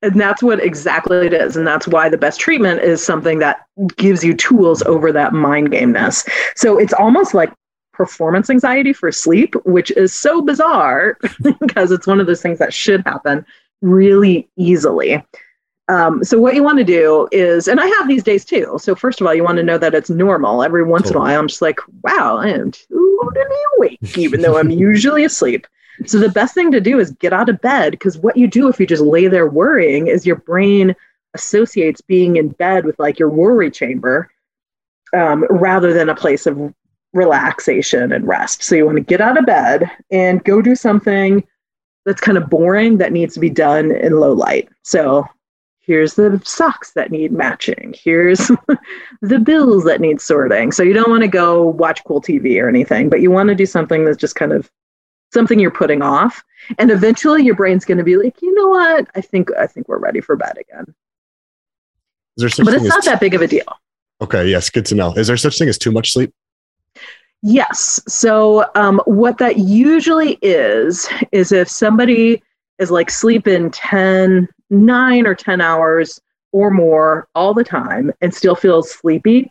And 0.00 0.18
that's 0.18 0.42
what 0.42 0.62
exactly 0.62 1.26
it 1.26 1.32
is. 1.32 1.56
And 1.56 1.66
that's 1.66 1.88
why 1.88 2.08
the 2.08 2.16
best 2.16 2.38
treatment 2.38 2.80
is 2.80 3.04
something 3.04 3.40
that 3.40 3.66
gives 3.96 4.22
you 4.22 4.32
tools 4.32 4.80
over 4.82 5.10
that 5.12 5.32
mind 5.32 5.72
gameness. 5.72 6.26
So 6.54 6.78
it's 6.78 6.92
almost 6.92 7.34
like 7.34 7.52
performance 7.98 8.48
anxiety 8.48 8.92
for 8.92 9.10
sleep, 9.10 9.54
which 9.64 9.90
is 9.90 10.14
so 10.14 10.40
bizarre 10.40 11.18
because 11.60 11.90
it's 11.90 12.06
one 12.06 12.20
of 12.20 12.28
those 12.28 12.40
things 12.40 12.60
that 12.60 12.72
should 12.72 13.02
happen 13.04 13.44
really 13.82 14.48
easily. 14.56 15.22
Um, 15.88 16.22
so 16.22 16.38
what 16.38 16.54
you 16.54 16.62
want 16.62 16.78
to 16.78 16.84
do 16.84 17.28
is, 17.32 17.66
and 17.66 17.80
I 17.80 17.86
have 17.86 18.06
these 18.06 18.22
days 18.22 18.44
too. 18.44 18.78
So 18.80 18.94
first 18.94 19.20
of 19.20 19.26
all, 19.26 19.34
you 19.34 19.42
want 19.42 19.56
to 19.56 19.64
know 19.64 19.78
that 19.78 19.94
it's 19.94 20.10
normal. 20.10 20.62
Every 20.62 20.84
once 20.84 21.08
totally. 21.08 21.16
in 21.16 21.16
a 21.16 21.32
while, 21.32 21.40
I'm 21.40 21.48
just 21.48 21.62
like, 21.62 21.80
wow, 22.02 22.36
I 22.36 22.50
am 22.50 22.70
totally 22.70 23.62
awake, 23.76 24.16
even 24.16 24.42
though 24.42 24.58
I'm 24.58 24.70
usually 24.70 25.24
asleep. 25.24 25.66
So 26.06 26.20
the 26.20 26.28
best 26.28 26.54
thing 26.54 26.70
to 26.70 26.80
do 26.80 27.00
is 27.00 27.10
get 27.12 27.32
out 27.32 27.48
of 27.48 27.60
bed 27.60 27.90
because 27.90 28.16
what 28.16 28.36
you 28.36 28.46
do 28.46 28.68
if 28.68 28.78
you 28.78 28.86
just 28.86 29.02
lay 29.02 29.26
there 29.26 29.48
worrying 29.48 30.06
is 30.06 30.24
your 30.24 30.36
brain 30.36 30.94
associates 31.34 32.00
being 32.00 32.36
in 32.36 32.50
bed 32.50 32.84
with 32.84 32.96
like 33.00 33.18
your 33.18 33.28
worry 33.28 33.72
chamber 33.72 34.30
um, 35.12 35.44
rather 35.50 35.92
than 35.92 36.08
a 36.08 36.14
place 36.14 36.46
of 36.46 36.72
relaxation 37.12 38.12
and 38.12 38.26
rest. 38.26 38.62
So 38.62 38.74
you 38.74 38.86
want 38.86 38.96
to 38.96 39.02
get 39.02 39.20
out 39.20 39.38
of 39.38 39.46
bed 39.46 39.90
and 40.10 40.44
go 40.44 40.60
do 40.60 40.74
something 40.74 41.44
that's 42.04 42.20
kind 42.20 42.38
of 42.38 42.50
boring 42.50 42.98
that 42.98 43.12
needs 43.12 43.34
to 43.34 43.40
be 43.40 43.50
done 43.50 43.90
in 43.90 44.20
low 44.20 44.32
light. 44.32 44.68
So 44.82 45.26
here's 45.80 46.14
the 46.14 46.40
socks 46.44 46.92
that 46.92 47.10
need 47.10 47.32
matching. 47.32 47.94
Here's 47.98 48.50
the 49.22 49.38
bills 49.38 49.84
that 49.84 50.00
need 50.00 50.20
sorting. 50.20 50.70
So 50.70 50.82
you 50.82 50.92
don't 50.92 51.10
want 51.10 51.22
to 51.22 51.28
go 51.28 51.64
watch 51.64 52.04
cool 52.04 52.20
TV 52.20 52.62
or 52.62 52.68
anything, 52.68 53.08
but 53.08 53.20
you 53.20 53.30
want 53.30 53.48
to 53.48 53.54
do 53.54 53.66
something 53.66 54.04
that's 54.04 54.18
just 54.18 54.36
kind 54.36 54.52
of 54.52 54.70
something 55.32 55.58
you're 55.58 55.70
putting 55.70 56.02
off. 56.02 56.42
And 56.78 56.90
eventually 56.90 57.42
your 57.42 57.54
brain's 57.54 57.84
going 57.84 57.98
to 57.98 58.04
be 58.04 58.16
like, 58.16 58.40
you 58.42 58.54
know 58.54 58.68
what? 58.68 59.08
I 59.14 59.20
think 59.20 59.50
I 59.58 59.66
think 59.66 59.88
we're 59.88 59.98
ready 59.98 60.20
for 60.20 60.36
bed 60.36 60.58
again. 60.58 60.94
Is 62.36 62.54
there 62.54 62.64
but 62.64 62.74
it's 62.74 62.84
not 62.84 63.04
that 63.04 63.20
big 63.20 63.34
of 63.34 63.42
a 63.42 63.48
deal. 63.48 63.64
Okay, 64.20 64.46
yes, 64.48 64.70
good 64.70 64.86
to 64.86 64.94
know. 64.94 65.12
Is 65.14 65.26
there 65.26 65.36
such 65.36 65.58
thing 65.58 65.68
as 65.68 65.78
too 65.78 65.90
much 65.90 66.12
sleep? 66.12 66.32
Yes. 67.42 68.00
So, 68.08 68.66
um, 68.74 69.00
what 69.04 69.38
that 69.38 69.58
usually 69.58 70.38
is, 70.42 71.08
is 71.30 71.52
if 71.52 71.68
somebody 71.68 72.42
is 72.78 72.90
like 72.90 73.10
sleeping 73.10 73.70
10, 73.70 74.48
nine 74.70 75.26
or 75.26 75.34
10 75.34 75.60
hours 75.60 76.20
or 76.52 76.70
more 76.70 77.28
all 77.34 77.54
the 77.54 77.64
time 77.64 78.12
and 78.20 78.34
still 78.34 78.56
feels 78.56 78.90
sleepy, 78.90 79.50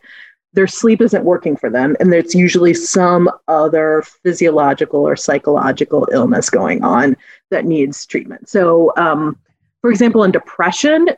their 0.52 0.66
sleep 0.66 1.00
isn't 1.00 1.24
working 1.24 1.56
for 1.56 1.70
them. 1.70 1.96
And 2.00 2.12
there's 2.12 2.34
usually 2.34 2.74
some 2.74 3.30
other 3.48 4.02
physiological 4.22 5.06
or 5.06 5.16
psychological 5.16 6.08
illness 6.12 6.50
going 6.50 6.82
on 6.82 7.16
that 7.50 7.64
needs 7.64 8.04
treatment. 8.06 8.48
So, 8.48 8.92
um, 8.96 9.38
for 9.80 9.90
example, 9.90 10.24
in 10.24 10.30
depression, 10.30 11.08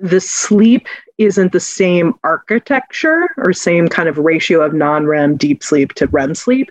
the 0.00 0.20
sleep 0.20 0.86
isn't 1.18 1.52
the 1.52 1.60
same 1.60 2.14
architecture 2.22 3.28
or 3.36 3.52
same 3.52 3.88
kind 3.88 4.08
of 4.08 4.18
ratio 4.18 4.62
of 4.62 4.72
non 4.72 5.06
REM 5.06 5.36
deep 5.36 5.62
sleep 5.62 5.94
to 5.94 6.06
REM 6.06 6.34
sleep. 6.34 6.70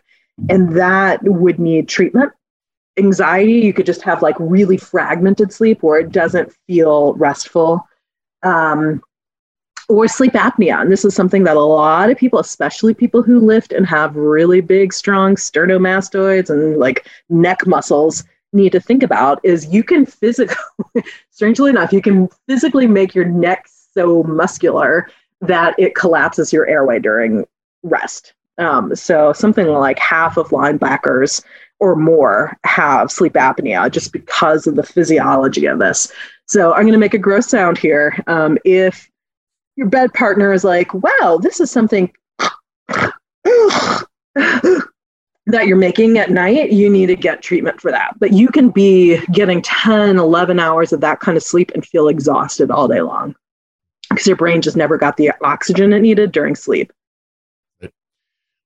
And 0.49 0.73
that 0.77 1.21
would 1.23 1.59
need 1.59 1.89
treatment. 1.89 2.31
Anxiety, 2.97 3.59
you 3.59 3.73
could 3.73 3.85
just 3.85 4.01
have 4.03 4.21
like 4.21 4.35
really 4.39 4.77
fragmented 4.77 5.51
sleep 5.51 5.83
where 5.83 5.99
it 5.99 6.11
doesn't 6.11 6.53
feel 6.67 7.13
restful. 7.15 7.85
Um, 8.43 9.01
or 9.89 10.07
sleep 10.07 10.33
apnea. 10.33 10.79
And 10.79 10.91
this 10.91 11.03
is 11.03 11.15
something 11.15 11.43
that 11.43 11.57
a 11.57 11.61
lot 11.61 12.11
of 12.11 12.17
people, 12.17 12.39
especially 12.39 12.93
people 12.93 13.23
who 13.23 13.39
lift 13.39 13.73
and 13.73 13.87
have 13.87 14.15
really 14.15 14.61
big, 14.61 14.93
strong 14.93 15.35
sternomastoids 15.35 16.51
and 16.51 16.77
like 16.77 17.07
neck 17.29 17.65
muscles, 17.65 18.23
need 18.53 18.71
to 18.71 18.79
think 18.79 19.03
about 19.03 19.39
is 19.43 19.67
you 19.67 19.83
can 19.83 20.05
physically, 20.05 20.55
strangely 21.31 21.69
enough, 21.69 21.93
you 21.93 22.01
can 22.01 22.27
physically 22.47 22.87
make 22.87 23.13
your 23.13 23.25
neck 23.25 23.67
so 23.93 24.23
muscular 24.23 25.09
that 25.41 25.75
it 25.77 25.95
collapses 25.95 26.51
your 26.51 26.67
airway 26.67 26.99
during 26.99 27.45
rest. 27.83 28.33
Um, 28.57 28.95
so 28.95 29.31
something 29.31 29.67
like 29.67 29.99
half 29.99 30.37
of 30.37 30.49
linebackers 30.49 31.43
or 31.79 31.95
more 31.95 32.57
have 32.65 33.09
sleep 33.09 33.33
apnea 33.33 33.89
just 33.89 34.11
because 34.11 34.67
of 34.67 34.75
the 34.75 34.83
physiology 34.83 35.65
of 35.65 35.79
this. 35.79 36.11
So 36.45 36.73
I'm 36.73 36.81
going 36.81 36.93
to 36.93 36.99
make 36.99 37.13
a 37.13 37.19
gross 37.19 37.47
sound 37.47 37.77
here. 37.77 38.21
Um, 38.27 38.57
if 38.65 39.09
your 39.77 39.87
bed 39.87 40.13
partner 40.13 40.51
is 40.51 40.65
like, 40.65 40.93
wow, 40.93 41.39
this 41.41 41.61
is 41.61 41.71
something 41.71 42.11
that 45.51 45.67
you're 45.67 45.77
making 45.77 46.17
at 46.17 46.29
night, 46.29 46.71
you 46.71 46.89
need 46.89 47.07
to 47.07 47.15
get 47.15 47.41
treatment 47.41 47.81
for 47.81 47.91
that. 47.91 48.17
But 48.19 48.33
you 48.33 48.49
can 48.49 48.69
be 48.69 49.19
getting 49.27 49.61
10, 49.61 50.17
11 50.17 50.59
hours 50.59 50.93
of 50.93 51.01
that 51.01 51.19
kind 51.19 51.37
of 51.37 51.43
sleep 51.43 51.71
and 51.73 51.85
feel 51.85 52.07
exhausted 52.07 52.71
all 52.71 52.87
day 52.87 53.01
long 53.01 53.35
because 54.09 54.27
your 54.27 54.35
brain 54.35 54.61
just 54.61 54.77
never 54.77 54.97
got 54.97 55.17
the 55.17 55.31
oxygen 55.43 55.93
it 55.93 56.01
needed 56.01 56.31
during 56.31 56.55
sleep. 56.55 56.91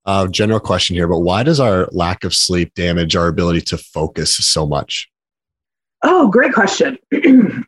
Uh, 0.06 0.28
general 0.28 0.60
question 0.60 0.96
here, 0.96 1.08
but 1.08 1.20
why 1.20 1.44
does 1.44 1.62
our 1.62 1.88
lack 1.92 2.26
of 2.26 2.34
sleep 2.34 2.74
damage 2.74 3.16
our 3.16 3.28
ability 3.28 3.62
to 3.62 3.78
focus 3.78 4.36
so 4.36 4.68
much? 4.68 5.10
Oh, 6.04 6.28
great 6.28 6.54
question. 6.54 6.98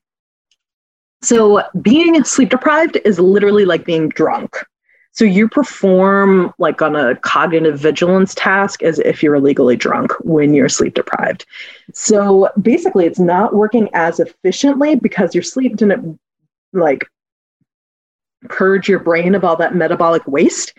so, 1.22 1.64
being 1.82 2.22
sleep 2.26 2.50
deprived 2.50 2.98
is 3.06 3.20
literally 3.20 3.64
like 3.64 3.86
being 3.86 4.10
drunk. 4.10 4.58
So 5.16 5.24
you 5.24 5.48
perform 5.48 6.54
like 6.58 6.82
on 6.82 6.96
a 6.98 7.16
cognitive 7.16 7.80
vigilance 7.80 8.36
task 8.36 8.84
as 8.84 9.00
if 9.00 9.24
you're 9.24 9.36
illegally 9.36 9.78
drunk 9.78 10.12
when 10.20 10.54
you're 10.54 10.68
sleep 10.68 10.94
deprived. 10.94 11.46
So 11.94 12.50
basically, 12.62 13.06
it's 13.06 13.20
not 13.20 13.56
working 13.56 13.90
as 13.94 14.20
efficiently 14.20 14.98
because 14.98 15.34
your 15.34 15.44
sleep 15.44 15.78
didn't 15.78 16.20
like 16.74 17.06
purge 18.50 18.90
your 18.90 19.00
brain 19.00 19.36
of 19.36 19.46
all 19.46 19.56
that 19.56 19.74
metabolic 19.74 20.28
waste. 20.28 20.74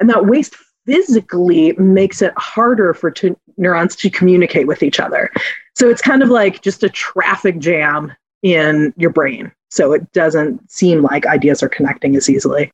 And 0.00 0.10
that 0.10 0.26
waste 0.26 0.56
physically 0.84 1.72
makes 1.74 2.22
it 2.22 2.34
harder 2.36 2.92
for 2.92 3.12
t- 3.12 3.36
neurons 3.56 3.94
to 3.96 4.10
communicate 4.10 4.66
with 4.66 4.82
each 4.82 4.98
other. 4.98 5.30
So 5.76 5.88
it's 5.88 6.02
kind 6.02 6.24
of 6.24 6.28
like 6.28 6.60
just 6.60 6.82
a 6.82 6.88
traffic 6.88 7.58
jam 7.58 8.12
in 8.42 8.92
your 8.96 9.10
brain. 9.10 9.52
So 9.70 9.92
it 9.92 10.10
doesn't 10.12 10.70
seem 10.70 11.02
like 11.02 11.24
ideas 11.26 11.62
are 11.62 11.68
connecting 11.68 12.16
as 12.16 12.28
easily. 12.28 12.72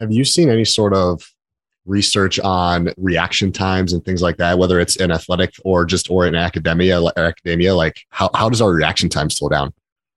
Have 0.00 0.12
you 0.12 0.24
seen 0.24 0.50
any 0.50 0.64
sort 0.64 0.94
of 0.94 1.22
research 1.86 2.40
on 2.40 2.92
reaction 2.96 3.52
times 3.52 3.92
and 3.92 4.04
things 4.04 4.22
like 4.22 4.36
that, 4.38 4.58
whether 4.58 4.80
it's 4.80 4.96
in 4.96 5.10
athletic 5.10 5.54
or 5.64 5.84
just 5.84 6.10
or 6.10 6.26
in 6.26 6.34
academia, 6.34 7.00
or 7.00 7.12
academia, 7.16 7.74
like 7.74 8.00
how, 8.08 8.30
how 8.34 8.48
does 8.48 8.60
our 8.60 8.72
reaction 8.72 9.08
time 9.08 9.30
slow 9.30 9.48
down? 9.48 9.72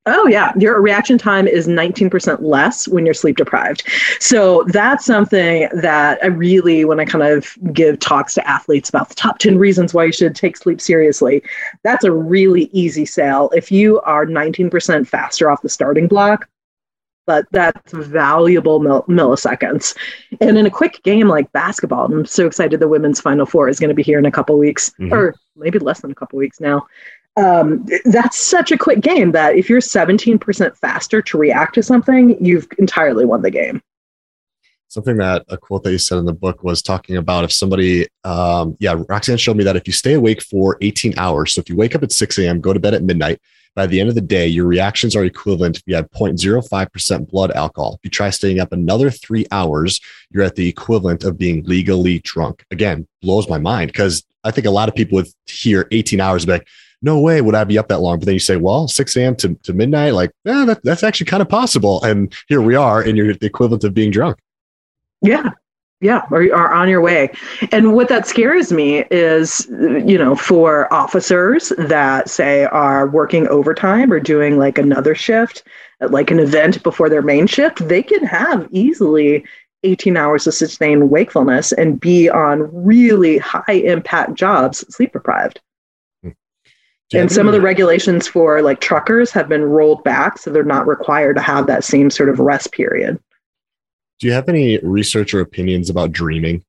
Oh 0.09 0.25
yeah, 0.25 0.53
your 0.57 0.81
reaction 0.81 1.17
time 1.17 1.47
is 1.47 1.67
19% 1.67 2.41
less 2.41 2.87
when 2.87 3.05
you're 3.05 3.13
sleep 3.13 3.35
deprived. 3.35 3.83
So 4.21 4.63
that's 4.69 5.03
something 5.03 5.67
that 5.73 6.17
I 6.23 6.27
really 6.27 6.85
when 6.85 7.01
I 7.01 7.03
kind 7.03 7.25
of 7.25 7.53
give 7.73 7.99
talks 7.99 8.33
to 8.35 8.47
athletes 8.47 8.87
about 8.87 9.09
the 9.09 9.15
top 9.15 9.37
10 9.39 9.57
reasons 9.57 9.93
why 9.93 10.05
you 10.05 10.13
should 10.13 10.33
take 10.33 10.55
sleep 10.55 10.79
seriously. 10.79 11.43
That's 11.83 12.05
a 12.05 12.11
really 12.13 12.69
easy 12.71 13.05
sell. 13.05 13.49
If 13.49 13.69
you 13.69 13.99
are 14.01 14.25
19% 14.25 15.05
faster 15.05 15.51
off 15.51 15.61
the 15.61 15.67
starting 15.67 16.07
block, 16.07 16.47
but 17.27 17.45
that's 17.51 17.91
valuable 17.91 18.79
mil- 18.79 19.03
milliseconds. 19.03 19.95
And 20.41 20.57
in 20.57 20.65
a 20.65 20.71
quick 20.71 21.03
game 21.03 21.27
like 21.27 21.51
basketball, 21.51 22.05
I'm 22.05 22.25
so 22.25 22.47
excited 22.47 22.79
the 22.79 22.87
women's 22.87 23.21
Final 23.21 23.45
Four 23.45 23.69
is 23.69 23.79
going 23.79 23.89
to 23.89 23.93
be 23.93 24.01
here 24.01 24.17
in 24.17 24.25
a 24.25 24.31
couple 24.31 24.57
weeks, 24.57 24.91
mm-hmm. 24.99 25.13
or 25.13 25.35
maybe 25.55 25.77
less 25.77 25.99
than 25.99 26.09
a 26.09 26.15
couple 26.15 26.39
weeks 26.39 26.59
now. 26.59 26.87
Um, 27.35 27.85
that's 28.05 28.39
such 28.39 28.71
a 28.71 28.77
quick 28.77 29.01
game 29.01 29.31
that 29.33 29.55
if 29.55 29.69
you're 29.69 29.79
17% 29.79 30.75
faster 30.77 31.21
to 31.21 31.37
react 31.37 31.75
to 31.75 31.83
something, 31.83 32.43
you've 32.43 32.67
entirely 32.79 33.25
won 33.25 33.43
the 33.43 33.51
game. 33.51 33.83
Something 34.87 35.17
that 35.17 35.43
a 35.49 35.57
quote 35.57 35.83
that 35.83 35.91
you 35.91 35.97
said 35.97 36.17
in 36.17 36.25
the 36.25 36.33
book 36.33 36.63
was 36.63 36.81
talking 36.81 37.17
about 37.17 37.43
if 37.43 37.51
somebody, 37.51 38.07
um, 38.23 38.77
yeah, 38.79 38.95
Roxanne 39.09 39.37
showed 39.37 39.57
me 39.57 39.65
that 39.65 39.75
if 39.75 39.85
you 39.85 39.91
stay 39.91 40.13
awake 40.13 40.41
for 40.41 40.77
18 40.81 41.19
hours, 41.19 41.53
so 41.53 41.59
if 41.59 41.69
you 41.69 41.75
wake 41.75 41.93
up 41.93 42.03
at 42.03 42.13
6 42.13 42.39
a.m., 42.39 42.61
go 42.61 42.71
to 42.71 42.79
bed 42.79 42.93
at 42.93 43.03
midnight, 43.03 43.41
by 43.77 43.85
the 43.85 43.99
end 43.99 44.09
of 44.09 44.15
the 44.15 44.21
day, 44.21 44.47
your 44.47 44.65
reactions 44.65 45.15
are 45.15 45.23
equivalent 45.23 45.77
if 45.77 45.83
you 45.85 45.93
had 45.93 46.09
0.05% 46.09 47.29
blood 47.29 47.51
alcohol. 47.51 47.93
If 47.93 47.99
you 48.05 48.09
try 48.09 48.31
staying 48.31 48.59
up 48.59 48.71
another 48.71 49.11
three 49.11 49.45
hours, 49.51 50.01
you're 50.31 50.43
at 50.43 50.55
the 50.55 50.67
equivalent 50.67 51.23
of 51.23 51.37
being 51.37 51.63
legally 51.63 52.17
drunk. 52.23 52.65
Again, 52.71 53.07
blows 53.21 53.47
my 53.47 53.59
mind 53.59 53.89
because 53.91 54.25
I 54.43 54.49
think 54.49 54.65
a 54.65 54.71
lot 54.71 54.89
of 54.89 54.95
people 54.95 55.17
would 55.17 55.27
hear 55.45 55.87
18 55.91 56.19
hours 56.19 56.41
and 56.41 56.47
be 56.47 56.53
like, 56.53 56.67
no 57.03 57.19
way 57.19 57.39
would 57.39 57.53
I 57.53 57.65
be 57.65 57.77
up 57.77 57.87
that 57.89 57.99
long. 57.99 58.17
But 58.17 58.25
then 58.25 58.33
you 58.33 58.39
say, 58.39 58.55
well, 58.55 58.87
6 58.87 59.15
a.m. 59.15 59.35
to, 59.35 59.53
to 59.53 59.73
midnight, 59.73 60.15
like, 60.15 60.31
yeah, 60.43 60.65
that, 60.65 60.81
that's 60.83 61.03
actually 61.03 61.27
kind 61.27 61.43
of 61.43 61.47
possible. 61.47 62.03
And 62.03 62.33
here 62.47 62.63
we 62.63 62.73
are, 62.73 63.03
and 63.03 63.15
you're 63.15 63.35
the 63.35 63.45
equivalent 63.45 63.83
of 63.83 63.93
being 63.93 64.09
drunk. 64.09 64.39
Yeah, 65.21 65.51
yeah 66.01 66.25
or 66.31 66.43
are 66.53 66.73
on 66.73 66.89
your 66.89 67.01
way. 67.01 67.31
And 67.71 67.93
what 67.93 68.09
that 68.09 68.27
scares 68.27 68.71
me 68.71 69.03
is 69.09 69.67
you 69.69 70.17
know 70.17 70.35
for 70.35 70.91
officers 70.93 71.69
that 71.77 72.29
say 72.29 72.65
are 72.65 73.07
working 73.07 73.47
overtime 73.47 74.11
or 74.11 74.19
doing 74.19 74.57
like 74.57 74.77
another 74.77 75.15
shift 75.15 75.63
at 76.01 76.11
like 76.11 76.31
an 76.31 76.39
event 76.39 76.83
before 76.83 77.09
their 77.09 77.21
main 77.21 77.47
shift 77.47 77.87
they 77.87 78.03
can 78.03 78.23
have 78.23 78.67
easily 78.71 79.43
18 79.83 80.17
hours 80.17 80.47
of 80.47 80.53
sustained 80.53 81.09
wakefulness 81.09 81.71
and 81.71 81.99
be 81.99 82.29
on 82.29 82.69
really 82.73 83.37
high 83.37 83.63
impact 83.67 84.33
jobs 84.33 84.85
sleep 84.93 85.13
deprived. 85.13 85.61
Hmm. 86.23 86.31
And 87.13 87.31
some 87.31 87.47
of 87.47 87.53
the 87.53 87.61
regulations 87.61 88.27
for 88.27 88.61
like 88.61 88.81
truckers 88.81 89.31
have 89.31 89.49
been 89.49 89.63
rolled 89.63 90.03
back 90.03 90.37
so 90.37 90.51
they're 90.51 90.63
not 90.63 90.87
required 90.87 91.35
to 91.37 91.41
have 91.41 91.67
that 91.67 91.83
same 91.83 92.09
sort 92.09 92.29
of 92.29 92.39
rest 92.39 92.71
period 92.71 93.19
do 94.19 94.27
you 94.27 94.33
have 94.33 94.49
any 94.49 94.79
research 94.79 95.33
or 95.33 95.41
opinions 95.41 95.89
about 95.89 96.11
dreaming? 96.11 96.63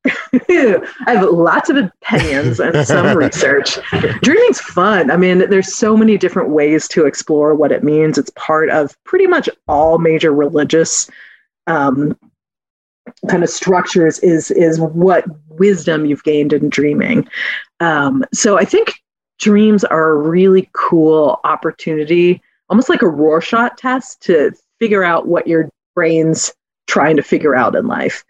I 0.32 0.82
have 1.06 1.28
lots 1.30 1.70
of 1.70 1.76
opinions 1.76 2.60
and 2.60 2.86
some 2.86 3.16
research. 3.16 3.78
Dreaming's 4.22 4.60
fun. 4.60 5.10
I 5.10 5.16
mean, 5.16 5.50
there's 5.50 5.76
so 5.76 5.96
many 5.96 6.16
different 6.16 6.50
ways 6.50 6.88
to 6.88 7.06
explore 7.06 7.54
what 7.54 7.72
it 7.72 7.84
means. 7.84 8.18
It's 8.18 8.30
part 8.30 8.70
of 8.70 8.96
pretty 9.04 9.26
much 9.26 9.48
all 9.66 9.98
major 9.98 10.32
religious 10.32 11.10
um, 11.66 12.16
kind 13.28 13.42
of 13.42 13.50
structures. 13.50 14.18
Is 14.20 14.50
is 14.50 14.80
what 14.80 15.24
wisdom 15.48 16.06
you've 16.06 16.24
gained 16.24 16.52
in 16.52 16.68
dreaming. 16.68 17.28
Um, 17.80 18.24
so 18.32 18.58
I 18.58 18.64
think 18.64 18.94
dreams 19.38 19.84
are 19.84 20.10
a 20.10 20.16
really 20.16 20.70
cool 20.72 21.40
opportunity, 21.44 22.40
almost 22.68 22.88
like 22.88 23.02
a 23.02 23.08
Rorschach 23.08 23.76
test 23.76 24.22
to 24.22 24.52
figure 24.78 25.04
out 25.04 25.26
what 25.26 25.46
you're 25.46 25.70
brains 25.98 26.52
trying 26.86 27.16
to 27.16 27.24
figure 27.24 27.56
out 27.56 27.74
in 27.74 27.88
life. 27.88 28.24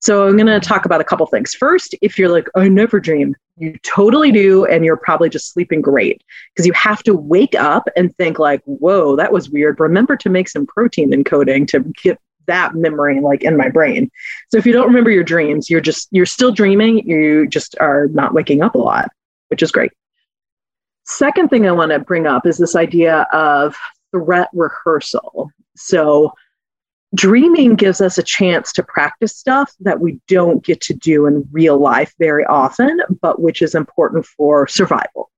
So 0.00 0.26
I'm 0.26 0.38
going 0.38 0.46
to 0.46 0.66
talk 0.66 0.86
about 0.86 1.02
a 1.02 1.04
couple 1.04 1.26
things. 1.26 1.52
First, 1.52 1.94
if 2.00 2.18
you're 2.18 2.30
like, 2.30 2.48
I 2.56 2.68
never 2.68 2.98
dream, 2.98 3.36
you 3.58 3.76
totally 3.82 4.32
do, 4.32 4.64
and 4.64 4.82
you're 4.82 4.96
probably 4.96 5.28
just 5.28 5.52
sleeping 5.52 5.82
great 5.82 6.22
because 6.54 6.66
you 6.66 6.72
have 6.72 7.02
to 7.02 7.14
wake 7.14 7.54
up 7.54 7.86
and 7.98 8.16
think 8.16 8.38
like, 8.38 8.62
whoa, 8.64 9.14
that 9.16 9.30
was 9.30 9.50
weird. 9.50 9.78
Remember 9.78 10.16
to 10.16 10.30
make 10.30 10.48
some 10.48 10.66
protein 10.66 11.12
encoding 11.12 11.68
to 11.68 11.80
get 12.02 12.18
that 12.46 12.74
memory 12.74 13.20
like 13.20 13.44
in 13.44 13.58
my 13.58 13.68
brain. 13.68 14.10
So 14.48 14.56
if 14.56 14.64
you 14.64 14.72
don't 14.72 14.88
remember 14.88 15.10
your 15.10 15.22
dreams, 15.22 15.68
you're 15.68 15.82
just 15.82 16.08
you're 16.12 16.24
still 16.24 16.50
dreaming. 16.50 17.06
You 17.06 17.46
just 17.46 17.76
are 17.78 18.06
not 18.08 18.32
waking 18.32 18.62
up 18.62 18.74
a 18.74 18.78
lot, 18.78 19.10
which 19.48 19.62
is 19.62 19.70
great. 19.70 19.92
Second 21.04 21.50
thing 21.50 21.68
I 21.68 21.72
want 21.72 21.92
to 21.92 21.98
bring 21.98 22.26
up 22.26 22.46
is 22.46 22.56
this 22.56 22.74
idea 22.74 23.26
of 23.32 23.76
threat 24.12 24.48
rehearsal. 24.54 25.50
So 25.76 26.32
dreaming 27.14 27.74
gives 27.74 28.00
us 28.00 28.18
a 28.18 28.22
chance 28.22 28.72
to 28.72 28.82
practice 28.82 29.36
stuff 29.36 29.72
that 29.80 30.00
we 30.00 30.20
don't 30.28 30.64
get 30.64 30.80
to 30.82 30.94
do 30.94 31.26
in 31.26 31.46
real 31.52 31.78
life 31.78 32.14
very 32.18 32.44
often, 32.46 33.00
but 33.20 33.40
which 33.40 33.62
is 33.62 33.74
important 33.74 34.24
for 34.24 34.66
survival. 34.66 35.30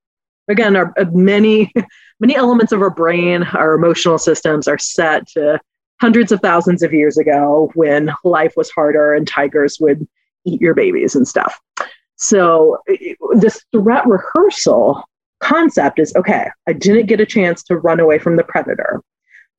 Again, 0.48 0.76
our 0.76 0.92
uh, 0.98 1.06
many 1.12 1.72
many 2.20 2.36
elements 2.36 2.72
of 2.72 2.80
our 2.80 2.90
brain, 2.90 3.42
our 3.42 3.74
emotional 3.74 4.18
systems 4.18 4.68
are 4.68 4.78
set 4.78 5.26
to 5.28 5.58
hundreds 6.00 6.32
of 6.32 6.40
thousands 6.40 6.82
of 6.82 6.92
years 6.92 7.18
ago 7.18 7.70
when 7.74 8.12
life 8.24 8.54
was 8.56 8.70
harder 8.70 9.14
and 9.14 9.26
tigers 9.26 9.78
would 9.80 10.06
eat 10.44 10.60
your 10.60 10.74
babies 10.74 11.14
and 11.14 11.26
stuff. 11.26 11.58
So 12.16 12.78
this 13.34 13.64
threat 13.72 14.06
rehearsal 14.06 15.02
concept 15.40 15.98
is 15.98 16.14
okay, 16.14 16.48
I 16.68 16.72
didn't 16.72 17.06
get 17.06 17.20
a 17.20 17.26
chance 17.26 17.62
to 17.64 17.78
run 17.78 18.00
away 18.00 18.18
from 18.18 18.36
the 18.36 18.44
predator 18.44 19.02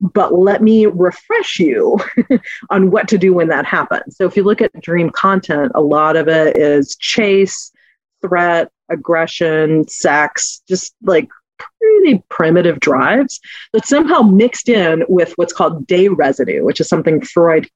but 0.00 0.34
let 0.34 0.62
me 0.62 0.86
refresh 0.86 1.58
you 1.58 1.98
on 2.70 2.90
what 2.90 3.08
to 3.08 3.18
do 3.18 3.32
when 3.32 3.48
that 3.48 3.64
happens. 3.64 4.16
So 4.16 4.26
if 4.26 4.36
you 4.36 4.42
look 4.42 4.60
at 4.60 4.80
dream 4.80 5.10
content, 5.10 5.72
a 5.74 5.80
lot 5.80 6.16
of 6.16 6.28
it 6.28 6.56
is 6.56 6.96
chase, 6.96 7.72
threat, 8.20 8.70
aggression, 8.88 9.88
sex, 9.88 10.62
just 10.68 10.94
like 11.02 11.28
pretty 11.58 12.22
primitive 12.28 12.80
drives 12.80 13.40
that 13.72 13.86
somehow 13.86 14.20
mixed 14.20 14.68
in 14.68 15.04
with 15.08 15.32
what's 15.36 15.52
called 15.52 15.86
day 15.86 16.08
residue, 16.08 16.64
which 16.64 16.80
is 16.80 16.88
something 16.88 17.20
Freud 17.22 17.68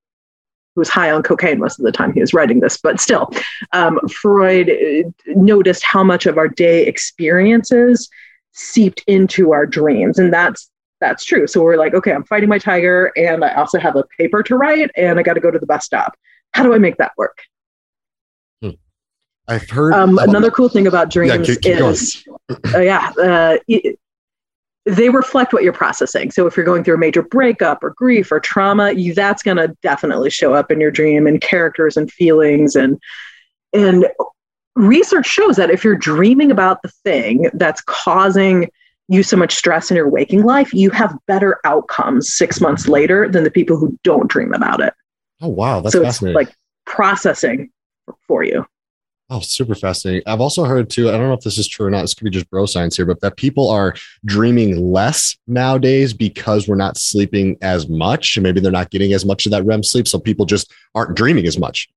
who 0.74 0.80
was 0.80 0.88
high 0.88 1.10
on 1.10 1.22
cocaine 1.22 1.58
most 1.58 1.78
of 1.78 1.84
the 1.84 1.92
time 1.92 2.12
he 2.12 2.20
was 2.20 2.34
writing 2.34 2.60
this, 2.60 2.76
but 2.76 3.00
still, 3.00 3.30
um, 3.72 3.98
Freud 4.08 4.70
uh, 4.70 5.08
noticed 5.26 5.82
how 5.82 6.04
much 6.04 6.26
of 6.26 6.38
our 6.38 6.48
day 6.48 6.86
experiences 6.86 8.08
seeped 8.52 9.02
into 9.06 9.52
our 9.52 9.66
dreams. 9.66 10.18
And 10.18 10.32
that's 10.32 10.69
that's 11.00 11.24
true. 11.24 11.46
So 11.46 11.62
we're 11.62 11.76
like, 11.76 11.94
okay, 11.94 12.12
I'm 12.12 12.24
fighting 12.24 12.48
my 12.48 12.58
tiger 12.58 13.12
and 13.16 13.44
I 13.44 13.54
also 13.54 13.78
have 13.78 13.96
a 13.96 14.04
paper 14.18 14.42
to 14.42 14.56
write 14.56 14.90
and 14.96 15.18
I 15.18 15.22
got 15.22 15.34
to 15.34 15.40
go 15.40 15.50
to 15.50 15.58
the 15.58 15.66
bus 15.66 15.84
stop. 15.84 16.16
How 16.52 16.62
do 16.62 16.74
I 16.74 16.78
make 16.78 16.96
that 16.98 17.12
work? 17.16 17.38
Hmm. 18.62 18.70
I've 19.48 19.68
heard 19.68 19.94
um, 19.94 20.18
another 20.18 20.50
cool 20.50 20.68
thing 20.68 20.86
about 20.86 21.10
dreams 21.10 21.48
yeah, 21.48 21.54
keep, 21.54 21.62
keep 21.62 21.76
is, 21.76 22.24
uh, 22.74 22.80
yeah, 22.80 23.12
uh, 23.18 23.58
it, 23.68 23.98
they 24.86 25.08
reflect 25.08 25.52
what 25.52 25.62
you're 25.62 25.72
processing. 25.72 26.30
So 26.30 26.46
if 26.46 26.56
you're 26.56 26.66
going 26.66 26.84
through 26.84 26.94
a 26.94 26.98
major 26.98 27.22
breakup 27.22 27.84
or 27.84 27.90
grief 27.90 28.32
or 28.32 28.40
trauma, 28.40 28.92
you, 28.92 29.14
that's 29.14 29.42
going 29.42 29.58
to 29.58 29.68
definitely 29.82 30.30
show 30.30 30.54
up 30.54 30.70
in 30.70 30.80
your 30.80 30.90
dream 30.90 31.26
and 31.26 31.40
characters 31.40 31.96
and 31.96 32.10
feelings 32.10 32.76
and 32.76 32.98
and 33.72 34.06
research 34.74 35.26
shows 35.26 35.56
that 35.56 35.70
if 35.70 35.84
you're 35.84 35.96
dreaming 35.96 36.50
about 36.50 36.82
the 36.82 36.88
thing 36.88 37.50
that's 37.54 37.80
causing 37.82 38.68
you 39.10 39.22
so 39.24 39.36
much 39.36 39.54
stress 39.54 39.90
in 39.90 39.96
your 39.96 40.08
waking 40.08 40.44
life, 40.44 40.72
you 40.72 40.88
have 40.90 41.18
better 41.26 41.58
outcomes 41.64 42.32
six 42.32 42.60
months 42.60 42.86
later 42.88 43.28
than 43.28 43.44
the 43.44 43.50
people 43.50 43.76
who 43.76 43.98
don't 44.04 44.28
dream 44.28 44.54
about 44.54 44.80
it. 44.80 44.94
Oh 45.40 45.48
wow, 45.48 45.80
that's 45.80 45.94
so 45.94 46.02
fascinating. 46.02 46.40
It's 46.40 46.48
like 46.48 46.56
processing 46.86 47.70
for 48.28 48.44
you. 48.44 48.64
Oh, 49.28 49.40
super 49.40 49.74
fascinating. 49.74 50.22
I've 50.26 50.40
also 50.40 50.64
heard 50.64 50.90
too, 50.90 51.08
I 51.08 51.12
don't 51.12 51.28
know 51.28 51.34
if 51.34 51.40
this 51.40 51.58
is 51.58 51.68
true 51.68 51.86
or 51.86 51.90
not, 51.90 52.02
this 52.02 52.14
could 52.14 52.24
be 52.24 52.30
just 52.30 52.50
bro 52.50 52.66
science 52.66 52.96
here, 52.96 53.06
but 53.06 53.20
that 53.20 53.36
people 53.36 53.68
are 53.70 53.94
dreaming 54.24 54.92
less 54.92 55.36
nowadays 55.46 56.12
because 56.12 56.66
we're 56.66 56.74
not 56.74 56.96
sleeping 56.96 57.56
as 57.62 57.88
much. 57.88 58.36
And 58.36 58.42
maybe 58.42 58.60
they're 58.60 58.72
not 58.72 58.90
getting 58.90 59.12
as 59.12 59.24
much 59.24 59.46
of 59.46 59.52
that 59.52 59.64
REM 59.64 59.82
sleep. 59.84 60.08
So 60.08 60.18
people 60.18 60.46
just 60.46 60.72
aren't 60.96 61.16
dreaming 61.16 61.46
as 61.46 61.58
much. 61.58 61.88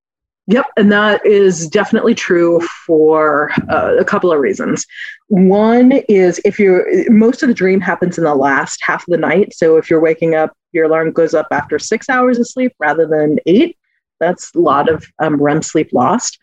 Yep, 0.47 0.65
and 0.75 0.91
that 0.91 1.25
is 1.25 1.69
definitely 1.69 2.13
true 2.13 2.59
for 2.85 3.51
uh, 3.69 3.95
a 3.97 4.03
couple 4.03 4.31
of 4.31 4.39
reasons. 4.39 4.85
One 5.27 5.93
is 6.09 6.41
if 6.43 6.59
you're 6.59 6.85
most 7.09 7.43
of 7.43 7.47
the 7.47 7.53
dream 7.53 7.79
happens 7.79 8.17
in 8.17 8.25
the 8.25 8.35
last 8.35 8.81
half 8.83 9.03
of 9.03 9.11
the 9.11 9.17
night. 9.17 9.53
So 9.53 9.77
if 9.77 9.89
you're 9.89 10.01
waking 10.01 10.35
up, 10.35 10.51
your 10.73 10.85
alarm 10.85 11.11
goes 11.11 11.33
up 11.33 11.47
after 11.51 11.79
six 11.79 12.09
hours 12.09 12.39
of 12.39 12.47
sleep 12.47 12.73
rather 12.77 13.07
than 13.07 13.39
eight. 13.45 13.77
That's 14.19 14.53
a 14.53 14.59
lot 14.59 14.89
of 14.89 15.05
um, 15.19 15.41
REM 15.41 15.61
sleep 15.61 15.91
lost. 15.93 16.37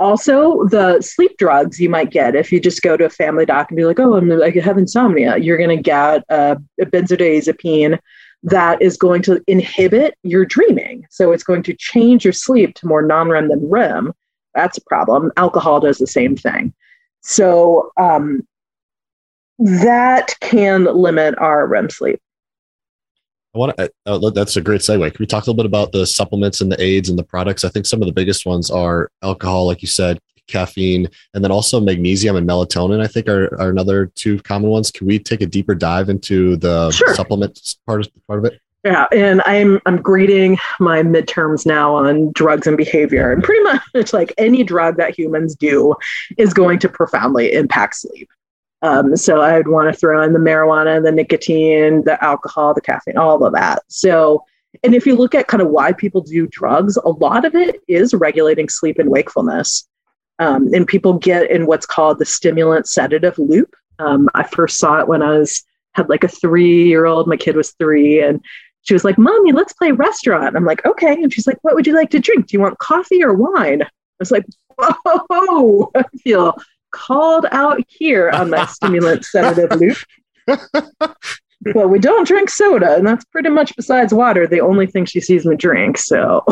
Also, 0.00 0.66
the 0.68 1.00
sleep 1.02 1.36
drugs 1.38 1.78
you 1.78 1.88
might 1.90 2.10
get 2.10 2.34
if 2.36 2.50
you 2.52 2.60
just 2.60 2.82
go 2.82 2.96
to 2.96 3.04
a 3.04 3.10
family 3.10 3.44
doc 3.44 3.70
and 3.70 3.76
be 3.76 3.84
like, 3.84 4.00
"Oh, 4.00 4.14
I'm 4.14 4.30
like 4.30 4.56
I 4.56 4.60
have 4.60 4.78
insomnia," 4.78 5.36
you're 5.36 5.58
going 5.58 5.76
to 5.76 5.82
get 5.82 6.24
a 6.30 6.58
benzodiazepine 6.80 7.98
that 8.46 8.80
is 8.80 8.96
going 8.96 9.22
to 9.22 9.42
inhibit 9.48 10.16
your 10.22 10.44
dreaming. 10.44 11.04
So 11.10 11.32
it's 11.32 11.42
going 11.42 11.64
to 11.64 11.74
change 11.74 12.24
your 12.24 12.32
sleep 12.32 12.74
to 12.76 12.86
more 12.86 13.02
non 13.02 13.28
REM 13.28 13.48
than 13.48 13.68
REM. 13.68 14.14
That's 14.54 14.78
a 14.78 14.82
problem. 14.82 15.32
Alcohol 15.36 15.80
does 15.80 15.98
the 15.98 16.06
same 16.06 16.36
thing. 16.36 16.72
So 17.20 17.90
um, 17.98 18.46
that 19.58 20.34
can 20.40 20.84
limit 20.84 21.34
our 21.38 21.66
REM 21.66 21.90
sleep. 21.90 22.20
I 23.54 23.58
want 23.58 23.76
to, 23.76 23.90
uh, 24.06 24.18
uh, 24.18 24.30
that's 24.30 24.56
a 24.56 24.60
great 24.60 24.82
segue. 24.82 25.12
Can 25.12 25.16
we 25.18 25.26
talk 25.26 25.44
a 25.44 25.50
little 25.50 25.56
bit 25.56 25.66
about 25.66 25.90
the 25.90 26.06
supplements 26.06 26.60
and 26.60 26.70
the 26.70 26.80
aids 26.80 27.08
and 27.08 27.18
the 27.18 27.24
products? 27.24 27.64
I 27.64 27.68
think 27.68 27.86
some 27.86 28.00
of 28.00 28.06
the 28.06 28.12
biggest 28.12 28.46
ones 28.46 28.70
are 28.70 29.10
alcohol, 29.22 29.66
like 29.66 29.82
you 29.82 29.88
said, 29.88 30.20
caffeine, 30.46 31.08
and 31.34 31.44
then 31.44 31.50
also 31.50 31.80
magnesium 31.80 32.36
and 32.36 32.48
melatonin, 32.48 33.02
I 33.02 33.06
think 33.06 33.28
are, 33.28 33.54
are 33.60 33.70
another 33.70 34.06
two 34.06 34.38
common 34.40 34.70
ones. 34.70 34.90
Can 34.90 35.06
we 35.06 35.18
take 35.18 35.40
a 35.40 35.46
deeper 35.46 35.74
dive 35.74 36.08
into 36.08 36.56
the 36.56 36.90
sure. 36.90 37.14
supplement 37.14 37.76
part 37.86 38.06
of, 38.06 38.26
part 38.26 38.38
of 38.38 38.44
it? 38.46 38.60
Yeah, 38.84 39.06
and 39.10 39.42
I'm 39.46 39.80
I'm 39.84 40.00
grading 40.00 40.58
my 40.78 41.02
midterms 41.02 41.66
now 41.66 41.96
on 41.96 42.30
drugs 42.32 42.68
and 42.68 42.76
behavior, 42.76 43.32
and 43.32 43.42
pretty 43.42 43.62
much 43.64 44.12
like 44.12 44.32
any 44.38 44.62
drug 44.62 44.96
that 44.98 45.18
humans 45.18 45.56
do 45.56 45.94
is 46.38 46.54
going 46.54 46.78
to 46.78 46.88
profoundly 46.88 47.52
impact 47.52 47.96
sleep. 47.96 48.28
Um, 48.82 49.16
so 49.16 49.40
I'd 49.40 49.66
want 49.66 49.92
to 49.92 49.98
throw 49.98 50.22
in 50.22 50.32
the 50.32 50.38
marijuana, 50.38 51.02
the 51.02 51.10
nicotine, 51.10 52.04
the 52.04 52.22
alcohol, 52.22 52.74
the 52.74 52.80
caffeine, 52.80 53.16
all 53.16 53.44
of 53.44 53.52
that. 53.54 53.82
So, 53.88 54.44
and 54.84 54.94
if 54.94 55.04
you 55.04 55.16
look 55.16 55.34
at 55.34 55.48
kind 55.48 55.62
of 55.62 55.70
why 55.70 55.92
people 55.92 56.20
do 56.20 56.46
drugs, 56.46 56.96
a 56.96 57.08
lot 57.08 57.44
of 57.44 57.56
it 57.56 57.80
is 57.88 58.14
regulating 58.14 58.68
sleep 58.68 59.00
and 59.00 59.10
wakefulness. 59.10 59.88
Um, 60.38 60.68
and 60.74 60.86
people 60.86 61.14
get 61.14 61.50
in 61.50 61.66
what's 61.66 61.86
called 61.86 62.18
the 62.18 62.26
stimulant 62.26 62.86
sedative 62.86 63.38
loop. 63.38 63.74
Um, 63.98 64.28
I 64.34 64.42
first 64.42 64.78
saw 64.78 65.00
it 65.00 65.08
when 65.08 65.22
I 65.22 65.38
was 65.38 65.64
had 65.94 66.08
like 66.10 66.24
a 66.24 66.28
three 66.28 66.84
year 66.84 67.06
old. 67.06 67.26
My 67.26 67.36
kid 67.36 67.56
was 67.56 67.72
three, 67.72 68.20
and 68.20 68.40
she 68.82 68.94
was 68.94 69.04
like, 69.04 69.16
"Mommy, 69.18 69.52
let's 69.52 69.72
play 69.72 69.92
restaurant." 69.92 70.56
I'm 70.56 70.64
like, 70.64 70.84
"Okay." 70.84 71.14
And 71.14 71.32
she's 71.32 71.46
like, 71.46 71.58
"What 71.62 71.74
would 71.74 71.86
you 71.86 71.94
like 71.94 72.10
to 72.10 72.20
drink? 72.20 72.46
Do 72.46 72.56
you 72.56 72.60
want 72.60 72.78
coffee 72.78 73.24
or 73.24 73.32
wine?" 73.32 73.82
I 73.82 73.88
was 74.18 74.30
like, 74.30 74.44
"Whoa!" 74.78 75.90
I 75.96 76.04
feel 76.22 76.54
called 76.92 77.46
out 77.50 77.80
here 77.88 78.30
on 78.30 78.50
my 78.50 78.66
stimulant 78.66 79.24
sedative 79.24 79.80
loop. 79.80 79.98
but 81.72 81.88
we 81.88 81.98
don't 81.98 82.26
drink 82.26 82.50
soda, 82.50 82.96
and 82.96 83.06
that's 83.06 83.24
pretty 83.26 83.48
much 83.48 83.74
besides 83.76 84.12
water 84.12 84.46
the 84.46 84.60
only 84.60 84.86
thing 84.86 85.04
she 85.04 85.20
sees 85.20 85.44
me 85.44 85.56
drink. 85.56 85.98
So, 85.98 86.44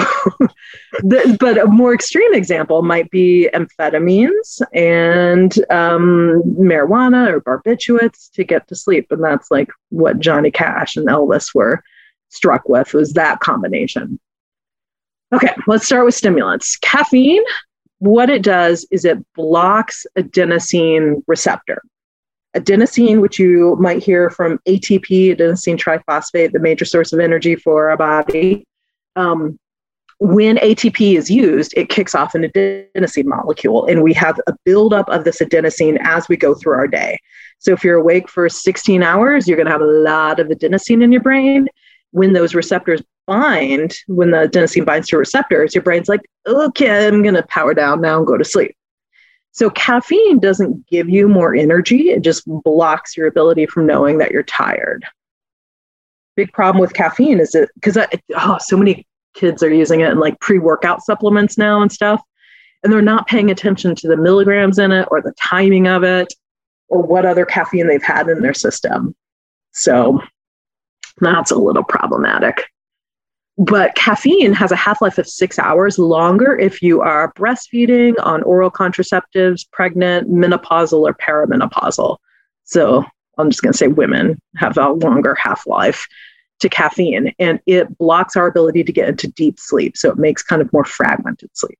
the, 1.03 1.37
but 1.39 1.59
a 1.59 1.67
more 1.67 1.95
extreme 1.95 2.35
example 2.35 2.83
might 2.83 3.11
be 3.11 3.49
amphetamines 3.55 4.61
and 4.73 5.55
um, 5.71 6.43
marijuana 6.59 7.33
or 7.33 7.41
barbiturates 7.41 8.31
to 8.33 8.45
get 8.45 8.69
to 8.69 8.77
sleep, 8.77 9.07
and 9.11 9.23
that's 9.23 9.51
like 9.51 9.71
what 9.91 10.21
Johnny 10.21 10.51
Cash 10.51 10.97
and 10.97 11.09
Elvis 11.09 11.55
were 11.55 11.83
struck 12.29 12.69
with 12.69 12.95
was 12.95 13.13
that 13.13 13.41
combination. 13.41 14.19
Okay, 15.33 15.55
let's 15.67 15.87
start 15.87 16.05
with 16.05 16.15
stimulants. 16.15 16.77
Caffeine, 16.77 17.43
what 17.99 18.31
it 18.31 18.43
does 18.43 18.87
is 18.91 19.05
it 19.05 19.19
blocks 19.35 20.07
adenosine 20.17 21.23
receptor 21.27 21.83
adenosine, 22.57 23.21
which 23.21 23.39
you 23.39 23.77
might 23.81 24.03
hear 24.03 24.31
from 24.31 24.59
ATP, 24.67 25.37
adenosine 25.37 25.79
triphosphate, 25.79 26.53
the 26.53 26.59
major 26.59 26.85
source 26.85 27.13
of 27.13 27.21
energy 27.21 27.57
for 27.57 27.91
our 27.91 27.97
body. 27.97 28.65
Um, 29.17 29.59
when 30.21 30.57
ATP 30.57 31.17
is 31.17 31.31
used, 31.31 31.75
it 31.77 31.89
kicks 31.89 32.15
off 32.15 32.35
an 32.35 32.45
adenosine 32.45 33.27
molecule, 33.27 33.87
and 33.87 34.03
we 34.03 34.13
have 34.15 34.41
a 34.47 34.55
buildup 34.65 35.09
of 35.09 35.25
this 35.25 35.41
adenosine 35.41 35.99
as 36.03 36.29
we 36.29 36.37
go 36.37 36.55
through 36.55 36.75
our 36.75 36.87
day. 36.87 37.19
So, 37.59 37.73
if 37.73 37.83
you're 37.83 37.99
awake 37.99 38.29
for 38.29 38.49
16 38.49 39.03
hours, 39.03 39.49
you're 39.49 39.57
going 39.57 39.67
to 39.67 39.73
have 39.73 39.81
a 39.81 39.85
lot 39.85 40.41
of 40.41 40.49
adenosine 40.49 41.03
in 41.03 41.13
your 41.13 41.21
brain. 41.21 41.67
When 42.13 42.33
those 42.33 42.55
receptors 42.55 43.03
bind, 43.27 43.97
when 44.07 44.31
the 44.31 44.49
adenosine 44.49 44.87
binds 44.87 45.09
to 45.09 45.19
receptors, 45.19 45.75
your 45.75 45.83
brain's 45.83 46.09
like, 46.09 46.21
okay, 46.47 47.09
I'm 47.09 47.23
going 47.23 47.35
to 47.35 47.43
power 47.45 47.75
down 47.75 48.01
now 48.01 48.19
and 48.19 48.27
go 48.27 48.37
to 48.37 48.45
sleep. 48.45 48.77
So 49.55 49.71
caffeine 49.71 50.41
doesn't 50.41 50.85
give 50.89 51.09
you 51.09 51.29
more 51.29 51.55
energy, 51.55 52.11
it 52.11 52.23
just 52.23 52.43
blocks 52.65 53.17
your 53.17 53.29
ability 53.29 53.67
from 53.67 53.87
knowing 53.87 54.19
that 54.19 54.33
you're 54.33 54.43
tired. 54.43 55.05
Big 56.35 56.53
problem 56.53 56.81
with 56.81 56.93
caffeine 56.93 57.39
is 57.39 57.55
it 57.55 57.71
because 57.77 57.97
oh, 58.37 58.59
so 58.59 58.77
many 58.77 59.07
kids 59.35 59.63
are 59.63 59.73
using 59.73 60.01
it 60.01 60.11
in 60.11 60.19
like 60.19 60.41
pre 60.41 60.59
workout 60.59 61.05
supplements 61.05 61.57
now 61.57 61.81
and 61.81 61.93
stuff. 61.93 62.21
And 62.83 62.93
they're 62.93 63.01
not 63.01 63.29
paying 63.29 63.53
attention 63.53 63.95
to 63.95 64.09
the 64.09 64.17
milligrams 64.17 64.81
in 64.81 64.91
it 64.91 65.07
or 65.13 65.23
the 65.23 65.33
timing 65.41 65.87
of 65.87 66.03
it 66.03 66.35
or 66.89 67.03
what 67.03 67.25
other 67.25 67.47
caffeine 67.47 67.87
they've 67.87 68.03
had 68.03 68.29
in 68.29 68.43
their 68.43 68.55
system. 68.55 69.15
So 69.71 70.21
that's 71.21 71.53
a 71.53 71.57
little 71.57 71.85
problematic. 71.85 72.65
But 73.57 73.95
caffeine 73.95 74.53
has 74.53 74.73
a 74.73 74.77
half 74.77 75.01
life 75.01 75.17
of 75.17 75.29
six 75.29 75.59
hours 75.61 75.97
longer 75.99 76.59
if 76.59 76.83
you 76.83 77.01
are 77.03 77.33
breastfeeding, 77.35 78.15
on 78.21 78.43
oral 78.43 78.71
contraceptives, 78.71 79.65
pregnant, 79.71 80.29
menopausal, 80.29 81.09
or 81.09 81.15
perimenopausal. 81.15 82.17
So 82.65 83.05
I'm 83.39 83.51
just 83.51 83.63
going 83.63 83.73
to 83.73 83.79
say 83.79 83.89
women 83.89 84.41
have 84.57 84.77
a 84.77 84.91
longer 84.91 85.37
half 85.37 85.67
life 85.69 86.09
to 86.61 86.69
caffeine 86.69 87.33
and 87.39 87.61
it 87.67 87.97
blocks 87.99 88.37
our 88.37 88.49
ability 88.49 88.83
to 88.85 88.93
get 88.93 89.09
into 89.09 89.29
deep 89.29 89.61
sleep. 89.61 89.97
So 89.97 90.11
it 90.11 90.19
makes 90.19 90.43
kind 90.43 90.61
of 90.61 90.73
more 90.73 90.85
fragmented 90.85 91.51
sleep. 91.53 91.79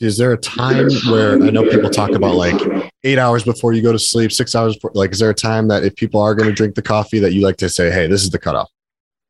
Is 0.00 0.16
there 0.16 0.32
a 0.32 0.38
time 0.38 0.90
where 1.10 1.34
I 1.34 1.50
know 1.50 1.62
people 1.68 1.90
talk 1.90 2.10
about 2.10 2.34
like 2.34 2.90
eight 3.04 3.18
hours 3.18 3.44
before 3.44 3.72
you 3.72 3.82
go 3.82 3.92
to 3.92 3.98
sleep, 3.98 4.32
six 4.32 4.54
hours 4.54 4.74
before, 4.74 4.90
like, 4.94 5.12
is 5.12 5.18
there 5.18 5.30
a 5.30 5.34
time 5.34 5.68
that 5.68 5.84
if 5.84 5.94
people 5.94 6.20
are 6.20 6.34
going 6.34 6.48
to 6.48 6.54
drink 6.54 6.74
the 6.74 6.82
coffee 6.82 7.20
that 7.20 7.34
you 7.34 7.42
like 7.42 7.58
to 7.58 7.68
say, 7.68 7.90
hey, 7.90 8.06
this 8.06 8.22
is 8.24 8.30
the 8.30 8.38
cutoff? 8.38 8.71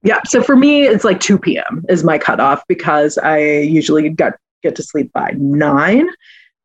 Yeah. 0.03 0.21
So 0.27 0.43
for 0.43 0.57
me, 0.57 0.83
it's 0.83 1.05
like 1.05 1.21
2 1.21 1.39
p.m. 1.39 1.85
is 1.89 2.03
my 2.03 2.19
cutoff 2.19 2.63
because 2.67 3.19
I 3.19 3.39
usually 3.39 4.09
got, 4.09 4.35
get 4.63 4.75
to 4.77 4.83
sleep 4.83 5.13
by 5.13 5.33
nine. 5.37 6.09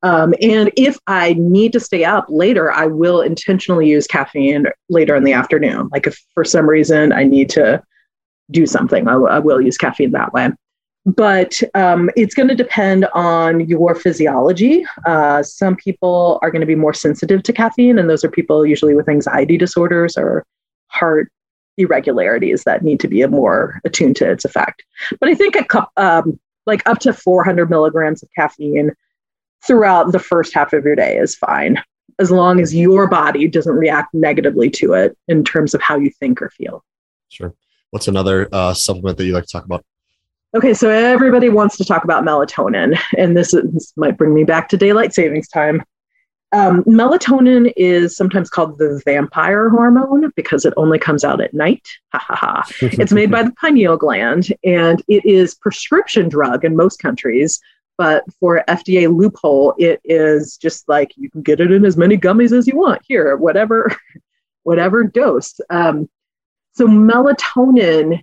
Um, 0.04 0.34
and 0.42 0.72
if 0.76 0.98
I 1.08 1.34
need 1.34 1.74
to 1.74 1.80
stay 1.80 2.04
up 2.04 2.26
later, 2.30 2.72
I 2.72 2.86
will 2.86 3.22
intentionally 3.22 3.88
use 3.88 4.08
caffeine 4.08 4.66
later 4.90 5.16
in 5.16 5.24
the 5.24 5.34
afternoon. 5.34 5.90
Like 5.92 6.08
if 6.08 6.24
for 6.34 6.44
some 6.44 6.70
reason 6.70 7.12
I 7.12 7.24
need 7.24 7.50
to 7.52 7.82
do 8.52 8.66
something, 8.66 9.08
I, 9.08 9.14
w- 9.14 9.32
I 9.32 9.40
will 9.40 9.60
use 9.60 9.78
caffeine 9.78 10.12
that 10.12 10.34
way. 10.34 10.50
But 11.06 11.62
um, 11.74 12.10
it's 12.16 12.36
going 12.36 12.50
to 12.50 12.56
depend 12.56 13.06
on 13.14 13.62
your 13.62 13.96
physiology. 13.96 14.86
Uh, 15.06 15.42
some 15.42 15.76
people 15.76 16.38
are 16.42 16.52
going 16.52 16.62
to 16.62 16.68
be 16.68 16.76
more 16.76 16.94
sensitive 16.94 17.44
to 17.44 17.54
caffeine, 17.54 17.98
and 17.98 18.10
those 18.10 18.26
are 18.26 18.30
people 18.30 18.66
usually 18.66 18.94
with 18.94 19.08
anxiety 19.08 19.58
disorders 19.58 20.18
or 20.18 20.46
heart 20.88 21.32
irregularities 21.78 22.64
that 22.64 22.84
need 22.84 23.00
to 23.00 23.08
be 23.08 23.26
more 23.26 23.80
attuned 23.86 24.16
to 24.18 24.30
its 24.30 24.46
effect. 24.46 24.84
But 25.20 25.30
I 25.30 25.36
think 25.36 25.56
a 25.56 25.64
cup, 25.64 25.92
um, 25.98 26.40
like 26.66 26.88
up 26.88 27.00
to 27.00 27.14
400 27.14 27.70
milligrams 27.70 28.24
of 28.24 28.30
caffeine 28.36 28.92
throughout 29.66 30.12
the 30.12 30.20
first 30.20 30.54
half 30.54 30.74
of 30.74 30.84
your 30.84 30.96
day 30.96 31.18
is 31.18 31.36
fine, 31.36 31.82
as 32.20 32.32
long 32.32 32.60
as 32.60 32.76
your 32.76 33.08
body 33.08 33.48
doesn't 33.48 33.76
react 33.76 34.14
negatively 34.14 34.70
to 34.72 34.94
it 34.94 35.18
in 35.28 35.44
terms 35.44 35.74
of 35.74 35.82
how 35.82 35.98
you 35.98 36.10
think 36.20 36.42
or 36.42 36.50
feel. 36.50 36.84
Sure. 37.30 37.54
What's 37.92 38.08
another 38.08 38.50
uh, 38.52 38.74
supplement 38.74 39.18
that 39.18 39.26
you 39.26 39.34
like 39.34 39.46
to 39.46 39.52
talk 39.52 39.66
about? 39.66 39.86
Okay, 40.56 40.74
so 40.74 40.90
everybody 40.90 41.50
wants 41.50 41.78
to 41.78 41.86
talk 41.86 42.04
about 42.04 42.24
melatonin, 42.24 42.98
and 43.18 43.36
this, 43.36 43.54
is, 43.54 43.72
this 43.74 43.94
might 43.98 44.18
bring 44.18 44.34
me 44.34 44.44
back 44.44 44.70
to 44.70 44.78
daylight 44.78 45.14
savings 45.14 45.48
time. 45.50 45.84
Um, 46.54 46.84
melatonin 46.86 47.74
is 47.76 48.16
sometimes 48.16 48.50
called 48.50 48.78
the 48.78 49.02
vampire 49.06 49.70
hormone 49.70 50.32
because 50.36 50.64
it 50.64 50.74
only 50.78 50.98
comes 50.98 51.26
out 51.26 51.42
at 51.42 51.54
night. 51.54 51.86
Ha 52.14 52.20
ha 52.20 52.36
ha. 52.36 52.68
It's 52.82 53.12
made 53.12 53.30
by 53.30 53.44
the 53.44 53.52
pineal 53.52 53.98
gland 53.98 54.54
and 54.64 55.04
it 55.10 55.26
is 55.26 55.56
prescription 55.56 56.30
drug 56.30 56.64
in 56.64 56.76
most 56.76 57.00
countries 57.00 57.60
but 57.98 58.24
for 58.40 58.64
FDA 58.68 59.14
loophole, 59.14 59.74
it 59.78 60.00
is 60.04 60.58
just 60.58 60.88
like 60.88 61.12
you 61.18 61.32
can 61.32 61.42
get 61.42 61.60
it 61.60 61.72
in 61.72 61.84
as 61.84 61.98
many 61.98 62.16
gummies 62.18 62.56
as 62.56 62.68
you 62.68 62.78
want 62.78 63.02
here, 63.08 63.36
whatever, 63.36 63.92
whatever 64.64 65.04
dose. 65.04 65.60
Um, 65.70 66.08
so 66.74 66.88
melatonin 66.88 68.22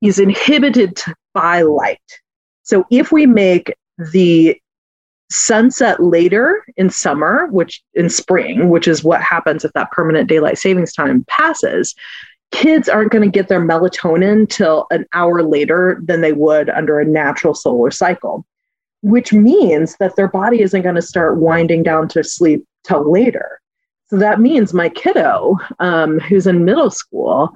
is 0.00 0.18
inhibited 0.18 1.00
by 1.34 1.62
light. 1.62 2.00
So 2.62 2.86
if 2.90 3.12
we 3.12 3.26
make 3.26 3.74
the 3.98 4.58
sunset 5.34 6.02
later 6.02 6.64
in 6.76 6.90
summer, 6.90 7.46
which 7.50 7.82
in 7.94 8.08
spring, 8.08 8.68
which 8.68 8.88
is 8.88 9.04
what 9.04 9.22
happens 9.22 9.64
if 9.64 9.72
that 9.72 9.90
permanent 9.90 10.28
daylight 10.28 10.58
savings 10.58 10.92
time 10.92 11.24
passes, 11.28 11.94
kids 12.50 12.88
aren't 12.88 13.10
going 13.12 13.24
to 13.24 13.30
get 13.30 13.48
their 13.48 13.60
melatonin 13.60 14.48
till 14.48 14.86
an 14.90 15.04
hour 15.12 15.42
later 15.42 16.00
than 16.04 16.20
they 16.20 16.32
would 16.32 16.70
under 16.70 17.00
a 17.00 17.04
natural 17.04 17.54
solar 17.54 17.90
cycle 17.90 18.46
which 19.04 19.34
means 19.34 19.96
that 19.98 20.16
their 20.16 20.28
body 20.28 20.62
isn't 20.62 20.80
going 20.80 20.94
to 20.94 21.02
start 21.02 21.36
winding 21.36 21.82
down 21.82 22.08
to 22.08 22.24
sleep 22.24 22.66
till 22.84 23.10
later. 23.10 23.60
So 24.06 24.16
that 24.16 24.40
means 24.40 24.72
my 24.72 24.88
kiddo, 24.88 25.58
um, 25.78 26.18
who's 26.20 26.46
in 26.46 26.64
middle 26.64 26.90
school, 26.90 27.52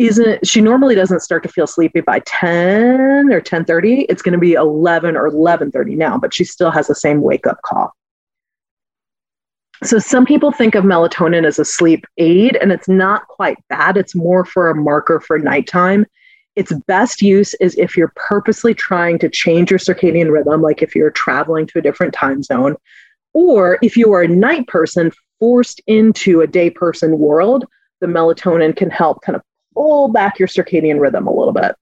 isn't 0.00 0.46
she 0.46 0.62
normally 0.62 0.94
doesn't 0.94 1.20
start 1.20 1.42
to 1.42 1.48
feel 1.48 1.66
sleepy 1.66 2.00
by 2.00 2.20
10 2.20 3.30
or 3.30 3.40
10:30 3.40 4.06
it's 4.08 4.22
going 4.22 4.32
to 4.32 4.38
be 4.38 4.54
11 4.54 5.14
or 5.14 5.30
11:30 5.30 5.94
now 5.94 6.16
but 6.16 6.32
she 6.32 6.42
still 6.42 6.70
has 6.70 6.86
the 6.86 6.94
same 6.94 7.20
wake 7.20 7.46
up 7.46 7.60
call. 7.62 7.92
So 9.82 9.98
some 9.98 10.24
people 10.26 10.52
think 10.52 10.74
of 10.74 10.84
melatonin 10.84 11.46
as 11.46 11.58
a 11.58 11.64
sleep 11.64 12.06
aid 12.16 12.56
and 12.56 12.72
it's 12.72 12.88
not 12.88 13.28
quite 13.28 13.58
that. 13.68 13.96
It's 13.96 14.14
more 14.14 14.44
for 14.44 14.70
a 14.70 14.74
marker 14.74 15.20
for 15.20 15.38
nighttime. 15.38 16.06
Its 16.56 16.72
best 16.86 17.22
use 17.22 17.54
is 17.60 17.78
if 17.78 17.96
you're 17.96 18.12
purposely 18.16 18.74
trying 18.74 19.18
to 19.18 19.28
change 19.28 19.70
your 19.70 19.78
circadian 19.78 20.30
rhythm, 20.32 20.62
like 20.62 20.82
if 20.82 20.94
you're 20.94 21.10
traveling 21.10 21.66
to 21.66 21.78
a 21.78 21.82
different 21.82 22.12
time 22.12 22.42
zone, 22.42 22.76
or 23.32 23.78
if 23.82 23.96
you 23.96 24.12
are 24.12 24.22
a 24.22 24.28
night 24.28 24.66
person 24.66 25.12
forced 25.38 25.80
into 25.86 26.40
a 26.40 26.46
day 26.46 26.68
person 26.68 27.18
world, 27.18 27.64
the 28.00 28.06
melatonin 28.06 28.76
can 28.76 28.90
help 28.90 29.22
kind 29.22 29.36
of 29.36 29.42
pull 29.80 30.08
back 30.08 30.38
your 30.38 30.48
circadian 30.48 31.00
rhythm 31.00 31.26
a 31.26 31.32
little 31.32 31.52
bit. 31.54 31.74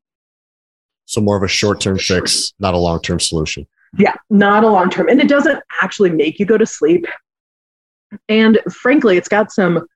So, 1.06 1.20
more 1.20 1.36
of 1.36 1.42
a 1.42 1.48
short 1.48 1.80
term 1.80 1.98
fix, 1.98 2.52
not 2.58 2.74
a 2.74 2.78
long 2.78 3.00
term 3.00 3.18
solution. 3.18 3.66
Yeah, 3.96 4.14
not 4.30 4.64
a 4.64 4.68
long 4.68 4.90
term. 4.90 5.08
And 5.08 5.20
it 5.20 5.28
doesn't 5.28 5.60
actually 5.82 6.10
make 6.10 6.38
you 6.38 6.46
go 6.46 6.58
to 6.58 6.66
sleep. 6.66 7.06
And 8.28 8.58
frankly, 8.70 9.16
it's 9.16 9.28
got 9.28 9.50
some 9.50 9.86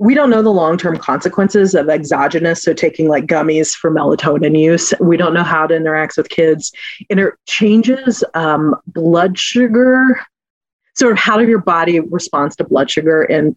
we 0.00 0.14
don't 0.14 0.30
know 0.30 0.42
the 0.42 0.52
long-term 0.52 0.96
consequences 0.98 1.74
of 1.74 1.88
exogenous 1.88 2.62
so 2.62 2.72
taking 2.72 3.08
like 3.08 3.26
gummies 3.26 3.74
for 3.74 3.90
melatonin 3.90 4.56
use 4.56 4.94
we 5.00 5.16
don't 5.16 5.34
know 5.34 5.42
how 5.42 5.64
it 5.64 5.72
interacts 5.72 6.16
with 6.16 6.28
kids 6.28 6.70
and 7.10 7.18
it 7.18 7.34
changes 7.46 8.22
um, 8.34 8.76
blood 8.86 9.36
sugar 9.36 10.20
sort 10.94 11.10
of 11.10 11.18
how 11.18 11.40
your 11.40 11.58
body 11.58 11.98
responds 11.98 12.54
to 12.54 12.62
blood 12.62 12.88
sugar 12.88 13.24
in 13.24 13.56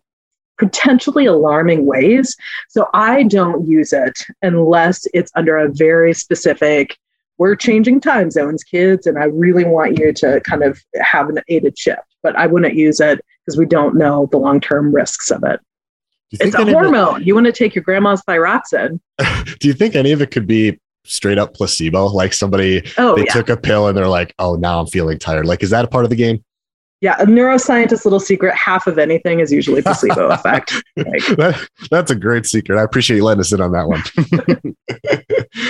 potentially 0.62 1.26
alarming 1.26 1.88
ways 1.88 2.38
so 2.70 2.88
i 2.94 3.24
don't 3.24 3.68
use 3.68 3.92
it 3.92 4.16
unless 4.44 5.08
it's 5.12 5.32
under 5.36 5.58
a 5.58 5.72
very 5.72 6.14
specific 6.14 7.00
we're 7.40 7.56
changing 7.56 8.00
time 8.00 8.30
zones 8.30 8.64
kids 8.64 9.08
and 9.08 9.18
i 9.18 9.24
really 9.24 9.66
want 9.66 9.98
you 9.98 10.14
to 10.14 10.40
kind 10.42 10.62
of 10.62 10.80
have 11.02 11.30
an 11.30 11.40
aided 11.48 11.76
shift 11.76 12.16
but 12.22 12.36
i 12.36 12.46
wouldn't 12.46 12.76
use 12.76 13.00
it 13.00 13.20
because 13.44 13.58
we 13.58 13.66
don't 13.66 13.96
know 13.96 14.30
the 14.32 14.38
long-term 14.38 14.94
risks 14.94 15.32
of 15.32 15.44
it 15.44 15.60
it's 16.34 16.56
a 16.56 16.64
hormone. 16.64 17.22
It, 17.22 17.28
you 17.28 17.36
want 17.36 17.48
to 17.48 17.52
take 17.52 17.76
your 17.76 17.84
grandma's 17.84 18.22
thyroxine. 18.22 19.00
do 19.60 19.68
you 19.68 19.74
think 19.74 19.96
any 19.96 20.12
of 20.12 20.22
it 20.22 20.32
could 20.32 20.48
be 20.48 20.80
straight 21.04 21.38
up 21.38 21.54
placebo? 21.54 22.06
Like 22.06 22.34
somebody 22.34 22.90
oh, 22.98 23.16
they 23.16 23.26
yeah. 23.26 23.34
took 23.34 23.50
a 23.50 23.58
pill 23.58 23.88
and 23.88 23.98
they're 23.98 24.08
like, 24.08 24.34
"Oh, 24.40 24.56
now 24.56 24.80
I'm 24.80 24.88
feeling 24.88 25.20
tired." 25.20 25.46
Like, 25.46 25.62
is 25.62 25.72
that 25.72 25.84
a 25.84 25.90
part 25.90 26.06
of 26.06 26.10
the 26.10 26.16
game? 26.16 26.42
Yeah, 27.02 27.16
a 27.20 27.26
neuroscientist 27.26 28.06
little 28.06 28.20
secret, 28.20 28.54
half 28.56 28.86
of 28.86 29.00
anything 29.00 29.40
is 29.40 29.52
usually 29.52 29.82
placebo 29.92 30.30
effect. 30.30 30.72
Like, 30.96 31.26
that, 31.38 31.68
that's 31.90 32.12
a 32.12 32.16
great 32.16 32.46
secret. 32.46 32.78
I 32.78 32.84
appreciate 32.84 33.18
you 33.18 33.24
letting 33.24 33.42
us 33.42 33.52
in 33.52 33.60
on 33.60 33.72
that 33.72 33.88
one. 33.88 34.04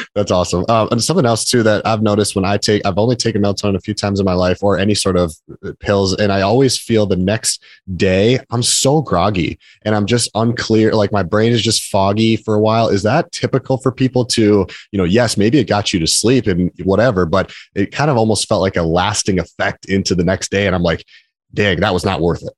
that's 0.16 0.30
awesome. 0.30 0.66
Um, 0.68 0.90
and 0.92 1.02
something 1.02 1.26
else 1.26 1.46
too 1.46 1.64
that 1.64 1.88
I've 1.88 2.02
noticed 2.02 2.36
when 2.36 2.44
I 2.44 2.58
take, 2.58 2.86
I've 2.86 2.98
only 2.98 3.16
taken 3.16 3.42
melatonin 3.42 3.76
a 3.76 3.80
few 3.80 3.94
times 3.94 4.20
in 4.20 4.26
my 4.26 4.34
life 4.34 4.62
or 4.62 4.78
any 4.78 4.94
sort 4.94 5.16
of 5.16 5.34
uh, 5.66 5.72
pills, 5.80 6.14
and 6.18 6.34
I 6.34 6.42
always 6.42 6.78
feel 6.78 7.06
the 7.06 7.16
next 7.16 7.64
day 7.96 8.38
I'm 8.50 8.62
so 8.62 9.02
groggy 9.02 9.58
and 9.84 9.96
I'm 9.96 10.06
just 10.06 10.30
unclear. 10.36 10.94
Like 10.94 11.14
my 11.14 11.24
brain 11.24 11.54
is 11.54 11.62
just 11.62 11.86
foggy 11.86 12.36
for 12.36 12.56
a 12.56 12.60
while. 12.60 12.90
Is 12.90 13.04
that 13.04 13.32
typical 13.32 13.78
for 13.78 13.94
people 13.94 14.26
to, 14.26 14.68
you 14.92 14.98
know, 14.98 15.06
yes, 15.06 15.38
maybe 15.38 15.60
it 15.60 15.66
got 15.70 15.94
you 15.94 16.00
to 16.00 16.08
sleep 16.08 16.48
and 16.48 16.72
whatever, 16.84 17.26
but 17.26 17.54
it 17.74 17.94
kind 17.94 18.12
of 18.12 18.18
almost 18.18 18.50
felt 18.50 18.60
like 18.60 18.76
a 18.76 18.84
lasting 18.84 19.40
effect 19.40 19.86
into 19.86 20.14
the 20.14 20.26
next 20.26 20.52
day. 20.52 20.68
And 20.68 20.76
I'm 20.76 20.84
like, 20.84 21.06
dang, 21.54 21.80
that 21.80 21.94
was 21.94 22.06
not 22.06 22.22
worth 22.22 22.44
it. 22.44 22.54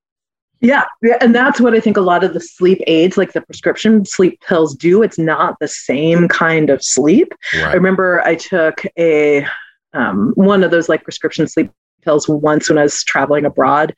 Yeah, 0.64 0.86
yeah, 1.02 1.18
and 1.20 1.36
that's 1.36 1.60
what 1.60 1.74
I 1.74 1.82
think 1.82 1.98
a 1.98 2.02
lot 2.02 2.24
of 2.24 2.34
the 2.34 2.40
sleep 2.40 2.82
aids, 2.88 3.18
like 3.18 3.34
the 3.34 3.42
prescription 3.42 4.06
sleep 4.06 4.40
pills, 4.48 4.74
do. 4.74 5.04
It's 5.04 5.20
not 5.20 5.60
the 5.60 5.68
same 5.68 6.30
kind 6.30 6.70
of 6.70 6.82
sleep. 6.82 7.34
Right. 7.54 7.66
I 7.66 7.74
remember 7.74 8.22
I 8.22 8.36
took 8.36 8.86
a 8.98 9.46
um, 9.92 10.32
one 10.36 10.64
of 10.64 10.72
those 10.72 10.88
like 10.88 11.04
prescription 11.04 11.50
sleep 11.50 11.70
pills 12.02 12.30
once 12.30 12.70
when 12.70 12.78
I 12.78 12.84
was 12.84 13.04
traveling 13.04 13.44
abroad, 13.44 13.94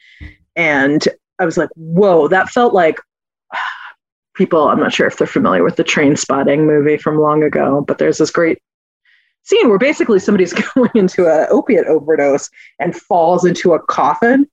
and 0.55 1.07
I 1.37 1.45
was 1.45 1.55
like, 1.55 1.69
"Whoa!" 1.75 2.27
That 2.29 2.49
felt 2.49 2.73
like 2.73 2.99
people. 4.35 4.67
I'm 4.67 4.79
not 4.79 4.91
sure 4.91 5.05
if 5.05 5.17
they're 5.17 5.27
familiar 5.27 5.63
with 5.63 5.75
the 5.75 5.83
Trainspotting 5.83 6.65
movie 6.65 6.97
from 6.97 7.19
long 7.19 7.43
ago, 7.43 7.85
but 7.87 7.99
there's 7.99 8.17
this 8.17 8.31
great 8.31 8.57
scene 9.43 9.69
where 9.69 9.77
basically 9.77 10.17
somebody's 10.17 10.53
going 10.73 10.89
into 10.95 11.27
an 11.27 11.45
opiate 11.51 11.85
overdose 11.85 12.49
and 12.79 12.95
falls 12.95 13.45
into 13.45 13.73
a 13.73 13.79
coffin 13.83 14.47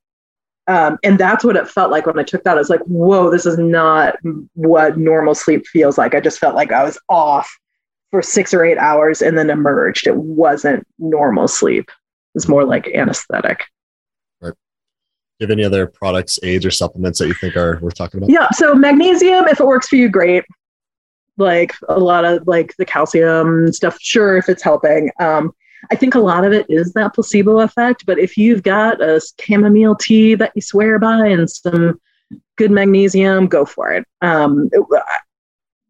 um, 0.67 0.97
and 1.03 1.19
that's 1.19 1.43
what 1.43 1.55
it 1.55 1.67
felt 1.67 1.91
like 1.91 2.05
when 2.05 2.19
I 2.19 2.23
took 2.23 2.43
that. 2.43 2.55
I 2.55 2.59
was 2.59 2.69
like, 2.69 2.81
whoa, 2.81 3.29
this 3.29 3.45
is 3.45 3.57
not 3.57 4.15
what 4.53 4.97
normal 4.97 5.35
sleep 5.35 5.67
feels 5.67 5.97
like. 5.97 6.15
I 6.15 6.21
just 6.21 6.39
felt 6.39 6.55
like 6.55 6.71
I 6.71 6.83
was 6.83 6.97
off 7.09 7.49
for 8.11 8.21
six 8.21 8.53
or 8.53 8.63
eight 8.63 8.77
hours 8.77 9.21
and 9.21 9.37
then 9.37 9.49
emerged. 9.49 10.07
It 10.07 10.15
wasn't 10.15 10.87
normal 10.99 11.47
sleep. 11.47 11.89
It's 12.35 12.47
more 12.47 12.63
like 12.63 12.87
anesthetic. 12.87 13.63
Right. 14.39 14.53
Do 14.53 14.55
you 15.39 15.47
have 15.47 15.51
any 15.51 15.65
other 15.65 15.87
products, 15.87 16.39
aids, 16.43 16.65
or 16.65 16.71
supplements 16.71 17.19
that 17.19 17.27
you 17.27 17.33
think 17.33 17.57
are 17.57 17.79
worth 17.81 17.95
talking 17.95 18.19
about? 18.19 18.29
Yeah. 18.29 18.49
So 18.51 18.73
magnesium, 18.73 19.47
if 19.47 19.59
it 19.59 19.67
works 19.67 19.89
for 19.89 19.97
you, 19.97 20.07
great. 20.07 20.45
Like 21.37 21.73
a 21.89 21.99
lot 21.99 22.23
of 22.23 22.47
like 22.47 22.73
the 22.77 22.85
calcium 22.85 23.73
stuff, 23.73 23.97
sure, 23.99 24.37
if 24.37 24.47
it's 24.47 24.63
helping. 24.63 25.11
Um, 25.19 25.51
I 25.91 25.95
think 25.95 26.15
a 26.15 26.19
lot 26.19 26.45
of 26.45 26.53
it 26.53 26.65
is 26.69 26.93
that 26.93 27.13
placebo 27.13 27.59
effect. 27.59 28.05
But 28.05 28.19
if 28.19 28.37
you've 28.37 28.63
got 28.63 29.01
a 29.01 29.21
chamomile 29.39 29.95
tea 29.95 30.35
that 30.35 30.51
you 30.55 30.61
swear 30.61 30.99
by 30.99 31.27
and 31.27 31.49
some 31.49 31.99
good 32.57 32.71
magnesium, 32.71 33.47
go 33.47 33.65
for 33.65 33.91
it. 33.91 34.05
Um, 34.21 34.69
it 34.71 34.83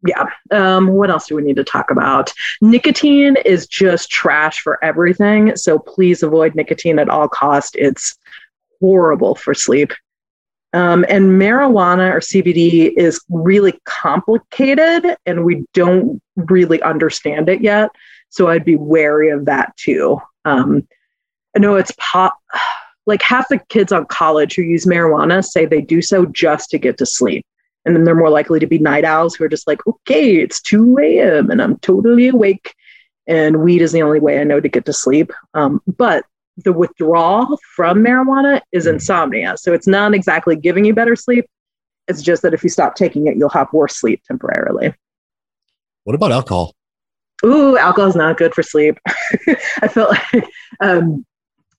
yeah. 0.06 0.26
Um, 0.50 0.88
what 0.88 1.10
else 1.10 1.28
do 1.28 1.36
we 1.36 1.42
need 1.42 1.56
to 1.56 1.64
talk 1.64 1.90
about? 1.90 2.32
Nicotine 2.60 3.36
is 3.44 3.66
just 3.66 4.10
trash 4.10 4.60
for 4.60 4.82
everything. 4.84 5.56
So 5.56 5.78
please 5.78 6.22
avoid 6.22 6.54
nicotine 6.54 6.98
at 6.98 7.08
all 7.08 7.28
cost. 7.28 7.74
It's 7.76 8.16
horrible 8.80 9.34
for 9.34 9.54
sleep. 9.54 9.92
Um, 10.74 11.06
and 11.08 11.40
marijuana 11.40 12.12
or 12.12 12.18
CBD 12.18 12.92
is 12.96 13.24
really 13.30 13.78
complicated 13.84 15.16
and 15.24 15.44
we 15.44 15.64
don't 15.72 16.20
really 16.36 16.82
understand 16.82 17.48
it 17.48 17.62
yet. 17.62 17.90
So 18.34 18.48
I'd 18.48 18.64
be 18.64 18.74
wary 18.74 19.30
of 19.30 19.44
that 19.44 19.76
too. 19.76 20.20
Um, 20.44 20.88
I 21.54 21.60
know 21.60 21.76
it's 21.76 21.92
pop, 21.98 22.36
like 23.06 23.22
half 23.22 23.48
the 23.48 23.60
kids 23.68 23.92
on 23.92 24.06
college 24.06 24.56
who 24.56 24.62
use 24.62 24.86
marijuana 24.86 25.44
say 25.44 25.66
they 25.66 25.80
do 25.80 26.02
so 26.02 26.26
just 26.26 26.68
to 26.70 26.78
get 26.78 26.98
to 26.98 27.06
sleep. 27.06 27.46
And 27.84 27.94
then 27.94 28.02
they're 28.02 28.16
more 28.16 28.30
likely 28.30 28.58
to 28.58 28.66
be 28.66 28.78
night 28.78 29.04
owls 29.04 29.36
who 29.36 29.44
are 29.44 29.48
just 29.48 29.68
like, 29.68 29.86
okay, 29.86 30.38
it's 30.38 30.60
2 30.62 30.98
a.m. 30.98 31.48
and 31.48 31.62
I'm 31.62 31.78
totally 31.78 32.26
awake. 32.26 32.74
And 33.28 33.62
weed 33.62 33.82
is 33.82 33.92
the 33.92 34.02
only 34.02 34.18
way 34.18 34.40
I 34.40 34.44
know 34.44 34.58
to 34.58 34.68
get 34.68 34.84
to 34.86 34.92
sleep. 34.92 35.30
Um, 35.54 35.80
but 35.86 36.24
the 36.56 36.72
withdrawal 36.72 37.56
from 37.76 37.98
marijuana 37.98 38.62
is 38.72 38.88
insomnia. 38.88 39.56
So 39.58 39.72
it's 39.72 39.86
not 39.86 40.12
exactly 40.12 40.56
giving 40.56 40.84
you 40.84 40.92
better 40.92 41.14
sleep. 41.14 41.46
It's 42.08 42.20
just 42.20 42.42
that 42.42 42.52
if 42.52 42.64
you 42.64 42.68
stop 42.68 42.96
taking 42.96 43.28
it, 43.28 43.36
you'll 43.36 43.48
have 43.50 43.72
worse 43.72 43.94
sleep 43.94 44.24
temporarily. 44.26 44.92
What 46.02 46.16
about 46.16 46.32
alcohol? 46.32 46.74
Ooh, 47.44 47.76
alcohol 47.78 48.08
is 48.08 48.16
not 48.16 48.36
good 48.36 48.54
for 48.54 48.62
sleep. 48.62 48.98
I 49.82 49.88
felt 49.88 50.10
like 50.10 50.44
um, 50.80 51.24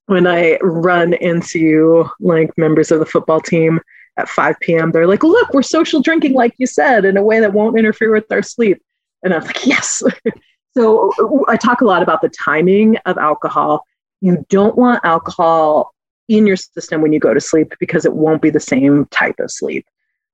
when 0.08 0.28
I 0.28 0.58
run 0.62 1.14
into 1.14 2.06
like 2.20 2.56
members 2.58 2.92
of 2.92 3.00
the 3.00 3.06
football 3.06 3.42
team 3.42 3.80
at 4.18 4.30
5 4.30 4.60
p.m., 4.62 4.92
they're 4.92 5.08
like, 5.08 5.24
look, 5.24 5.54
we're 5.54 5.62
social 5.62 6.02
drinking, 6.02 6.34
like 6.34 6.54
you 6.58 6.68
said, 6.68 7.06
in 7.06 7.18
a 7.18 7.24
way 7.24 7.40
that 7.40 7.54
won't 7.54 7.78
interfere 7.78 8.14
with 8.14 8.32
our 8.32 8.44
sleep. 8.44 8.82
And 9.24 9.34
I'm 9.34 9.44
like, 9.44 9.66
yes. 9.66 10.04
so 10.78 11.12
I 11.48 11.58
talk 11.58 11.82
a 11.82 11.86
lot 11.86 12.04
about 12.04 12.22
the 12.22 12.30
timing 12.30 12.98
of 13.06 13.18
alcohol. 13.18 13.86
You 14.22 14.46
don't 14.50 14.78
want 14.78 15.04
alcohol 15.04 15.94
in 16.28 16.48
your 16.48 16.56
system 16.56 17.02
when 17.02 17.14
you 17.14 17.20
go 17.20 17.34
to 17.34 17.42
sleep 17.42 17.74
because 17.80 18.06
it 18.06 18.14
won't 18.14 18.42
be 18.42 18.50
the 18.50 18.60
same 18.60 19.06
type 19.08 19.40
of 19.40 19.52
sleep. 19.52 19.86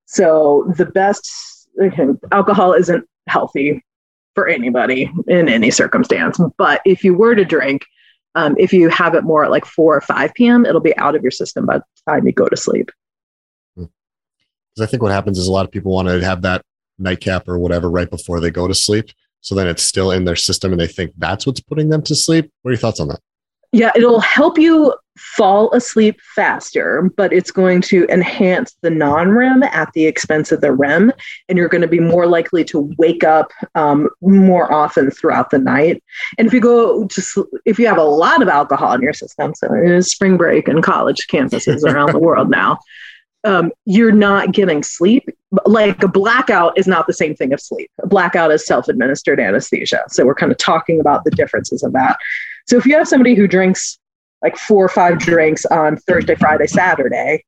So 0.06 0.72
the 0.76 0.86
best 0.86 1.68
okay, 1.80 2.08
alcohol 2.30 2.74
isn't 2.74 3.06
healthy 3.28 3.82
for 4.34 4.48
anybody 4.48 5.10
in 5.28 5.48
any 5.48 5.70
circumstance. 5.70 6.40
But 6.56 6.80
if 6.84 7.04
you 7.04 7.14
were 7.14 7.34
to 7.34 7.44
drink, 7.44 7.84
um, 8.34 8.56
if 8.58 8.72
you 8.72 8.88
have 8.88 9.14
it 9.14 9.24
more 9.24 9.44
at 9.44 9.50
like 9.50 9.64
4 9.64 9.96
or 9.96 10.00
5 10.00 10.34
p.m., 10.34 10.64
it'll 10.64 10.80
be 10.80 10.96
out 10.96 11.14
of 11.14 11.22
your 11.22 11.30
system 11.30 11.66
by 11.66 11.78
the 11.78 11.84
time 12.08 12.26
you 12.26 12.32
go 12.32 12.46
to 12.46 12.56
sleep. 12.56 12.90
Because 13.76 13.90
hmm. 14.76 14.82
I 14.82 14.86
think 14.86 15.02
what 15.02 15.12
happens 15.12 15.38
is 15.38 15.46
a 15.46 15.52
lot 15.52 15.66
of 15.66 15.70
people 15.70 15.92
want 15.92 16.08
to 16.08 16.24
have 16.24 16.42
that 16.42 16.64
nightcap 16.98 17.48
or 17.48 17.58
whatever 17.58 17.90
right 17.90 18.08
before 18.08 18.40
they 18.40 18.50
go 18.50 18.66
to 18.66 18.74
sleep. 18.74 19.10
So 19.40 19.54
then 19.54 19.66
it's 19.66 19.82
still 19.82 20.12
in 20.12 20.24
their 20.24 20.36
system 20.36 20.72
and 20.72 20.80
they 20.80 20.86
think 20.86 21.12
that's 21.18 21.46
what's 21.46 21.60
putting 21.60 21.88
them 21.88 22.02
to 22.02 22.14
sleep. 22.14 22.50
What 22.62 22.70
are 22.70 22.72
your 22.72 22.78
thoughts 22.78 23.00
on 23.00 23.08
that? 23.08 23.20
Yeah, 23.72 23.90
it'll 23.96 24.20
help 24.20 24.58
you 24.58 24.94
fall 25.16 25.72
asleep 25.72 26.20
faster, 26.34 27.10
but 27.16 27.32
it's 27.32 27.50
going 27.50 27.80
to 27.82 28.06
enhance 28.08 28.76
the 28.82 28.90
non 28.90 29.30
REM 29.30 29.62
at 29.62 29.92
the 29.92 30.06
expense 30.06 30.52
of 30.52 30.60
the 30.60 30.72
REM. 30.72 31.12
And 31.48 31.58
you're 31.58 31.68
going 31.68 31.82
to 31.82 31.88
be 31.88 32.00
more 32.00 32.26
likely 32.26 32.64
to 32.64 32.90
wake 32.98 33.24
up 33.24 33.50
um, 33.74 34.08
more 34.20 34.72
often 34.72 35.10
throughout 35.10 35.50
the 35.50 35.58
night. 35.58 36.02
And 36.38 36.46
if 36.46 36.54
you 36.54 36.60
go 36.60 37.06
to, 37.06 37.48
if 37.64 37.78
you 37.78 37.86
have 37.86 37.98
a 37.98 38.04
lot 38.04 38.42
of 38.42 38.48
alcohol 38.48 38.92
in 38.94 39.02
your 39.02 39.12
system, 39.12 39.54
so 39.54 39.72
it 39.74 39.90
is 39.90 40.10
spring 40.10 40.36
break 40.36 40.68
and 40.68 40.82
college 40.82 41.26
campuses 41.28 41.82
around 41.84 42.12
the 42.12 42.18
world 42.18 42.50
now, 42.50 42.78
um, 43.44 43.72
you're 43.84 44.12
not 44.12 44.52
getting 44.52 44.82
sleep. 44.82 45.28
Like 45.66 46.02
a 46.02 46.08
blackout 46.08 46.78
is 46.78 46.86
not 46.86 47.06
the 47.06 47.12
same 47.12 47.34
thing 47.34 47.52
as 47.52 47.66
sleep. 47.66 47.90
A 48.02 48.06
blackout 48.06 48.50
is 48.50 48.64
self 48.66 48.88
administered 48.88 49.40
anesthesia. 49.40 50.04
So 50.08 50.24
we're 50.24 50.34
kind 50.34 50.52
of 50.52 50.58
talking 50.58 51.00
about 51.00 51.24
the 51.24 51.30
differences 51.30 51.82
of 51.82 51.92
that. 51.92 52.16
So 52.66 52.76
if 52.76 52.86
you 52.86 52.96
have 52.96 53.08
somebody 53.08 53.34
who 53.34 53.48
drinks 53.48 53.98
like 54.42 54.56
four 54.56 54.84
or 54.84 54.88
five 54.88 55.18
drinks 55.18 55.64
on 55.66 55.96
Thursday, 55.96 56.34
Friday, 56.34 56.66
Saturday, 56.66 57.44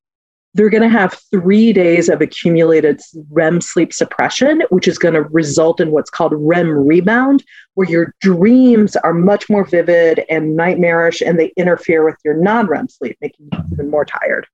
they're 0.54 0.70
going 0.70 0.82
to 0.82 0.88
have 0.88 1.20
three 1.32 1.72
days 1.72 2.08
of 2.08 2.20
accumulated 2.20 3.00
REM 3.30 3.60
sleep 3.60 3.92
suppression, 3.92 4.62
which 4.70 4.86
is 4.86 4.98
going 4.98 5.14
to 5.14 5.22
result 5.22 5.80
in 5.80 5.90
what's 5.90 6.10
called 6.10 6.32
REM 6.36 6.86
rebound, 6.86 7.44
where 7.74 7.88
your 7.90 8.14
dreams 8.20 8.94
are 8.96 9.12
much 9.12 9.50
more 9.50 9.64
vivid 9.64 10.24
and 10.30 10.56
nightmarish 10.56 11.20
and 11.20 11.38
they 11.38 11.52
interfere 11.56 12.04
with 12.04 12.16
your 12.24 12.34
non 12.34 12.66
REM 12.68 12.88
sleep, 12.88 13.18
making 13.20 13.48
you 13.52 13.58
even 13.72 13.90
more 13.90 14.04
tired. 14.04 14.46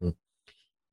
Hmm. 0.00 0.10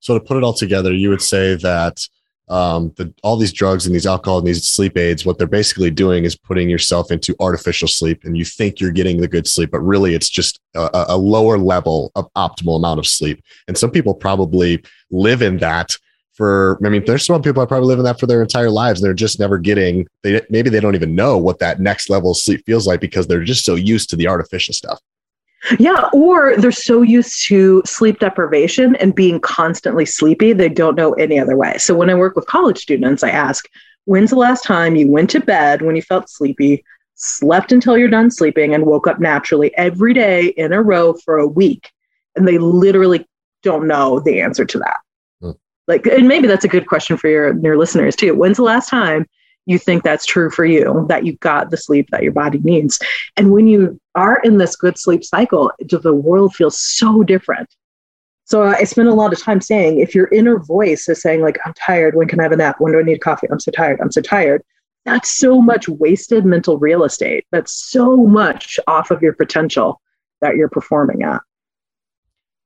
So, 0.01 0.19
to 0.19 0.23
put 0.23 0.35
it 0.35 0.43
all 0.43 0.53
together, 0.53 0.93
you 0.93 1.09
would 1.09 1.21
say 1.21 1.55
that 1.55 2.05
um, 2.49 2.91
the, 2.95 3.13
all 3.21 3.37
these 3.37 3.53
drugs 3.53 3.85
and 3.85 3.93
these 3.93 4.07
alcohol 4.07 4.39
and 4.39 4.47
these 4.47 4.65
sleep 4.65 4.97
aids, 4.97 5.25
what 5.25 5.37
they're 5.37 5.47
basically 5.47 5.91
doing 5.91 6.23
is 6.23 6.35
putting 6.35 6.69
yourself 6.69 7.11
into 7.11 7.35
artificial 7.39 7.87
sleep, 7.87 8.23
and 8.23 8.37
you 8.37 8.45
think 8.45 8.79
you're 8.79 8.91
getting 8.91 9.21
the 9.21 9.27
good 9.27 9.47
sleep, 9.47 9.69
but 9.71 9.79
really 9.81 10.15
it's 10.15 10.29
just 10.29 10.59
a, 10.75 11.05
a 11.09 11.17
lower 11.17 11.57
level 11.57 12.11
of 12.15 12.27
optimal 12.35 12.77
amount 12.77 12.99
of 12.99 13.07
sleep. 13.07 13.43
And 13.67 13.77
some 13.77 13.91
people 13.91 14.13
probably 14.13 14.83
live 15.11 15.41
in 15.41 15.57
that 15.57 15.95
for. 16.33 16.79
I 16.83 16.89
mean, 16.89 17.05
there's 17.05 17.25
some 17.25 17.41
people 17.41 17.61
that 17.61 17.67
probably 17.67 17.87
live 17.87 17.99
in 17.99 18.05
that 18.05 18.19
for 18.19 18.25
their 18.25 18.41
entire 18.41 18.71
lives, 18.71 18.99
and 18.99 19.05
they're 19.05 19.13
just 19.13 19.39
never 19.39 19.59
getting. 19.59 20.07
They 20.23 20.41
maybe 20.49 20.71
they 20.71 20.79
don't 20.79 20.95
even 20.95 21.13
know 21.13 21.37
what 21.37 21.59
that 21.59 21.79
next 21.79 22.09
level 22.09 22.31
of 22.31 22.37
sleep 22.37 22.63
feels 22.65 22.87
like 22.87 22.99
because 22.99 23.27
they're 23.27 23.43
just 23.43 23.65
so 23.65 23.75
used 23.75 24.09
to 24.09 24.15
the 24.15 24.27
artificial 24.27 24.73
stuff. 24.73 24.99
Yeah, 25.77 26.09
or 26.13 26.55
they're 26.57 26.71
so 26.71 27.01
used 27.01 27.45
to 27.47 27.81
sleep 27.85 28.19
deprivation 28.19 28.95
and 28.95 29.13
being 29.13 29.39
constantly 29.39 30.05
sleepy, 30.05 30.53
they 30.53 30.69
don't 30.69 30.95
know 30.95 31.13
any 31.13 31.37
other 31.37 31.57
way. 31.57 31.77
So 31.77 31.93
when 31.95 32.09
I 32.09 32.15
work 32.15 32.35
with 32.35 32.45
college 32.45 32.77
students, 32.77 33.23
I 33.23 33.29
ask, 33.29 33.67
when's 34.05 34.29
the 34.29 34.37
last 34.37 34.63
time 34.63 34.95
you 34.95 35.09
went 35.09 35.29
to 35.31 35.41
bed 35.41 35.81
when 35.81 35.95
you 35.95 36.01
felt 36.01 36.29
sleepy, 36.29 36.83
slept 37.15 37.71
until 37.71 37.97
you're 37.97 38.07
done 38.07 38.31
sleeping, 38.31 38.73
and 38.73 38.85
woke 38.85 39.05
up 39.05 39.19
naturally 39.19 39.75
every 39.77 40.13
day 40.13 40.47
in 40.47 40.71
a 40.71 40.81
row 40.81 41.13
for 41.13 41.37
a 41.37 41.47
week? 41.47 41.91
And 42.35 42.47
they 42.47 42.57
literally 42.57 43.27
don't 43.61 43.87
know 43.87 44.21
the 44.21 44.39
answer 44.39 44.63
to 44.63 44.79
that. 44.79 44.97
Hmm. 45.41 45.51
Like, 45.87 46.05
and 46.05 46.27
maybe 46.27 46.47
that's 46.47 46.65
a 46.65 46.69
good 46.69 46.87
question 46.87 47.17
for 47.17 47.27
your, 47.27 47.57
your 47.59 47.77
listeners 47.77 48.15
too. 48.15 48.33
When's 48.33 48.57
the 48.57 48.63
last 48.63 48.89
time 48.89 49.27
you 49.69 49.77
think 49.77 50.01
that's 50.01 50.25
true 50.25 50.49
for 50.49 50.65
you, 50.65 51.05
that 51.09 51.27
you 51.27 51.33
got 51.37 51.69
the 51.69 51.77
sleep 51.77 52.09
that 52.09 52.23
your 52.23 52.31
body 52.31 52.57
needs. 52.59 52.99
And 53.37 53.51
when 53.51 53.67
you 53.67 54.01
are 54.15 54.39
in 54.43 54.57
this 54.57 54.75
good 54.75 54.97
sleep 54.97 55.23
cycle, 55.23 55.71
the 55.79 56.13
world 56.13 56.55
feels 56.55 56.81
so 56.81 57.21
different. 57.21 57.69
So 58.45 58.63
I 58.63 58.83
spend 58.85 59.09
a 59.09 59.13
lot 59.13 59.31
of 59.31 59.39
time 59.39 59.61
saying, 59.61 59.99
if 59.99 60.15
your 60.15 60.27
inner 60.29 60.57
voice 60.57 61.07
is 61.07 61.21
saying, 61.21 61.41
like, 61.41 61.59
I'm 61.65 61.73
tired, 61.75 62.15
when 62.15 62.27
can 62.27 62.39
I 62.39 62.43
have 62.43 62.51
a 62.51 62.55
nap? 62.55 62.77
When 62.79 62.93
do 62.93 62.99
I 62.99 63.03
need 63.03 63.21
coffee? 63.21 63.47
I'm 63.51 63.59
so 63.59 63.69
tired, 63.69 64.01
I'm 64.01 64.11
so 64.11 64.21
tired. 64.21 64.63
That's 65.05 65.31
so 65.31 65.61
much 65.61 65.87
wasted 65.87 66.45
mental 66.45 66.79
real 66.79 67.03
estate. 67.03 67.45
That's 67.51 67.71
so 67.71 68.17
much 68.17 68.79
off 68.87 69.11
of 69.11 69.21
your 69.21 69.33
potential 69.33 70.01
that 70.41 70.55
you're 70.55 70.67
performing 70.67 71.21
at. 71.21 71.41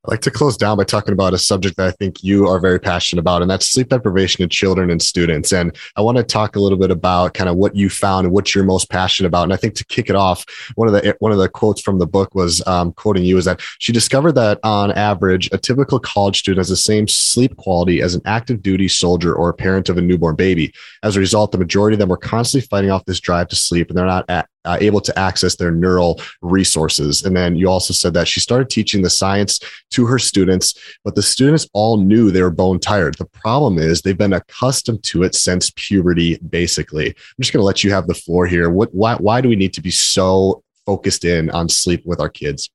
I'd 0.06 0.12
like 0.12 0.22
to 0.22 0.32
close 0.32 0.58
down 0.58 0.76
by 0.76 0.84
talking 0.84 1.14
about 1.14 1.34
a 1.34 1.38
subject 1.38 1.78
that 1.78 1.88
I 1.88 1.91
think 1.91 2.26
you 2.26 2.45
are 2.45 2.60
very 2.60 2.78
passionate 2.78 3.22
about, 3.22 3.41
and 3.41 3.49
that's 3.49 3.70
sleep 3.70 3.88
deprivation 3.88 4.43
in 4.43 4.49
children 4.49 4.91
and 4.91 5.01
students. 5.01 5.54
And 5.54 5.74
I 5.95 6.01
want 6.01 6.18
to 6.18 6.26
talk 6.26 6.58
a 6.58 6.60
little 6.60 6.78
bit 6.78 6.91
about 6.91 7.36
kind 7.36 7.49
of 7.49 7.56
what 7.56 7.74
you 7.74 7.89
found 7.89 8.26
and 8.26 8.34
what 8.34 8.54
you're 8.54 8.66
most 8.66 8.89
passionate 8.89 9.30
about. 9.30 9.43
And 9.43 9.54
I 9.54 9.56
think 9.56 9.76
to 9.76 9.86
kick 9.86 10.10
it 10.10 10.18
off, 10.18 10.43
one 10.76 10.89
of 10.89 10.93
the 10.93 11.16
one 11.20 11.32
of 11.32 11.38
the 11.38 11.47
quotes 11.47 11.80
from 11.80 11.99
the 11.99 12.06
book 12.06 12.36
was 12.36 12.62
um, 12.68 12.91
quoting 12.91 13.24
you 13.24 13.38
is 13.38 13.45
that 13.45 13.62
she 13.80 13.93
discovered 13.93 14.34
that 14.34 14.60
on 14.64 14.91
average, 14.91 15.49
a 15.54 15.58
typical 15.58 16.01
college 16.01 16.39
student 16.39 16.60
has 16.60 16.68
the 16.68 16.76
same 16.76 17.08
sleep 17.08 17.56
quality 17.56 18.01
as 18.01 18.14
an 18.14 18.22
active 18.26 18.62
duty 18.62 18.89
soldier 18.89 19.34
or 19.34 19.47
a 19.47 19.54
parent 19.54 19.88
of 19.88 19.97
a 19.97 20.01
newborn 20.01 20.36
baby. 20.36 20.74
As 21.04 21.16
a 21.16 21.22
result, 21.22 21.54
the 21.54 21.58
majority 21.58 21.95
of 21.95 21.99
them 21.99 22.10
were 22.10 22.18
constantly 22.18 22.68
fighting 22.68 22.91
off 22.91 23.06
this 23.06 23.22
drive 23.22 23.47
to 23.47 23.56
sleep, 23.56 23.88
and 23.88 23.97
they're 23.97 24.06
not 24.06 24.26
at, 24.30 24.49
uh, 24.66 24.78
able 24.82 25.01
to 25.01 25.18
access 25.18 25.55
their 25.55 25.72
neural 25.72 26.20
resources. 26.41 27.24
And 27.24 27.36
then 27.36 27.55
you 27.55 27.70
also 27.70 27.93
said 27.93 28.14
that 28.14 28.28
she 28.28 28.39
started 28.39 28.70
teaching 28.70 29.01
the 29.01 29.09
science 29.09 29.59
to 29.91 30.05
her 30.05 30.20
students, 30.20 30.78
but 31.03 31.16
the 31.16 31.22
students 31.22 31.68
all 31.74 31.97
knew 31.97 32.32
they 32.32 32.41
were 32.41 32.49
bone 32.49 32.80
tired. 32.80 33.18
The 33.18 33.26
problem 33.26 33.78
is 33.78 34.01
they've 34.01 34.18
been 34.18 34.34
accustomed 34.34 35.03
to 35.03 35.24
it 35.24 35.36
since 35.36 35.72
puberty, 35.76 36.38
basically. 36.38 37.07
I'm 37.07 37.41
just 37.41 37.53
going 37.53 37.61
to 37.61 37.66
let 37.66 37.84
you 37.84 37.91
have 37.91 38.07
the 38.07 38.14
floor 38.14 38.45
here. 38.45 38.70
What, 38.70 38.93
why, 38.93 39.16
why 39.16 39.41
do 39.41 39.49
we 39.49 39.55
need 39.55 39.74
to 39.74 39.82
be 39.82 39.91
so 39.91 40.64
focused 40.86 41.26
in 41.26 41.49
on 41.51 41.70
sleep 41.70 42.05
with 42.05 42.20
our 42.20 42.30
kids? 42.30 42.70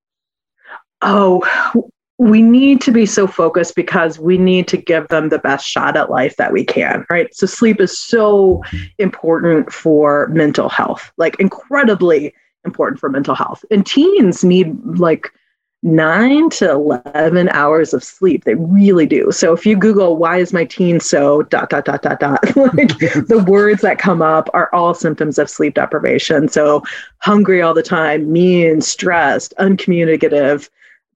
Oh, 1.02 1.44
we 2.18 2.42
need 2.42 2.80
to 2.80 2.90
be 2.90 3.06
so 3.06 3.26
focused 3.28 3.76
because 3.76 4.18
we 4.18 4.36
need 4.36 4.66
to 4.68 4.76
give 4.76 5.06
them 5.08 5.28
the 5.28 5.38
best 5.38 5.66
shot 5.66 5.96
at 5.96 6.10
life 6.10 6.36
that 6.36 6.52
we 6.52 6.64
can, 6.64 7.06
right? 7.10 7.32
So 7.34 7.46
sleep 7.46 7.80
is 7.80 7.96
so 7.96 8.62
important 8.98 9.72
for 9.72 10.26
mental 10.28 10.68
health, 10.68 11.12
like 11.16 11.38
incredibly 11.38 12.34
important 12.64 12.98
for 12.98 13.08
mental 13.08 13.36
health. 13.36 13.64
And 13.70 13.86
teens 13.86 14.42
need 14.42 14.76
like 14.98 15.32
nine 15.84 16.50
to 16.50 16.72
11 16.72 17.48
hours 17.50 17.94
of 17.94 18.02
sleep. 18.02 18.42
They 18.42 18.56
really 18.56 19.06
do. 19.06 19.30
So 19.30 19.52
if 19.52 19.64
you 19.64 19.76
Google, 19.76 20.16
why 20.16 20.38
is 20.38 20.52
my 20.52 20.64
teen 20.64 20.98
so 20.98 21.42
dot, 21.42 21.70
dot, 21.70 21.84
dot, 21.84 22.02
dot, 22.02 22.18
dot, 22.18 22.56
like 22.56 22.98
the 22.98 23.44
words 23.46 23.82
that 23.82 23.98
come 23.98 24.22
up 24.22 24.50
are 24.54 24.74
all 24.74 24.92
symptoms 24.92 25.38
of 25.38 25.48
sleep 25.48 25.74
deprivation. 25.74 26.48
So 26.48 26.82
hungry 27.18 27.62
all 27.62 27.74
the 27.74 27.82
time, 27.82 28.32
mean, 28.32 28.80
stressed, 28.80 29.54
uncommunicative, 29.58 30.68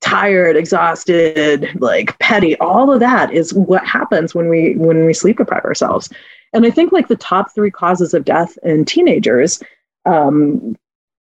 tired, 0.02 0.56
exhausted, 0.56 1.68
like 1.80 2.18
petty, 2.18 2.56
all 2.58 2.92
of 2.92 3.00
that 3.00 3.32
is 3.32 3.54
what 3.54 3.86
happens 3.86 4.34
when 4.34 4.48
we 4.48 4.74
when 4.74 5.06
we 5.06 5.14
sleep 5.14 5.38
deprive 5.38 5.64
ourselves. 5.64 6.10
And 6.52 6.66
I 6.66 6.70
think 6.70 6.92
like 6.92 7.08
the 7.08 7.16
top 7.16 7.54
three 7.54 7.70
causes 7.70 8.12
of 8.12 8.24
death 8.24 8.58
in 8.62 8.84
teenagers, 8.84 9.62
um, 10.04 10.76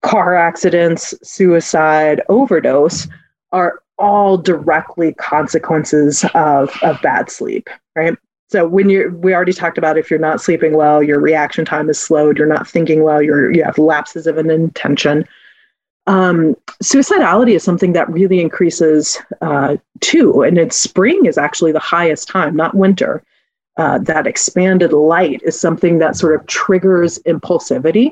car 0.03 0.35
accidents, 0.35 1.15
suicide, 1.23 2.21
overdose, 2.29 3.07
are 3.51 3.81
all 3.97 4.37
directly 4.37 5.13
consequences 5.13 6.25
of, 6.35 6.71
of 6.83 7.01
bad 7.01 7.31
sleep, 7.31 7.69
right? 7.95 8.15
So 8.49 8.67
when 8.67 8.89
you're, 8.89 9.09
we 9.09 9.33
already 9.33 9.53
talked 9.53 9.79
about 9.79 9.97
if 9.97 10.11
you're 10.11 10.19
not 10.19 10.41
sleeping 10.41 10.75
well, 10.75 11.01
your 11.01 11.19
reaction 11.19 11.65
time 11.65 11.89
is 11.89 11.99
slowed, 11.99 12.37
you're 12.37 12.45
not 12.45 12.67
thinking 12.67 13.01
well, 13.01 13.21
you're, 13.21 13.51
you 13.51 13.63
have 13.63 13.77
lapses 13.77 14.27
of 14.27 14.37
an 14.37 14.51
intention. 14.51 15.27
Um, 16.07 16.55
suicidality 16.83 17.55
is 17.55 17.63
something 17.63 17.93
that 17.93 18.09
really 18.11 18.39
increases 18.39 19.17
uh, 19.41 19.77
too, 20.01 20.43
and 20.43 20.57
it's 20.57 20.77
spring 20.79 21.25
is 21.25 21.37
actually 21.37 21.71
the 21.71 21.79
highest 21.79 22.27
time, 22.27 22.55
not 22.55 22.75
winter. 22.75 23.23
Uh, 23.77 23.97
that 23.99 24.27
expanded 24.27 24.93
light 24.93 25.41
is 25.43 25.59
something 25.59 25.97
that 25.97 26.15
sort 26.15 26.33
of 26.33 26.45
triggers 26.47 27.19
impulsivity, 27.25 28.11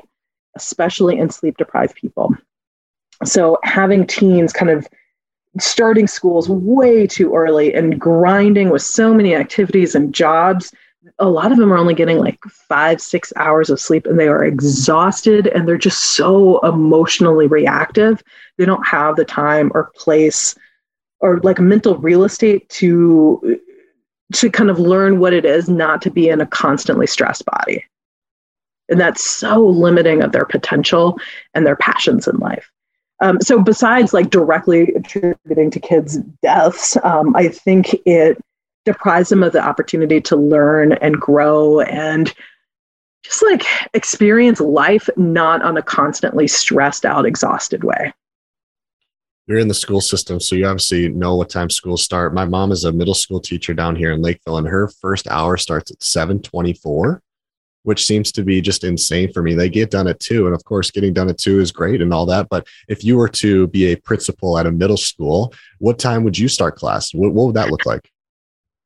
especially 0.56 1.18
in 1.18 1.30
sleep 1.30 1.56
deprived 1.56 1.94
people. 1.94 2.36
So 3.24 3.58
having 3.62 4.06
teens 4.06 4.52
kind 4.52 4.70
of 4.70 4.86
starting 5.58 6.06
schools 6.06 6.48
way 6.48 7.06
too 7.06 7.34
early 7.34 7.74
and 7.74 8.00
grinding 8.00 8.70
with 8.70 8.82
so 8.82 9.14
many 9.14 9.34
activities 9.34 9.94
and 9.94 10.12
jobs 10.12 10.72
a 11.18 11.28
lot 11.28 11.52
of 11.52 11.58
them 11.58 11.72
are 11.72 11.76
only 11.76 11.94
getting 11.94 12.18
like 12.18 12.42
five, 12.44 13.00
six 13.00 13.32
hours 13.36 13.70
of 13.70 13.80
sleep 13.80 14.06
and 14.06 14.18
they 14.18 14.28
are 14.28 14.44
exhausted 14.44 15.46
and 15.48 15.66
they're 15.66 15.78
just 15.78 16.16
so 16.16 16.58
emotionally 16.60 17.46
reactive. 17.46 18.22
They 18.56 18.64
don't 18.64 18.86
have 18.86 19.16
the 19.16 19.24
time 19.24 19.70
or 19.74 19.92
place 19.94 20.54
or 21.20 21.40
like 21.40 21.58
mental 21.58 21.96
real 21.98 22.24
estate 22.24 22.68
to 22.70 23.60
to 24.32 24.50
kind 24.50 24.70
of 24.70 24.78
learn 24.78 25.18
what 25.20 25.32
it 25.32 25.44
is 25.44 25.68
not 25.68 26.02
to 26.02 26.10
be 26.10 26.28
in 26.28 26.40
a 26.40 26.46
constantly 26.46 27.06
stressed 27.06 27.44
body. 27.44 27.84
And 28.88 29.00
that's 29.00 29.30
so 29.30 29.64
limiting 29.64 30.22
of 30.22 30.32
their 30.32 30.44
potential 30.44 31.18
and 31.54 31.66
their 31.66 31.76
passions 31.76 32.26
in 32.26 32.36
life. 32.36 32.70
Um, 33.20 33.40
so 33.40 33.62
besides 33.62 34.12
like 34.12 34.30
directly 34.30 34.92
attributing 34.94 35.70
to 35.70 35.80
kids' 35.80 36.18
deaths, 36.42 36.96
um, 37.04 37.34
I 37.36 37.48
think 37.48 37.94
it 38.06 38.38
deprives 38.84 39.30
them 39.30 39.42
of 39.42 39.52
the 39.52 39.64
opportunity 39.64 40.20
to 40.22 40.36
learn 40.36 40.92
and 40.92 41.20
grow 41.20 41.80
and 41.80 42.32
just 43.22 43.42
like 43.42 43.64
experience 43.94 44.60
life 44.60 45.08
not 45.16 45.62
on 45.62 45.76
a 45.76 45.82
constantly 45.82 46.46
stressed 46.46 47.04
out, 47.04 47.24
exhausted 47.24 47.82
way. 47.82 48.12
You're 49.46 49.58
in 49.58 49.68
the 49.68 49.74
school 49.74 50.00
system, 50.00 50.40
so 50.40 50.56
you 50.56 50.66
obviously 50.66 51.08
know 51.08 51.36
what 51.36 51.50
time 51.50 51.68
schools 51.68 52.02
start. 52.02 52.34
My 52.34 52.44
mom 52.44 52.72
is 52.72 52.84
a 52.84 52.92
middle 52.92 53.14
school 53.14 53.40
teacher 53.40 53.74
down 53.74 53.94
here 53.96 54.12
in 54.12 54.22
Lakeville, 54.22 54.58
and 54.58 54.66
her 54.66 54.88
first 54.88 55.28
hour 55.28 55.56
starts 55.56 55.90
at 55.90 56.02
724 56.02 57.22
which 57.84 58.06
seems 58.06 58.32
to 58.32 58.42
be 58.42 58.60
just 58.60 58.82
insane 58.82 59.32
for 59.32 59.42
me. 59.42 59.54
They 59.54 59.68
get 59.68 59.90
done 59.90 60.08
at 60.08 60.18
two. 60.18 60.46
And 60.46 60.54
of 60.54 60.64
course, 60.64 60.90
getting 60.90 61.12
done 61.12 61.28
at 61.28 61.38
two 61.38 61.60
is 61.60 61.70
great 61.70 62.02
and 62.02 62.12
all 62.12 62.26
that. 62.26 62.48
But 62.48 62.66
if 62.88 63.04
you 63.04 63.16
were 63.16 63.28
to 63.28 63.68
be 63.68 63.92
a 63.92 63.96
principal 63.96 64.58
at 64.58 64.66
a 64.66 64.72
middle 64.72 64.96
school, 64.96 65.54
what 65.78 65.98
time 65.98 66.24
would 66.24 66.36
you 66.36 66.48
start 66.48 66.76
class? 66.76 67.14
What, 67.14 67.32
what 67.32 67.46
would 67.46 67.56
that 67.56 67.70
look 67.70 67.86
like? 67.86 68.10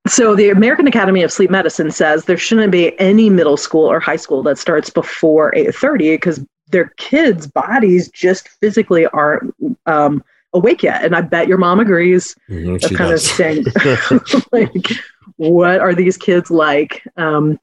So 0.08 0.34
the 0.34 0.50
American 0.50 0.86
Academy 0.86 1.22
of 1.22 1.32
Sleep 1.32 1.50
Medicine 1.50 1.90
says 1.90 2.24
there 2.24 2.36
shouldn't 2.36 2.72
be 2.72 2.98
any 2.98 3.30
middle 3.30 3.56
school 3.56 3.84
or 3.84 4.00
high 4.00 4.16
school 4.16 4.42
that 4.44 4.58
starts 4.58 4.90
before 4.90 5.52
8:30 5.52 6.14
because 6.14 6.44
their 6.70 6.92
kids' 6.96 7.46
bodies 7.46 8.08
just 8.10 8.48
physically 8.48 9.06
aren't 9.06 9.54
um, 9.86 10.22
awake 10.52 10.82
yet. 10.82 11.04
And 11.04 11.14
I 11.14 11.20
bet 11.20 11.48
your 11.48 11.58
mom 11.58 11.80
agrees. 11.80 12.34
Mm-hmm, 12.48 12.94
kind 12.94 13.10
does. 13.10 13.24
of 13.24 13.30
saying, 13.30 13.64
like, 14.52 14.90
what 15.36 15.80
are 15.80 15.94
these 15.94 16.16
kids 16.16 16.50
like? 16.50 17.02
Um, 17.16 17.58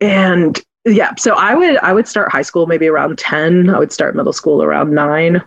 and 0.00 0.60
yeah, 0.84 1.14
so 1.14 1.34
I 1.34 1.54
would 1.54 1.76
I 1.78 1.92
would 1.92 2.08
start 2.08 2.32
high 2.32 2.42
school 2.42 2.66
maybe 2.66 2.88
around 2.88 3.18
10. 3.18 3.70
I 3.70 3.78
would 3.78 3.92
start 3.92 4.16
middle 4.16 4.32
school 4.32 4.62
around 4.62 4.94
nine. 4.94 5.42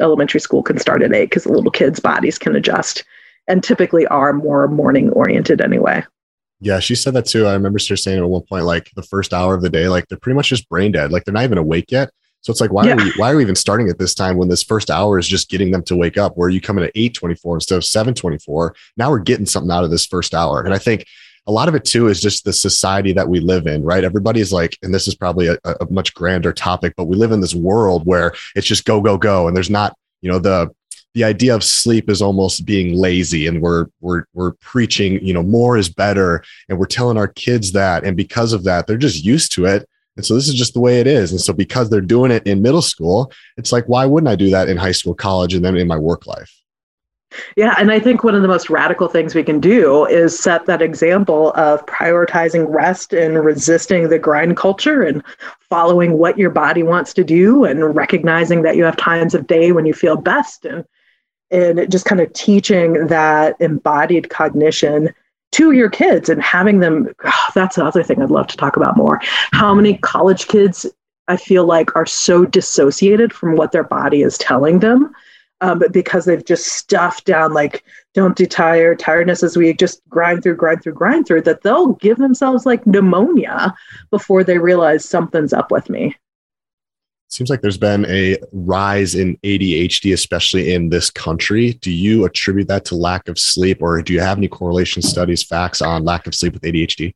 Elementary 0.00 0.40
school 0.40 0.62
can 0.62 0.78
start 0.78 1.02
at 1.02 1.14
eight 1.14 1.30
because 1.30 1.44
the 1.44 1.52
little 1.52 1.70
kids' 1.70 2.00
bodies 2.00 2.38
can 2.38 2.54
adjust 2.56 3.04
and 3.48 3.62
typically 3.62 4.06
are 4.06 4.32
more 4.32 4.68
morning 4.68 5.10
oriented 5.10 5.60
anyway. 5.60 6.04
Yeah, 6.60 6.80
she 6.80 6.94
said 6.94 7.14
that 7.14 7.26
too. 7.26 7.46
I 7.46 7.52
remember 7.52 7.78
her 7.88 7.96
saying 7.96 8.18
at 8.18 8.28
one 8.28 8.42
point, 8.42 8.64
like 8.64 8.90
the 8.96 9.02
first 9.02 9.34
hour 9.34 9.54
of 9.54 9.62
the 9.62 9.68
day, 9.68 9.88
like 9.88 10.06
they're 10.08 10.18
pretty 10.18 10.36
much 10.36 10.48
just 10.48 10.68
brain 10.68 10.92
dead. 10.92 11.12
Like 11.12 11.24
they're 11.24 11.34
not 11.34 11.44
even 11.44 11.58
awake 11.58 11.90
yet. 11.90 12.10
So 12.40 12.50
it's 12.50 12.60
like, 12.60 12.72
why 12.72 12.86
yeah. 12.86 12.92
are 12.92 12.96
we 12.96 13.12
why 13.16 13.32
are 13.32 13.36
we 13.36 13.42
even 13.42 13.54
starting 13.54 13.88
at 13.88 13.98
this 13.98 14.14
time 14.14 14.36
when 14.36 14.48
this 14.48 14.62
first 14.62 14.90
hour 14.90 15.18
is 15.18 15.26
just 15.26 15.48
getting 15.48 15.70
them 15.70 15.82
to 15.84 15.96
wake 15.96 16.18
up? 16.18 16.36
Where 16.36 16.48
you 16.48 16.60
come 16.60 16.78
in 16.78 16.84
at 16.84 16.92
824 16.94 17.56
instead 17.56 17.76
of 17.76 17.84
724. 17.84 18.74
Now 18.96 19.10
we're 19.10 19.18
getting 19.18 19.46
something 19.46 19.70
out 19.70 19.84
of 19.84 19.90
this 19.90 20.06
first 20.06 20.34
hour. 20.34 20.62
And 20.62 20.74
I 20.74 20.78
think 20.78 21.06
a 21.46 21.52
lot 21.52 21.68
of 21.68 21.74
it 21.74 21.84
too 21.84 22.08
is 22.08 22.20
just 22.20 22.44
the 22.44 22.52
society 22.52 23.12
that 23.12 23.28
we 23.28 23.40
live 23.40 23.66
in, 23.66 23.82
right? 23.82 24.04
Everybody's 24.04 24.52
like, 24.52 24.78
and 24.82 24.94
this 24.94 25.08
is 25.08 25.14
probably 25.14 25.48
a, 25.48 25.58
a 25.64 25.86
much 25.90 26.14
grander 26.14 26.52
topic, 26.52 26.94
but 26.96 27.04
we 27.04 27.16
live 27.16 27.32
in 27.32 27.40
this 27.40 27.54
world 27.54 28.06
where 28.06 28.34
it's 28.54 28.66
just 28.66 28.84
go, 28.84 29.00
go, 29.00 29.18
go. 29.18 29.48
And 29.48 29.56
there's 29.56 29.70
not, 29.70 29.96
you 30.22 30.30
know, 30.30 30.38
the 30.38 30.70
the 31.14 31.24
idea 31.24 31.54
of 31.54 31.64
sleep 31.64 32.10
is 32.10 32.20
almost 32.20 32.66
being 32.66 32.94
lazy 32.94 33.46
and 33.46 33.62
we're 33.62 33.86
we're 34.00 34.24
we're 34.34 34.52
preaching 34.54 35.24
you 35.24 35.32
know 35.32 35.42
more 35.42 35.78
is 35.78 35.88
better 35.88 36.42
and 36.68 36.78
we're 36.78 36.86
telling 36.86 37.16
our 37.16 37.28
kids 37.28 37.72
that. 37.72 38.04
And 38.04 38.16
because 38.16 38.52
of 38.52 38.64
that 38.64 38.86
they're 38.86 38.96
just 38.96 39.24
used 39.24 39.52
to 39.52 39.64
it. 39.64 39.88
And 40.16 40.24
so 40.24 40.34
this 40.34 40.48
is 40.48 40.54
just 40.54 40.74
the 40.74 40.80
way 40.80 41.00
it 41.00 41.08
is. 41.08 41.32
And 41.32 41.40
so 41.40 41.52
because 41.52 41.90
they're 41.90 42.00
doing 42.00 42.30
it 42.30 42.46
in 42.46 42.62
middle 42.62 42.82
school 42.82 43.32
it's 43.56 43.72
like 43.72 43.86
why 43.86 44.04
wouldn't 44.04 44.28
i 44.28 44.36
do 44.36 44.50
that 44.50 44.68
in 44.68 44.76
high 44.76 44.92
school 44.92 45.14
college 45.14 45.54
and 45.54 45.64
then 45.64 45.76
in 45.76 45.88
my 45.88 45.98
work 45.98 46.26
life? 46.26 46.52
Yeah, 47.56 47.74
and 47.78 47.90
I 47.90 47.98
think 47.98 48.22
one 48.22 48.34
of 48.34 48.42
the 48.42 48.48
most 48.48 48.70
radical 48.70 49.08
things 49.08 49.34
we 49.34 49.42
can 49.42 49.58
do 49.58 50.06
is 50.06 50.38
set 50.38 50.66
that 50.66 50.82
example 50.82 51.52
of 51.54 51.84
prioritizing 51.86 52.66
rest 52.68 53.12
and 53.12 53.44
resisting 53.44 54.08
the 54.08 54.20
grind 54.20 54.56
culture 54.56 55.02
and 55.02 55.22
following 55.60 56.18
what 56.18 56.38
your 56.38 56.50
body 56.50 56.84
wants 56.84 57.12
to 57.14 57.24
do 57.24 57.64
and 57.64 57.96
recognizing 57.96 58.62
that 58.62 58.76
you 58.76 58.84
have 58.84 58.96
times 58.96 59.34
of 59.34 59.48
day 59.48 59.72
when 59.72 59.84
you 59.84 59.92
feel 59.92 60.16
best 60.16 60.64
and 60.64 60.84
and 61.54 61.90
just 61.90 62.04
kind 62.04 62.20
of 62.20 62.32
teaching 62.32 63.06
that 63.06 63.56
embodied 63.60 64.28
cognition 64.28 65.14
to 65.52 65.70
your 65.70 65.88
kids 65.88 66.28
and 66.28 66.42
having 66.42 66.80
them 66.80 67.08
oh, 67.24 67.46
that's 67.54 67.76
the 67.76 67.84
other 67.84 68.02
thing 68.02 68.20
i'd 68.20 68.30
love 68.30 68.48
to 68.48 68.56
talk 68.56 68.76
about 68.76 68.96
more. 68.96 69.20
How 69.52 69.72
many 69.74 69.96
college 69.98 70.48
kids 70.48 70.84
i 71.28 71.36
feel 71.36 71.64
like 71.64 71.94
are 71.94 72.06
so 72.06 72.44
dissociated 72.44 73.32
from 73.32 73.56
what 73.56 73.72
their 73.72 73.84
body 73.84 74.22
is 74.22 74.36
telling 74.36 74.80
them 74.80 75.14
um, 75.60 75.80
because 75.92 76.24
they've 76.24 76.44
just 76.44 76.66
stuffed 76.66 77.24
down 77.24 77.54
like 77.54 77.84
don't 78.14 78.36
do 78.36 78.46
tired 78.46 78.98
tiredness 78.98 79.42
as 79.42 79.56
we 79.56 79.72
just 79.72 80.02
grind 80.08 80.42
through 80.42 80.56
grind 80.56 80.82
through 80.82 80.92
grind 80.92 81.26
through 81.26 81.42
that 81.42 81.62
they'll 81.62 81.92
give 81.94 82.18
themselves 82.18 82.66
like 82.66 82.86
pneumonia 82.86 83.74
before 84.10 84.42
they 84.42 84.58
realize 84.58 85.08
something's 85.08 85.52
up 85.52 85.70
with 85.70 85.88
me 85.88 86.16
seems 87.28 87.50
like 87.50 87.62
there's 87.62 87.78
been 87.78 88.06
a 88.06 88.36
rise 88.52 89.14
in 89.14 89.36
ADHD, 89.38 90.12
especially 90.12 90.72
in 90.72 90.88
this 90.88 91.10
country. 91.10 91.72
Do 91.74 91.90
you 91.90 92.24
attribute 92.24 92.68
that 92.68 92.84
to 92.86 92.94
lack 92.94 93.28
of 93.28 93.38
sleep, 93.38 93.82
or 93.82 94.00
do 94.02 94.12
you 94.12 94.20
have 94.20 94.38
any 94.38 94.48
correlation 94.48 95.02
studies, 95.02 95.42
facts 95.42 95.82
on 95.82 96.04
lack 96.04 96.26
of 96.26 96.34
sleep 96.34 96.54
with 96.54 96.62
ADHD? 96.62 97.14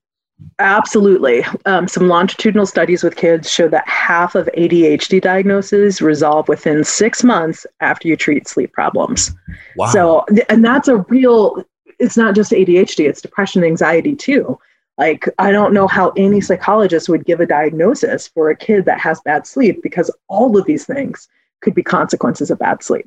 Absolutely. 0.60 1.44
Um, 1.66 1.88
some 1.88 2.08
longitudinal 2.08 2.66
studies 2.66 3.02
with 3.02 3.16
kids 3.16 3.50
show 3.50 3.68
that 3.68 3.88
half 3.88 4.34
of 4.34 4.48
ADHD 4.56 5.20
diagnoses 5.20 6.00
resolve 6.00 6.48
within 6.48 6.84
six 6.84 7.24
months 7.24 7.66
after 7.80 8.06
you 8.06 8.16
treat 8.16 8.46
sleep 8.46 8.72
problems. 8.72 9.32
Wow. 9.76 9.86
So, 9.86 10.26
and 10.48 10.64
that's 10.64 10.88
a 10.88 10.98
real, 11.08 11.64
it's 11.98 12.16
not 12.16 12.36
just 12.36 12.52
ADHD, 12.52 13.08
it's 13.08 13.20
depression, 13.20 13.64
anxiety 13.64 14.14
too. 14.14 14.58
Like, 14.98 15.28
I 15.38 15.52
don't 15.52 15.72
know 15.72 15.86
how 15.86 16.10
any 16.16 16.40
psychologist 16.40 17.08
would 17.08 17.24
give 17.24 17.40
a 17.40 17.46
diagnosis 17.46 18.26
for 18.28 18.50
a 18.50 18.56
kid 18.56 18.84
that 18.86 18.98
has 19.00 19.20
bad 19.20 19.46
sleep 19.46 19.80
because 19.82 20.10
all 20.26 20.58
of 20.58 20.66
these 20.66 20.84
things 20.84 21.28
could 21.62 21.74
be 21.74 21.82
consequences 21.82 22.50
of 22.50 22.58
bad 22.58 22.82
sleep. 22.82 23.06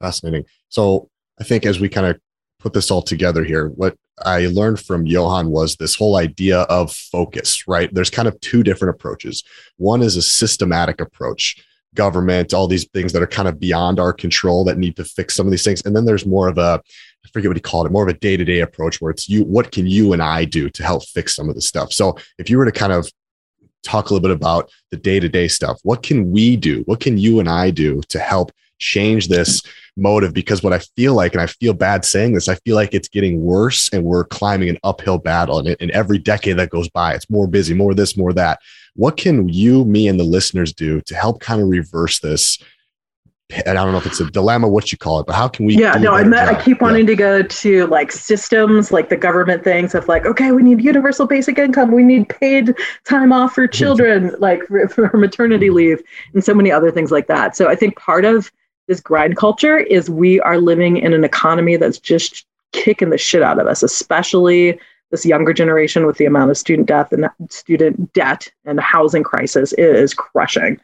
Fascinating. 0.00 0.44
So, 0.68 1.08
I 1.40 1.44
think 1.44 1.66
as 1.66 1.80
we 1.80 1.88
kind 1.88 2.06
of 2.06 2.20
put 2.60 2.74
this 2.74 2.90
all 2.90 3.02
together 3.02 3.42
here, 3.42 3.68
what 3.68 3.96
I 4.24 4.46
learned 4.46 4.80
from 4.80 5.06
Johann 5.06 5.50
was 5.50 5.76
this 5.76 5.96
whole 5.96 6.16
idea 6.16 6.60
of 6.62 6.92
focus, 6.92 7.66
right? 7.66 7.92
There's 7.92 8.10
kind 8.10 8.28
of 8.28 8.38
two 8.40 8.62
different 8.62 8.94
approaches. 8.94 9.42
One 9.78 10.02
is 10.02 10.16
a 10.16 10.22
systematic 10.22 11.00
approach 11.00 11.56
government, 11.94 12.54
all 12.54 12.68
these 12.68 12.86
things 12.88 13.12
that 13.12 13.22
are 13.22 13.26
kind 13.26 13.48
of 13.48 13.58
beyond 13.58 13.98
our 13.98 14.12
control 14.12 14.64
that 14.64 14.78
need 14.78 14.96
to 14.96 15.04
fix 15.04 15.34
some 15.34 15.46
of 15.46 15.50
these 15.50 15.64
things. 15.64 15.82
And 15.84 15.96
then 15.96 16.04
there's 16.04 16.26
more 16.26 16.48
of 16.48 16.58
a, 16.58 16.80
forget 17.32 17.48
what 17.48 17.56
he 17.56 17.60
called 17.60 17.86
it, 17.86 17.92
more 17.92 18.02
of 18.02 18.14
a 18.14 18.18
day 18.18 18.36
to 18.36 18.44
day 18.44 18.60
approach 18.60 19.00
where 19.00 19.10
it's 19.10 19.28
you, 19.28 19.44
what 19.44 19.72
can 19.72 19.86
you 19.86 20.12
and 20.12 20.22
I 20.22 20.44
do 20.44 20.68
to 20.70 20.82
help 20.82 21.04
fix 21.06 21.34
some 21.34 21.48
of 21.48 21.54
the 21.54 21.60
stuff? 21.60 21.92
So 21.92 22.16
if 22.38 22.50
you 22.50 22.58
were 22.58 22.64
to 22.64 22.72
kind 22.72 22.92
of 22.92 23.10
talk 23.82 24.10
a 24.10 24.14
little 24.14 24.28
bit 24.28 24.34
about 24.34 24.70
the 24.90 24.96
day 24.96 25.20
to 25.20 25.28
day 25.28 25.48
stuff, 25.48 25.78
what 25.82 26.02
can 26.02 26.30
we 26.30 26.56
do? 26.56 26.82
What 26.86 27.00
can 27.00 27.18
you 27.18 27.40
and 27.40 27.48
I 27.48 27.70
do 27.70 28.00
to 28.08 28.18
help 28.18 28.52
change 28.78 29.28
this 29.28 29.62
motive? 29.96 30.32
Because 30.32 30.62
what 30.62 30.72
I 30.72 30.80
feel 30.96 31.14
like, 31.14 31.32
and 31.32 31.40
I 31.40 31.46
feel 31.46 31.72
bad 31.72 32.04
saying 32.04 32.34
this, 32.34 32.48
I 32.48 32.56
feel 32.56 32.76
like 32.76 32.94
it's 32.94 33.08
getting 33.08 33.40
worse 33.40 33.88
and 33.92 34.04
we're 34.04 34.24
climbing 34.24 34.68
an 34.68 34.78
uphill 34.82 35.18
battle. 35.18 35.58
And, 35.58 35.76
and 35.80 35.90
every 35.90 36.18
decade 36.18 36.58
that 36.58 36.70
goes 36.70 36.88
by, 36.88 37.14
it's 37.14 37.30
more 37.30 37.46
busy, 37.46 37.74
more 37.74 37.94
this, 37.94 38.16
more 38.16 38.32
that. 38.34 38.58
What 38.96 39.16
can 39.16 39.48
you, 39.48 39.84
me, 39.84 40.08
and 40.08 40.18
the 40.18 40.24
listeners 40.24 40.72
do 40.72 41.00
to 41.02 41.14
help 41.14 41.40
kind 41.40 41.62
of 41.62 41.68
reverse 41.68 42.18
this? 42.20 42.58
And 43.66 43.78
I 43.78 43.84
don't 43.84 43.92
know 43.92 43.98
if 43.98 44.06
it's 44.06 44.20
a 44.20 44.30
dilemma, 44.30 44.68
what 44.68 44.92
you 44.92 44.98
call 44.98 45.20
it, 45.20 45.26
but 45.26 45.34
how 45.34 45.48
can 45.48 45.66
we? 45.66 45.76
Yeah, 45.76 45.94
no, 45.94 46.14
I, 46.14 46.24
met, 46.24 46.48
I 46.48 46.62
keep 46.62 46.80
wanting 46.80 47.02
yeah. 47.02 47.14
to 47.14 47.16
go 47.16 47.42
to 47.42 47.86
like 47.86 48.12
systems, 48.12 48.92
like 48.92 49.08
the 49.08 49.16
government 49.16 49.64
things 49.64 49.94
of 49.94 50.06
like, 50.08 50.26
okay, 50.26 50.52
we 50.52 50.62
need 50.62 50.80
universal 50.82 51.26
basic 51.26 51.58
income, 51.58 51.90
we 51.92 52.02
need 52.02 52.28
paid 52.28 52.74
time 53.04 53.32
off 53.32 53.54
for 53.54 53.66
mm-hmm. 53.66 53.76
children, 53.76 54.34
like 54.38 54.62
for, 54.66 54.88
for 54.88 55.16
maternity 55.16 55.66
mm-hmm. 55.66 55.76
leave, 55.76 56.02
and 56.34 56.44
so 56.44 56.54
many 56.54 56.70
other 56.70 56.90
things 56.90 57.10
like 57.10 57.26
that. 57.26 57.56
So 57.56 57.68
I 57.68 57.74
think 57.74 57.96
part 57.96 58.24
of 58.24 58.50
this 58.88 59.00
grind 59.00 59.36
culture 59.36 59.78
is 59.78 60.10
we 60.10 60.40
are 60.40 60.58
living 60.58 60.96
in 60.96 61.12
an 61.12 61.24
economy 61.24 61.76
that's 61.76 61.98
just 61.98 62.44
kicking 62.72 63.10
the 63.10 63.18
shit 63.18 63.42
out 63.42 63.58
of 63.58 63.66
us, 63.66 63.82
especially 63.82 64.78
this 65.10 65.26
younger 65.26 65.52
generation 65.52 66.06
with 66.06 66.18
the 66.18 66.24
amount 66.24 66.50
of 66.50 66.58
student 66.58 66.86
death 66.86 67.12
and 67.12 67.28
student 67.48 68.12
debt 68.12 68.50
and 68.64 68.78
housing 68.80 69.22
crisis 69.22 69.72
is 69.74 70.14
crushing. 70.14 70.80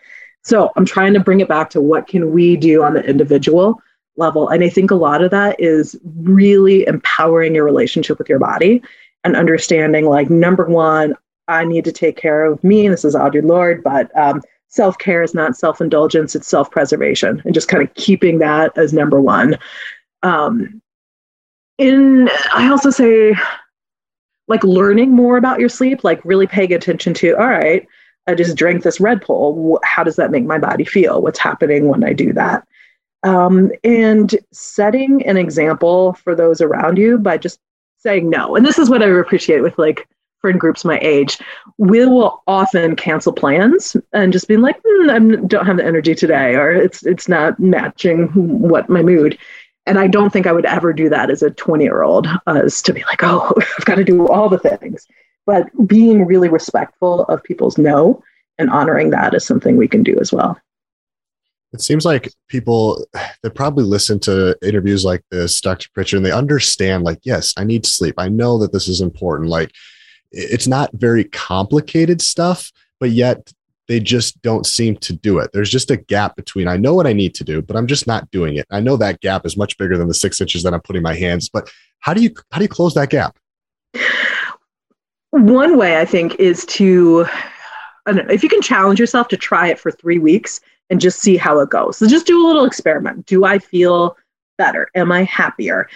So 0.46 0.70
I'm 0.76 0.84
trying 0.84 1.12
to 1.14 1.20
bring 1.20 1.40
it 1.40 1.48
back 1.48 1.70
to 1.70 1.80
what 1.80 2.06
can 2.06 2.30
we 2.30 2.56
do 2.56 2.84
on 2.84 2.94
the 2.94 3.02
individual 3.04 3.82
level. 4.16 4.48
And 4.48 4.62
I 4.62 4.68
think 4.68 4.92
a 4.92 4.94
lot 4.94 5.20
of 5.20 5.32
that 5.32 5.58
is 5.58 5.98
really 6.04 6.86
empowering 6.86 7.56
your 7.56 7.64
relationship 7.64 8.16
with 8.16 8.28
your 8.28 8.38
body 8.38 8.80
and 9.24 9.34
understanding 9.34 10.06
like 10.06 10.30
number 10.30 10.64
one, 10.64 11.16
I 11.48 11.64
need 11.64 11.84
to 11.86 11.92
take 11.92 12.16
care 12.16 12.44
of 12.44 12.62
me. 12.62 12.86
This 12.86 13.04
is 13.04 13.16
Audre 13.16 13.42
Lorde, 13.44 13.82
but 13.82 14.16
um, 14.16 14.40
self 14.68 14.96
care 14.98 15.24
is 15.24 15.34
not 15.34 15.56
self 15.56 15.80
indulgence, 15.80 16.36
it's 16.36 16.46
self 16.46 16.70
preservation, 16.70 17.42
and 17.44 17.52
just 17.52 17.66
kind 17.66 17.82
of 17.82 17.92
keeping 17.94 18.38
that 18.38 18.78
as 18.78 18.92
number 18.92 19.20
one. 19.20 19.58
Um, 20.22 20.80
in 21.78 22.30
I 22.54 22.68
also 22.68 22.90
say 22.90 23.34
like 24.46 24.62
learning 24.62 25.10
more 25.10 25.38
about 25.38 25.58
your 25.58 25.68
sleep, 25.68 26.04
like 26.04 26.24
really 26.24 26.46
paying 26.46 26.72
attention 26.72 27.14
to, 27.14 27.32
all 27.36 27.48
right, 27.48 27.84
I 28.26 28.34
just 28.34 28.56
drank 28.56 28.82
this 28.82 29.00
Red 29.00 29.24
Bull. 29.24 29.78
How 29.84 30.02
does 30.02 30.16
that 30.16 30.30
make 30.30 30.44
my 30.44 30.58
body 30.58 30.84
feel? 30.84 31.22
What's 31.22 31.38
happening 31.38 31.88
when 31.88 32.04
I 32.04 32.12
do 32.12 32.32
that? 32.32 32.66
Um, 33.22 33.70
and 33.84 34.34
setting 34.52 35.24
an 35.26 35.36
example 35.36 36.14
for 36.14 36.34
those 36.34 36.60
around 36.60 36.98
you 36.98 37.18
by 37.18 37.38
just 37.38 37.60
saying 37.98 38.28
no. 38.28 38.56
And 38.56 38.64
this 38.64 38.78
is 38.78 38.90
what 38.90 39.02
I 39.02 39.06
appreciate 39.06 39.62
with 39.62 39.78
like 39.78 40.08
friend 40.40 40.60
groups 40.60 40.84
my 40.84 40.98
age. 41.02 41.38
We 41.78 42.04
will 42.06 42.42
often 42.46 42.94
cancel 42.94 43.32
plans 43.32 43.96
and 44.12 44.32
just 44.32 44.48
be 44.48 44.56
like, 44.56 44.80
mm, 44.82 45.10
I 45.10 45.46
don't 45.46 45.66
have 45.66 45.78
the 45.78 45.84
energy 45.84 46.14
today, 46.14 46.54
or 46.54 46.70
it's 46.70 47.04
it's 47.04 47.28
not 47.28 47.58
matching 47.58 48.28
what 48.34 48.88
my 48.88 49.02
mood. 49.02 49.38
And 49.86 49.98
I 49.98 50.08
don't 50.08 50.32
think 50.32 50.46
I 50.46 50.52
would 50.52 50.66
ever 50.66 50.92
do 50.92 51.08
that 51.08 51.30
as 51.30 51.42
a 51.42 51.50
20 51.50 51.84
year 51.84 52.02
old, 52.02 52.28
as 52.46 52.82
to 52.82 52.92
be 52.92 53.02
like, 53.04 53.22
oh, 53.22 53.52
I've 53.78 53.84
got 53.84 53.96
to 53.96 54.04
do 54.04 54.28
all 54.28 54.48
the 54.48 54.58
things. 54.58 55.06
But 55.46 55.70
being 55.86 56.26
really 56.26 56.48
respectful 56.48 57.22
of 57.24 57.42
people's 57.42 57.78
no 57.78 58.22
and 58.58 58.70
honoring 58.70 59.10
that 59.10 59.34
is 59.34 59.46
something 59.46 59.76
we 59.76 59.88
can 59.88 60.02
do 60.02 60.18
as 60.20 60.32
well. 60.32 60.58
It 61.72 61.80
seems 61.80 62.04
like 62.04 62.32
people 62.48 63.04
that 63.42 63.54
probably 63.54 63.84
listen 63.84 64.18
to 64.20 64.56
interviews 64.62 65.04
like 65.04 65.22
this, 65.30 65.60
Dr. 65.60 65.88
Prichard, 65.92 66.18
and 66.18 66.26
they 66.26 66.32
understand, 66.32 67.04
like, 67.04 67.18
yes, 67.22 67.52
I 67.56 67.64
need 67.64 67.84
sleep. 67.84 68.14
I 68.18 68.28
know 68.28 68.58
that 68.58 68.72
this 68.72 68.88
is 68.88 69.00
important. 69.00 69.50
Like, 69.50 69.72
it's 70.32 70.66
not 70.66 70.90
very 70.94 71.24
complicated 71.24 72.22
stuff, 72.22 72.72
but 72.98 73.10
yet 73.10 73.52
they 73.88 74.00
just 74.00 74.40
don't 74.42 74.66
seem 74.66 74.96
to 74.96 75.12
do 75.12 75.38
it. 75.38 75.50
There's 75.52 75.70
just 75.70 75.90
a 75.90 75.96
gap 75.96 76.36
between 76.36 76.66
I 76.68 76.76
know 76.76 76.94
what 76.94 77.06
I 77.06 77.12
need 77.12 77.34
to 77.36 77.44
do, 77.44 77.62
but 77.62 77.76
I'm 77.76 77.86
just 77.86 78.06
not 78.06 78.30
doing 78.30 78.56
it. 78.56 78.66
I 78.70 78.80
know 78.80 78.96
that 78.96 79.20
gap 79.20 79.46
is 79.46 79.56
much 79.56 79.78
bigger 79.78 79.96
than 79.96 80.08
the 80.08 80.14
six 80.14 80.40
inches 80.40 80.62
that 80.62 80.74
I'm 80.74 80.80
putting 80.80 81.02
my 81.02 81.14
hands. 81.14 81.48
But 81.48 81.70
how 82.00 82.14
do 82.14 82.22
you 82.22 82.34
how 82.50 82.58
do 82.58 82.64
you 82.64 82.68
close 82.68 82.94
that 82.94 83.10
gap? 83.10 83.36
One 85.36 85.76
way 85.76 86.00
I 86.00 86.04
think 86.04 86.34
is 86.36 86.64
to 86.66 87.26
I 88.06 88.12
don't 88.12 88.26
know, 88.26 88.32
if 88.32 88.42
you 88.42 88.48
can 88.48 88.62
challenge 88.62 89.00
yourself 89.00 89.28
to 89.28 89.36
try 89.36 89.68
it 89.68 89.78
for 89.78 89.90
three 89.90 90.18
weeks 90.18 90.60
and 90.90 91.00
just 91.00 91.20
see 91.20 91.36
how 91.36 91.58
it 91.58 91.70
goes. 91.70 91.98
So 91.98 92.06
just 92.06 92.26
do 92.26 92.44
a 92.44 92.46
little 92.46 92.64
experiment. 92.64 93.26
Do 93.26 93.44
I 93.44 93.58
feel 93.58 94.16
better? 94.56 94.88
Am 94.94 95.10
I 95.10 95.24
happier? 95.24 95.88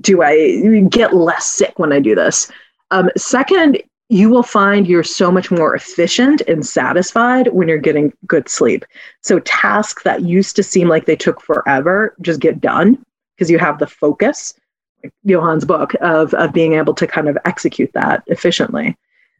Do 0.00 0.22
I 0.22 0.80
get 0.88 1.14
less 1.14 1.46
sick 1.46 1.78
when 1.78 1.92
I 1.92 2.00
do 2.00 2.14
this? 2.14 2.50
Um, 2.90 3.10
second 3.16 3.82
you 4.08 4.30
will 4.30 4.42
find 4.42 4.86
you're 4.86 5.04
so 5.04 5.30
much 5.30 5.50
more 5.50 5.74
efficient 5.74 6.40
and 6.42 6.66
satisfied 6.66 7.48
when 7.48 7.68
you're 7.68 7.76
getting 7.76 8.12
good 8.26 8.48
sleep. 8.48 8.84
So 9.22 9.38
tasks 9.40 10.02
that 10.04 10.22
used 10.22 10.56
to 10.56 10.62
seem 10.62 10.88
like 10.88 11.04
they 11.04 11.16
took 11.16 11.42
forever 11.42 12.16
just 12.22 12.40
get 12.40 12.60
done 12.60 13.04
because 13.36 13.50
you 13.50 13.58
have 13.58 13.78
the 13.78 13.86
focus, 13.86 14.54
Johann's 15.26 15.64
book, 15.64 15.94
of, 16.00 16.34
of 16.34 16.52
being 16.52 16.74
able 16.74 16.94
to 16.94 17.06
kind 17.06 17.28
of 17.28 17.38
execute 17.44 17.92
that 17.94 18.22
efficiently. 18.26 18.96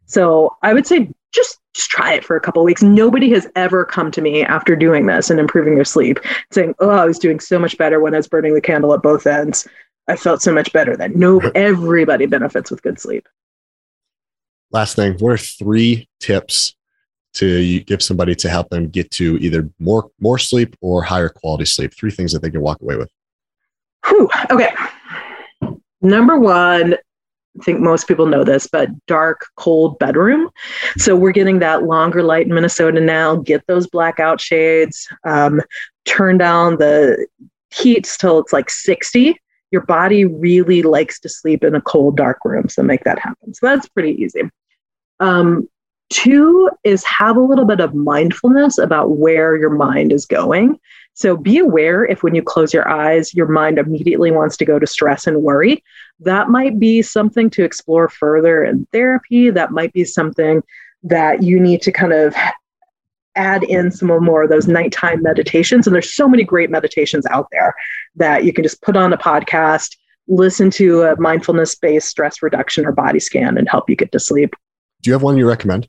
So 0.07 0.57
I 0.63 0.73
would 0.73 0.87
say 0.87 1.11
just 1.33 1.59
just 1.75 1.91
try 1.91 2.15
it 2.15 2.25
for 2.25 2.35
a 2.35 2.41
couple 2.41 2.65
weeks. 2.65 2.83
Nobody 2.83 3.31
has 3.31 3.47
ever 3.55 3.85
come 3.85 4.11
to 4.13 4.23
me 4.23 4.43
after 4.43 4.75
doing 4.75 5.07
this 5.07 5.31
and 5.31 5.39
improving 5.39 5.75
their 5.75 5.85
sleep 5.85 6.19
saying, 6.51 6.75
"Oh, 6.81 6.89
I 6.89 7.05
was 7.05 7.19
doing 7.19 7.39
so 7.41 7.59
much 7.59 7.77
better 7.77 8.01
when 8.01 8.15
I 8.15 8.17
was 8.17 8.27
burning 8.27 8.55
the 8.55 8.61
candle 8.61 8.95
at 8.95 9.03
both 9.03 9.27
ends. 9.27 9.69
I 10.09 10.17
felt 10.17 10.41
so 10.41 10.53
much 10.53 10.73
better 10.73 10.97
then." 10.97 11.13
No, 11.15 11.39
everybody 11.55 12.27
benefits 12.27 12.71
with 12.71 12.83
good 12.83 12.99
sleep 12.99 13.29
last 14.71 14.97
thing, 14.97 15.15
what 15.19 15.31
are 15.31 15.39
three 15.39 16.09
tips 16.21 16.75
to 17.35 17.81
give 17.81 18.03
somebody 18.03 18.35
to 18.35 18.49
help 18.49 18.71
them 18.71 18.89
get 18.89 19.11
to 19.13 19.37
either 19.39 19.69
more 19.79 20.11
more 20.21 20.39
sleep 20.39 20.77
or 20.81 21.03
higher 21.03 21.29
quality 21.29 21.65
sleep? 21.65 21.95
Three 21.95 22.11
things 22.11 22.33
that 22.33 22.43
they 22.43 22.51
can 22.51 22.61
walk 22.61 22.81
away 22.81 22.97
with. 22.97 23.11
Whew, 24.07 24.29
okay. 24.51 24.71
Number 26.01 26.39
one, 26.39 26.95
I 26.95 27.65
think 27.65 27.81
most 27.81 28.07
people 28.07 28.27
know 28.27 28.45
this, 28.45 28.67
but 28.67 28.89
dark, 29.07 29.47
cold 29.57 29.99
bedroom. 29.99 30.49
So 30.97 31.17
we're 31.17 31.33
getting 31.33 31.59
that 31.59 31.85
longer 31.85 32.23
light 32.23 32.47
in 32.47 32.55
Minnesota 32.55 33.01
now. 33.01 33.37
Get 33.37 33.67
those 33.67 33.87
blackout 33.87 34.41
shades. 34.41 35.09
Um, 35.25 35.61
turn 36.05 36.39
down 36.39 36.77
the 36.77 37.27
heat 37.71 38.09
till 38.21 38.39
it's 38.39 38.53
like 38.53 38.71
60 38.71 39.37
your 39.71 39.83
body 39.83 40.25
really 40.25 40.83
likes 40.83 41.21
to 41.21 41.29
sleep 41.29 41.63
in 41.63 41.75
a 41.75 41.81
cold, 41.81 42.17
dark 42.17 42.39
room. 42.45 42.69
So 42.69 42.83
make 42.83 43.05
that 43.05 43.19
happen. 43.19 43.55
So 43.55 43.67
that's 43.67 43.89
pretty 43.89 44.21
easy. 44.23 44.43
Um, 45.21 45.69
two 46.11 46.71
is 46.85 47.05
have 47.05 47.37
a 47.37 47.43
little 47.43 47.67
bit 47.67 47.81
of 47.81 47.95
mindfulness 47.95 48.79
about 48.79 49.17
where 49.19 49.57
your 49.57 49.71
mind 49.71 50.13
is 50.13 50.25
going. 50.25 50.79
So 51.19 51.37
be 51.37 51.59
aware 51.59 52.05
if 52.05 52.23
when 52.23 52.37
you 52.37 52.45
close 52.45 52.73
your 52.73 52.89
eyes, 52.89 53.35
your 53.35 53.49
mind 53.49 53.77
immediately 53.77 54.31
wants 54.31 54.57
to 54.59 54.65
go 54.65 54.79
to 54.79 54.87
stress 54.87 55.27
and 55.27 55.43
worry. 55.43 55.83
That 56.21 56.49
might 56.49 56.79
be 56.79 57.03
something 57.03 57.51
to 57.51 57.65
explore 57.65 58.09
further 58.09 58.63
in 58.63 58.87
therapy. 58.93 59.51
That 59.51 59.73
might 59.73 59.93
be 59.93 60.05
something 60.05 60.63
that 61.03 61.43
you 61.43 61.59
need 61.59 61.83
to 61.83 61.91
kind 61.91 62.13
of 62.13 62.37
add 63.35 63.65
in 63.65 63.91
some 63.91 64.07
more 64.23 64.45
of 64.45 64.49
those 64.49 64.69
nighttime 64.69 65.21
meditations. 65.21 65.89
And 65.89 65.95
there's 65.95 66.15
so 66.15 66.29
many 66.29 66.45
great 66.45 66.71
meditations 66.71 67.27
out 67.27 67.49
there 67.51 67.75
that 68.15 68.45
you 68.45 68.53
can 68.53 68.63
just 68.63 68.81
put 68.83 68.97
on 68.97 69.13
a 69.13 69.19
podcast, 69.19 69.97
listen 70.29 70.71
to 70.71 71.03
a 71.03 71.21
mindfulness 71.21 71.75
based 71.75 72.07
stress 72.07 72.45
reduction 72.45 72.87
or 72.87 72.93
body 72.93 73.19
scan 73.19 73.59
and 73.59 73.69
help 73.69 73.91
you 73.91 73.97
get 73.97 74.13
to 74.13 74.21
sleep. 74.21 74.55
Do 75.03 75.11
you 75.11 75.15
have 75.15 75.23
one 75.25 75.37
you 75.37 75.49
recommend? 75.49 75.89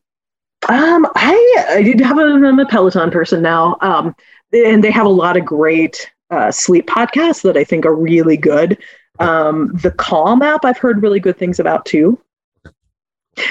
Um, 0.67 1.07
I, 1.15 1.65
I 1.69 1.81
did 1.81 2.01
have 2.01 2.17
a, 2.17 2.21
I'm 2.21 2.59
a 2.59 2.65
Peloton 2.65 3.11
person 3.11 3.41
now. 3.41 3.77
Um, 3.81 4.15
and 4.51 4.83
they 4.83 4.91
have 4.91 5.05
a 5.05 5.09
lot 5.09 5.37
of 5.37 5.45
great 5.45 6.11
uh, 6.31 6.51
sleep 6.51 6.87
podcasts 6.87 7.41
that 7.43 7.57
I 7.57 7.63
think 7.63 7.85
are 7.85 7.95
really 7.95 8.37
good. 8.37 8.77
Um, 9.19 9.71
the 9.73 9.91
Calm 9.91 10.41
app, 10.41 10.65
I've 10.65 10.77
heard 10.77 11.01
really 11.01 11.19
good 11.19 11.37
things 11.37 11.59
about 11.59 11.85
too. 11.85 12.19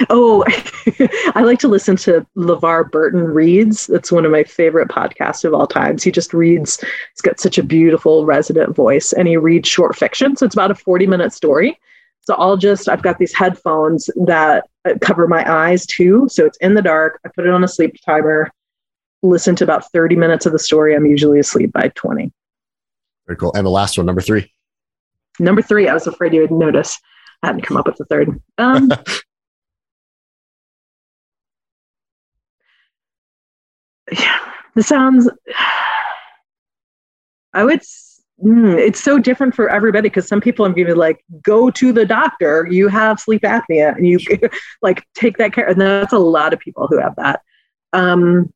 Oh, 0.09 0.43
I 1.35 1.41
like 1.43 1.59
to 1.59 1.67
listen 1.67 1.95
to 1.97 2.25
LeVar 2.37 2.91
Burton 2.91 3.23
reads. 3.23 3.87
That's 3.87 4.11
one 4.11 4.25
of 4.25 4.31
my 4.31 4.43
favorite 4.43 4.89
podcasts 4.89 5.45
of 5.45 5.53
all 5.53 5.67
times. 5.67 6.03
He 6.03 6.11
just 6.11 6.33
reads, 6.33 6.79
he's 6.79 7.21
got 7.21 7.39
such 7.39 7.57
a 7.57 7.63
beautiful 7.63 8.25
resonant 8.25 8.75
voice 8.75 9.13
and 9.13 9.27
he 9.27 9.37
reads 9.37 9.67
short 9.67 9.95
fiction. 9.95 10.35
So 10.35 10.45
it's 10.45 10.55
about 10.55 10.71
a 10.71 10.75
40 10.75 11.07
minute 11.07 11.33
story. 11.33 11.79
So 12.21 12.35
I'll 12.35 12.57
just, 12.57 12.87
I've 12.87 13.01
got 13.01 13.17
these 13.17 13.33
headphones 13.33 14.09
that 14.25 14.67
cover 15.01 15.27
my 15.27 15.49
eyes 15.49 15.85
too. 15.85 16.27
So 16.29 16.45
it's 16.45 16.57
in 16.57 16.73
the 16.73 16.81
dark. 16.81 17.19
I 17.25 17.29
put 17.35 17.45
it 17.45 17.51
on 17.51 17.63
a 17.63 17.67
sleep 17.67 17.95
timer, 18.05 18.51
listen 19.21 19.55
to 19.57 19.63
about 19.63 19.91
30 19.91 20.15
minutes 20.15 20.45
of 20.45 20.53
the 20.53 20.59
story. 20.59 20.95
I'm 20.95 21.05
usually 21.05 21.39
asleep 21.39 21.71
by 21.71 21.91
20. 21.95 22.31
Very 23.27 23.37
cool. 23.37 23.51
And 23.53 23.65
the 23.65 23.71
last 23.71 23.97
one, 23.97 24.05
number 24.05 24.21
three. 24.21 24.51
Number 25.39 25.61
three, 25.61 25.87
I 25.87 25.93
was 25.93 26.07
afraid 26.07 26.33
you 26.33 26.41
would 26.41 26.51
notice. 26.51 26.99
I 27.43 27.47
hadn't 27.47 27.61
come 27.61 27.77
up 27.77 27.87
with 27.87 27.97
the 27.97 28.05
third. 28.05 28.41
Um, 28.57 28.91
yeah, 34.11 34.39
this 34.75 34.87
sounds 34.87 35.29
I 37.53 37.63
would. 37.63 37.81
Mm, 38.43 38.77
it's 38.77 39.03
so 39.03 39.19
different 39.19 39.53
for 39.53 39.69
everybody 39.69 40.07
because 40.07 40.27
some 40.27 40.39
people 40.39 40.65
I'm 40.65 40.73
giving 40.73 40.95
like 40.95 41.23
go 41.41 41.69
to 41.71 41.91
the 41.91 42.05
doctor. 42.05 42.67
You 42.69 42.87
have 42.87 43.19
sleep 43.19 43.41
apnea, 43.41 43.95
and 43.95 44.07
you 44.07 44.19
like 44.81 45.05
take 45.13 45.37
that 45.37 45.53
care. 45.53 45.67
And 45.67 45.79
that's 45.79 46.13
a 46.13 46.19
lot 46.19 46.53
of 46.53 46.59
people 46.59 46.87
who 46.87 46.99
have 46.99 47.15
that. 47.17 47.41
Um, 47.91 48.53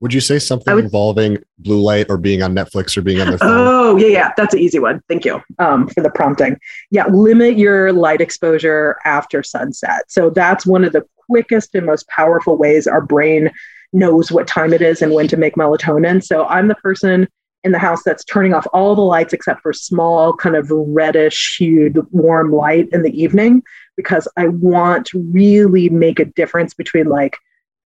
would 0.00 0.14
you 0.14 0.20
say 0.20 0.38
something 0.38 0.74
would, 0.74 0.84
involving 0.84 1.38
blue 1.58 1.80
light 1.80 2.06
or 2.08 2.16
being 2.16 2.42
on 2.42 2.54
Netflix 2.54 2.96
or 2.96 3.02
being 3.02 3.20
on 3.20 3.28
their 3.28 3.38
phone? 3.38 3.50
Oh, 3.50 3.96
yeah, 3.96 4.06
yeah. 4.06 4.32
That's 4.36 4.54
an 4.54 4.60
easy 4.60 4.78
one. 4.78 5.02
Thank 5.08 5.26
you 5.26 5.42
um, 5.58 5.88
for 5.88 6.00
the 6.00 6.10
prompting. 6.10 6.56
Yeah, 6.90 7.06
limit 7.08 7.58
your 7.58 7.92
light 7.92 8.22
exposure 8.22 8.96
after 9.04 9.42
sunset. 9.42 10.04
So 10.08 10.30
that's 10.30 10.64
one 10.64 10.84
of 10.84 10.92
the 10.92 11.04
quickest 11.28 11.74
and 11.74 11.84
most 11.84 12.08
powerful 12.08 12.56
ways 12.56 12.86
our 12.86 13.02
brain 13.02 13.50
knows 13.92 14.32
what 14.32 14.46
time 14.46 14.72
it 14.72 14.80
is 14.80 15.02
and 15.02 15.12
when 15.12 15.28
to 15.28 15.36
make 15.36 15.54
melatonin. 15.54 16.24
So 16.24 16.46
I'm 16.46 16.68
the 16.68 16.76
person 16.76 17.28
in 17.64 17.72
the 17.72 17.78
house 17.78 18.02
that's 18.04 18.24
turning 18.24 18.54
off 18.54 18.66
all 18.72 18.94
the 18.94 19.02
lights 19.02 19.32
except 19.32 19.60
for 19.60 19.72
small, 19.72 20.34
kind 20.34 20.56
of 20.56 20.70
reddish 20.70 21.56
hued 21.58 21.98
warm 22.10 22.52
light 22.52 22.88
in 22.92 23.02
the 23.02 23.22
evening 23.22 23.62
because 23.96 24.26
I 24.36 24.48
want 24.48 25.06
to 25.06 25.20
really 25.30 25.88
make 25.90 26.18
a 26.18 26.24
difference 26.24 26.72
between 26.74 27.06
like 27.06 27.36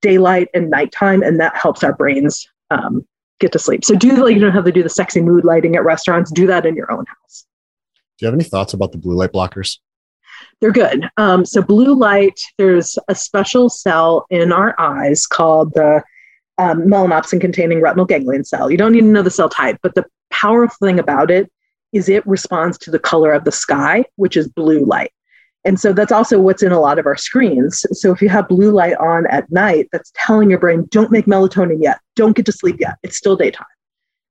daylight 0.01 0.49
and 0.53 0.69
nighttime, 0.69 1.23
and 1.23 1.39
that 1.41 1.57
helps 1.57 1.85
our 1.85 1.95
brains 1.95 2.47
um, 2.71 3.07
get 3.39 3.53
to 3.53 3.59
sleep. 3.59 3.85
So 3.85 3.95
do 3.95 4.25
like 4.25 4.35
you 4.35 4.41
don't 4.41 4.53
have 4.53 4.65
to 4.65 4.73
do 4.73 4.83
the 4.83 4.89
sexy 4.89 5.21
mood 5.21 5.45
lighting 5.45 5.77
at 5.77 5.85
restaurants. 5.85 6.33
Do 6.33 6.47
that 6.49 6.67
in 6.67 6.75
your 6.75 6.91
own 6.91 7.05
house. 7.07 7.47
Do 8.19 8.25
you 8.25 8.27
have 8.27 8.35
any 8.35 8.45
thoughts 8.45 8.75
about 8.75 8.93
the 8.93 8.99
blue 8.99 9.15
light 9.15 9.33
blockers? 9.33 9.79
They're 10.61 10.73
good. 10.73 11.09
Um, 11.17 11.45
so 11.45 11.63
blue 11.63 11.95
light, 11.95 12.41
there's 12.59 12.99
a 13.09 13.15
special 13.15 13.69
cell 13.69 14.27
in 14.31 14.53
our 14.53 14.75
eyes 14.81 15.27
called 15.27 15.73
the 15.75 16.03
um, 16.59 16.83
melanopsin 16.83 17.41
containing 17.41 17.81
retinal 17.81 18.05
ganglion 18.05 18.45
cell. 18.45 18.71
You 18.71 18.77
don't 18.77 18.93
need 18.93 19.01
to 19.01 19.07
know 19.07 19.23
the 19.23 19.31
cell 19.31 19.49
type, 19.49 19.79
but 19.83 19.95
the 19.95 20.05
powerful 20.31 20.87
thing 20.87 20.99
about 20.99 21.31
it 21.31 21.51
is 21.93 22.09
it 22.09 22.27
responds 22.27 22.79
to 22.79 22.91
the 22.91 22.99
color 22.99 23.33
of 23.33 23.45
the 23.45 23.53
sky, 23.53 24.05
which 24.17 24.37
is 24.37 24.49
blue 24.49 24.85
light. 24.85 25.13
And 25.65 25.79
so 25.79 25.93
that's 25.93 26.11
also 26.11 26.41
what's 26.41 26.63
in 26.63 26.73
a 26.73 26.81
lot 26.81 26.99
of 26.99 27.07
our 27.07 27.17
screens. 27.17 27.87
So 27.93 28.11
if 28.13 28.21
you 28.21 28.29
have 28.29 28.49
blue 28.49 28.73
light 28.73 28.97
on 28.97 29.27
at 29.29 29.51
night, 29.53 29.89
that's 29.93 30.13
telling 30.15 30.51
your 30.51 30.59
brain, 30.59 30.89
don't 30.91 31.13
make 31.13 31.27
melatonin 31.27 31.81
yet, 31.81 32.01
don't 32.17 32.35
get 32.35 32.47
to 32.47 32.53
sleep 32.53 32.77
yet, 32.81 32.97
it's 33.03 33.17
still 33.17 33.37
daytime. 33.37 33.67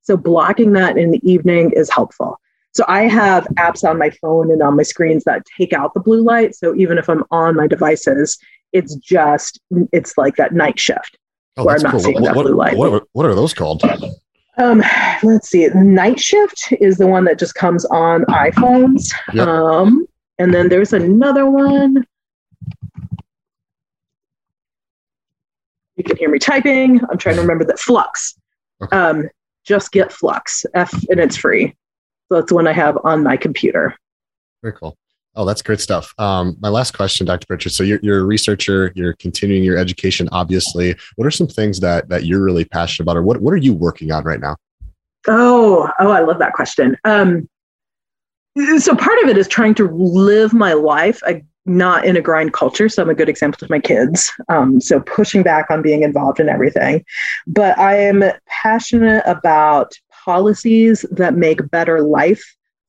So 0.01 0.17
blocking 0.17 0.73
that 0.73 0.97
in 0.97 1.11
the 1.11 1.21
evening 1.29 1.71
is 1.75 1.89
helpful. 1.89 2.37
So 2.73 2.83
I 2.87 3.03
have 3.03 3.45
apps 3.57 3.87
on 3.87 3.97
my 3.97 4.09
phone 4.09 4.51
and 4.51 4.61
on 4.61 4.75
my 4.75 4.83
screens 4.83 5.23
that 5.25 5.45
take 5.57 5.73
out 5.73 5.93
the 5.93 5.99
blue 5.99 6.21
light. 6.21 6.55
So 6.55 6.73
even 6.75 6.97
if 6.97 7.09
I'm 7.09 7.23
on 7.31 7.55
my 7.55 7.67
devices, 7.67 8.37
it's 8.73 8.95
just, 8.95 9.59
it's 9.91 10.17
like 10.17 10.37
that 10.37 10.53
night 10.53 10.79
shift 10.79 11.17
oh, 11.61 11.65
where 11.65 11.79
cool. 11.79 12.13
what, 12.13 12.45
light. 12.51 12.77
What, 12.77 13.07
what 13.13 13.25
are 13.25 13.35
those 13.35 13.53
called? 13.53 13.83
Um, 14.57 14.83
let's 15.23 15.49
see. 15.49 15.67
Night 15.73 16.19
shift 16.19 16.73
is 16.79 16.97
the 16.97 17.07
one 17.07 17.25
that 17.25 17.39
just 17.39 17.55
comes 17.55 17.85
on 17.85 18.25
iPhones. 18.25 19.11
Yep. 19.33 19.47
Um, 19.47 20.05
and 20.39 20.53
then 20.53 20.69
there's 20.69 20.93
another 20.93 21.49
one. 21.49 22.05
You 25.95 26.03
can 26.03 26.17
hear 26.17 26.29
me 26.29 26.39
typing. 26.39 26.99
I'm 27.09 27.17
trying 27.17 27.35
to 27.35 27.41
remember 27.41 27.63
that 27.65 27.79
Flux. 27.79 28.35
Okay. 28.81 28.95
Um, 28.95 29.29
just 29.63 29.91
get 29.91 30.11
Flux, 30.11 30.65
F, 30.73 30.91
and 31.09 31.19
it's 31.19 31.37
free. 31.37 31.75
So 32.27 32.35
that's 32.35 32.49
the 32.49 32.55
one 32.55 32.67
I 32.67 32.73
have 32.73 32.97
on 33.03 33.23
my 33.23 33.37
computer. 33.37 33.95
Very 34.63 34.73
cool. 34.73 34.97
Oh, 35.35 35.45
that's 35.45 35.61
great 35.61 35.79
stuff. 35.79 36.13
Um, 36.17 36.57
my 36.59 36.67
last 36.67 36.91
question, 36.93 37.25
Dr. 37.25 37.45
Prichard. 37.47 37.71
So 37.71 37.83
you're, 37.83 37.99
you're 38.03 38.19
a 38.19 38.23
researcher, 38.23 38.91
you're 38.95 39.13
continuing 39.13 39.63
your 39.63 39.77
education, 39.77 40.27
obviously. 40.31 40.95
What 41.15 41.25
are 41.25 41.31
some 41.31 41.47
things 41.47 41.79
that 41.79 42.09
that 42.09 42.25
you're 42.25 42.43
really 42.43 42.65
passionate 42.65 43.05
about, 43.05 43.17
or 43.17 43.23
what, 43.23 43.41
what 43.41 43.53
are 43.53 43.57
you 43.57 43.73
working 43.73 44.11
on 44.11 44.25
right 44.25 44.41
now? 44.41 44.57
Oh, 45.27 45.89
oh, 45.99 46.11
I 46.11 46.19
love 46.21 46.39
that 46.39 46.53
question. 46.53 46.97
Um, 47.05 47.47
so 48.77 48.95
part 48.95 49.17
of 49.23 49.29
it 49.29 49.37
is 49.37 49.47
trying 49.47 49.73
to 49.75 49.87
live 49.89 50.53
my 50.53 50.73
life 50.73 51.21
I, 51.23 51.43
not 51.65 52.05
in 52.05 52.17
a 52.17 52.21
grind 52.21 52.53
culture 52.53 52.89
so 52.89 53.01
i'm 53.01 53.09
a 53.09 53.15
good 53.15 53.29
example 53.29 53.59
to 53.59 53.71
my 53.71 53.79
kids 53.79 54.31
um, 54.49 54.81
so 54.81 54.99
pushing 54.99 55.43
back 55.43 55.69
on 55.69 55.81
being 55.81 56.03
involved 56.03 56.39
in 56.39 56.49
everything 56.49 57.05
but 57.47 57.77
i 57.77 57.95
am 57.95 58.23
passionate 58.47 59.23
about 59.25 59.93
policies 60.25 61.05
that 61.11 61.35
make 61.35 61.69
better 61.71 62.01
life 62.01 62.43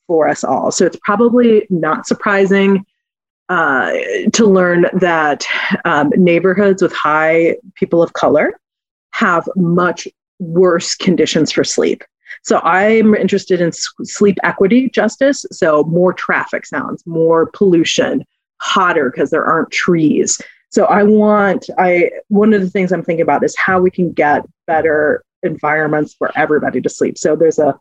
for 0.07 0.29
us 0.29 0.45
all 0.45 0.71
so 0.71 0.85
it's 0.87 0.99
probably 1.05 1.67
not 1.71 2.07
surprising 2.07 2.85
uh, 3.49 3.93
to 4.33 4.47
learn 4.47 4.87
that 4.95 5.45
um, 5.85 6.11
neighborhoods 6.17 6.81
with 6.81 6.93
high 6.93 7.55
people 7.75 8.03
of 8.03 8.13
color 8.15 8.59
have 9.11 9.47
much 9.57 10.09
worse 10.39 10.95
conditions 10.95 11.53
for 11.53 11.65
sleep 11.65 12.03
so 12.43 12.61
I'm 12.65 13.15
interested 13.15 13.61
in 13.61 13.71
sleep 13.73 14.39
equity 14.43 14.91
justice. 14.91 15.47
So 15.53 15.85
more 15.85 16.13
traffic 16.13 16.67
sounds, 16.67 17.07
more 17.07 17.47
pollution, 17.53 18.25
hotter 18.61 19.11
because 19.11 19.31
there 19.31 19.45
aren't 19.45 19.71
trees. 19.71 20.41
So 20.71 20.87
I 20.87 21.03
want 21.03 21.69
I 21.79 22.11
one 22.29 22.55
of 22.55 22.63
the 22.63 22.71
things 22.71 22.93
I'm 22.93 23.05
thinking 23.05 23.23
about 23.23 23.45
is 23.45 23.57
how 23.57 23.81
we 23.81 23.91
can 23.91 24.13
get 24.13 24.45
better 24.67 25.25
environments 25.43 26.15
for 26.15 26.31
everybody 26.37 26.81
to 26.81 26.89
sleep. 26.89 27.19
So 27.19 27.37
there's 27.37 27.59
a 27.59 27.79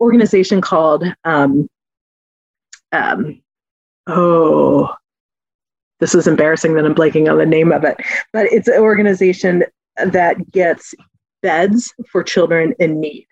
organization 0.00 0.60
called 0.60 1.04
um, 1.24 1.68
um, 2.92 3.42
oh 4.06 4.94
this 6.00 6.14
is 6.14 6.26
embarrassing 6.26 6.74
that 6.74 6.84
I'm 6.84 6.94
blanking 6.94 7.30
on 7.30 7.38
the 7.38 7.46
name 7.46 7.72
of 7.72 7.84
it, 7.84 7.96
but 8.32 8.46
it's 8.52 8.68
an 8.68 8.80
organization 8.80 9.64
that 9.96 10.50
gets 10.50 10.94
beds 11.42 11.94
for 12.10 12.22
children 12.22 12.74
in 12.78 13.00
need. 13.00 13.26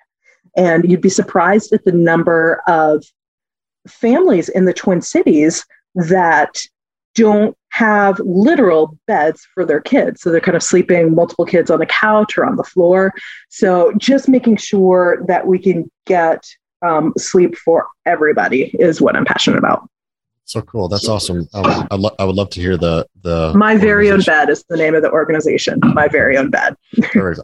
And 0.56 0.88
you'd 0.88 1.02
be 1.02 1.08
surprised 1.08 1.72
at 1.72 1.84
the 1.84 1.92
number 1.92 2.62
of 2.66 3.04
families 3.88 4.48
in 4.48 4.64
the 4.64 4.72
Twin 4.72 5.02
Cities 5.02 5.66
that 5.94 6.62
don't 7.14 7.56
have 7.70 8.20
literal 8.20 8.98
beds 9.06 9.46
for 9.54 9.64
their 9.64 9.80
kids. 9.80 10.20
So 10.20 10.30
they're 10.30 10.40
kind 10.40 10.56
of 10.56 10.62
sleeping 10.62 11.14
multiple 11.14 11.46
kids 11.46 11.70
on 11.70 11.78
the 11.78 11.86
couch 11.86 12.36
or 12.36 12.44
on 12.44 12.56
the 12.56 12.64
floor. 12.64 13.12
So 13.48 13.92
just 13.96 14.28
making 14.28 14.58
sure 14.58 15.24
that 15.26 15.46
we 15.46 15.58
can 15.58 15.90
get 16.06 16.44
um, 16.82 17.12
sleep 17.16 17.56
for 17.56 17.86
everybody 18.06 18.74
is 18.78 19.00
what 19.00 19.16
I'm 19.16 19.24
passionate 19.24 19.58
about. 19.58 19.88
So 20.53 20.61
cool. 20.61 20.86
That's 20.86 21.09
awesome. 21.09 21.48
I 21.55 21.61
would, 21.62 21.86
I'd 21.90 21.98
lo- 21.98 22.14
I 22.18 22.24
would 22.26 22.36
love 22.36 22.50
to 22.50 22.61
hear 22.61 22.76
the 22.76 23.07
the. 23.22 23.55
My 23.57 23.74
very 23.74 24.11
own 24.11 24.20
bed 24.20 24.50
is 24.50 24.62
the 24.68 24.76
name 24.76 24.94
of 24.94 25.00
the 25.00 25.11
organization. 25.11 25.80
My 25.82 26.09
very 26.09 26.36
own 26.36 26.50
bed. 26.50 26.76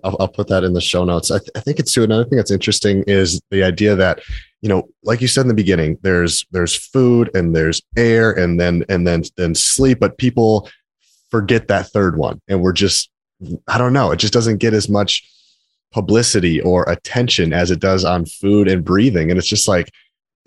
I'll, 0.04 0.16
I'll, 0.20 0.28
put 0.28 0.46
that 0.48 0.62
in 0.62 0.74
the 0.74 0.82
show 0.82 1.06
notes. 1.06 1.30
I, 1.30 1.38
th- 1.38 1.48
I 1.56 1.60
think 1.60 1.78
it's 1.78 1.90
too. 1.90 2.02
Another 2.02 2.26
thing 2.26 2.36
that's 2.36 2.50
interesting 2.50 3.04
is 3.06 3.40
the 3.50 3.62
idea 3.62 3.96
that 3.96 4.20
you 4.60 4.68
know, 4.68 4.90
like 5.04 5.22
you 5.22 5.26
said 5.26 5.40
in 5.40 5.48
the 5.48 5.54
beginning, 5.54 5.96
there's 6.02 6.44
there's 6.50 6.76
food 6.76 7.30
and 7.34 7.56
there's 7.56 7.80
air 7.96 8.30
and 8.30 8.60
then 8.60 8.84
and 8.90 9.06
then 9.06 9.22
then 9.38 9.54
sleep, 9.54 10.00
but 10.00 10.18
people 10.18 10.68
forget 11.30 11.68
that 11.68 11.86
third 11.86 12.18
one, 12.18 12.42
and 12.46 12.60
we're 12.60 12.74
just 12.74 13.08
I 13.68 13.78
don't 13.78 13.94
know. 13.94 14.10
It 14.10 14.18
just 14.18 14.34
doesn't 14.34 14.58
get 14.58 14.74
as 14.74 14.90
much 14.90 15.26
publicity 15.92 16.60
or 16.60 16.86
attention 16.90 17.54
as 17.54 17.70
it 17.70 17.80
does 17.80 18.04
on 18.04 18.26
food 18.26 18.68
and 18.68 18.84
breathing, 18.84 19.30
and 19.30 19.38
it's 19.38 19.48
just 19.48 19.66
like 19.66 19.90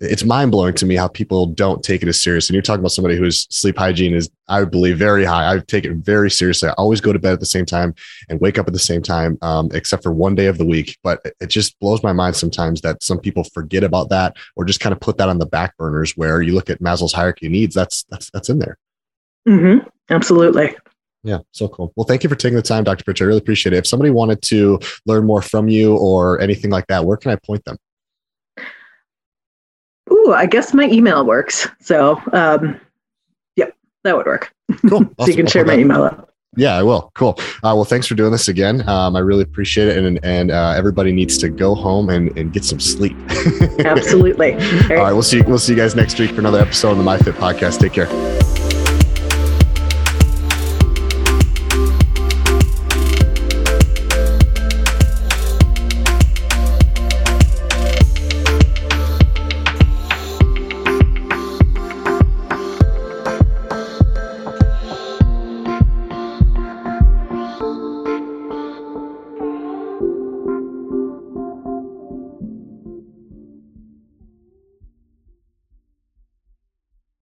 it's 0.00 0.24
mind 0.24 0.50
blowing 0.50 0.74
to 0.74 0.86
me 0.86 0.96
how 0.96 1.06
people 1.06 1.46
don't 1.46 1.82
take 1.82 2.02
it 2.02 2.08
as 2.08 2.20
serious. 2.20 2.48
And 2.48 2.54
you're 2.54 2.62
talking 2.62 2.80
about 2.80 2.90
somebody 2.92 3.16
whose 3.16 3.46
sleep 3.50 3.78
hygiene 3.78 4.14
is, 4.14 4.28
I 4.48 4.64
believe, 4.64 4.98
very 4.98 5.24
high. 5.24 5.54
I 5.54 5.58
take 5.60 5.84
it 5.84 5.94
very 5.94 6.30
seriously. 6.30 6.68
I 6.68 6.72
always 6.72 7.00
go 7.00 7.12
to 7.12 7.18
bed 7.18 7.34
at 7.34 7.40
the 7.40 7.46
same 7.46 7.64
time 7.64 7.94
and 8.28 8.40
wake 8.40 8.58
up 8.58 8.66
at 8.66 8.72
the 8.72 8.80
same 8.80 9.02
time, 9.02 9.38
um, 9.42 9.70
except 9.72 10.02
for 10.02 10.12
one 10.12 10.34
day 10.34 10.46
of 10.46 10.58
the 10.58 10.64
week. 10.64 10.98
But 11.04 11.20
it 11.40 11.46
just 11.46 11.78
blows 11.78 12.02
my 12.02 12.12
mind 12.12 12.34
sometimes 12.34 12.80
that 12.80 13.02
some 13.02 13.20
people 13.20 13.44
forget 13.44 13.84
about 13.84 14.08
that 14.08 14.36
or 14.56 14.64
just 14.64 14.80
kind 14.80 14.92
of 14.92 15.00
put 15.00 15.18
that 15.18 15.28
on 15.28 15.38
the 15.38 15.46
back 15.46 15.76
burners. 15.76 16.16
Where 16.16 16.42
you 16.42 16.54
look 16.54 16.68
at 16.68 16.80
Maslow's 16.80 17.12
hierarchy 17.12 17.46
of 17.46 17.52
needs, 17.52 17.74
that's 17.74 18.04
that's 18.10 18.28
that's 18.30 18.48
in 18.48 18.58
there. 18.58 18.78
Mm-hmm. 19.48 19.86
Absolutely. 20.10 20.74
Yeah, 21.24 21.38
so 21.52 21.68
cool. 21.68 21.92
Well, 21.94 22.04
thank 22.04 22.24
you 22.24 22.28
for 22.28 22.34
taking 22.34 22.56
the 22.56 22.62
time, 22.62 22.82
Dr. 22.82 23.04
Prichard. 23.04 23.26
I 23.26 23.28
really 23.28 23.38
appreciate 23.38 23.72
it. 23.72 23.76
If 23.76 23.86
somebody 23.86 24.10
wanted 24.10 24.42
to 24.42 24.80
learn 25.06 25.24
more 25.24 25.40
from 25.40 25.68
you 25.68 25.96
or 25.96 26.40
anything 26.40 26.70
like 26.70 26.88
that, 26.88 27.04
where 27.04 27.16
can 27.16 27.30
I 27.30 27.36
point 27.36 27.64
them? 27.64 27.76
Ooh, 30.22 30.32
I 30.32 30.46
guess 30.46 30.72
my 30.72 30.84
email 30.84 31.24
works. 31.24 31.68
So, 31.80 32.20
um, 32.32 32.80
yep, 33.56 33.74
that 34.04 34.16
would 34.16 34.26
work. 34.26 34.54
Cool. 34.88 35.10
so 35.20 35.26
you 35.26 35.34
can 35.34 35.46
share 35.46 35.64
my 35.64 35.74
email 35.74 36.02
up. 36.02 36.32
Yeah, 36.54 36.76
I 36.76 36.82
will. 36.82 37.10
Cool. 37.14 37.34
Uh, 37.38 37.72
well, 37.72 37.84
thanks 37.84 38.06
for 38.06 38.14
doing 38.14 38.30
this 38.30 38.46
again. 38.46 38.86
Um, 38.86 39.16
I 39.16 39.20
really 39.20 39.42
appreciate 39.42 39.88
it, 39.88 39.96
and 39.96 40.22
and 40.22 40.50
uh, 40.50 40.74
everybody 40.76 41.10
needs 41.10 41.38
to 41.38 41.48
go 41.48 41.74
home 41.74 42.10
and, 42.10 42.36
and 42.36 42.52
get 42.52 42.62
some 42.64 42.78
sleep. 42.78 43.16
Absolutely. 43.78 44.52
All 44.52 45.02
right, 45.02 45.12
we'll 45.12 45.22
see. 45.22 45.40
We'll 45.40 45.58
see 45.58 45.72
you 45.72 45.78
guys 45.78 45.96
next 45.96 46.18
week 46.18 46.32
for 46.32 46.40
another 46.40 46.60
episode 46.60 46.90
of 46.90 46.98
the 46.98 47.04
MyFit 47.04 47.32
podcast. 47.32 47.80
Take 47.80 47.94
care. 47.94 48.41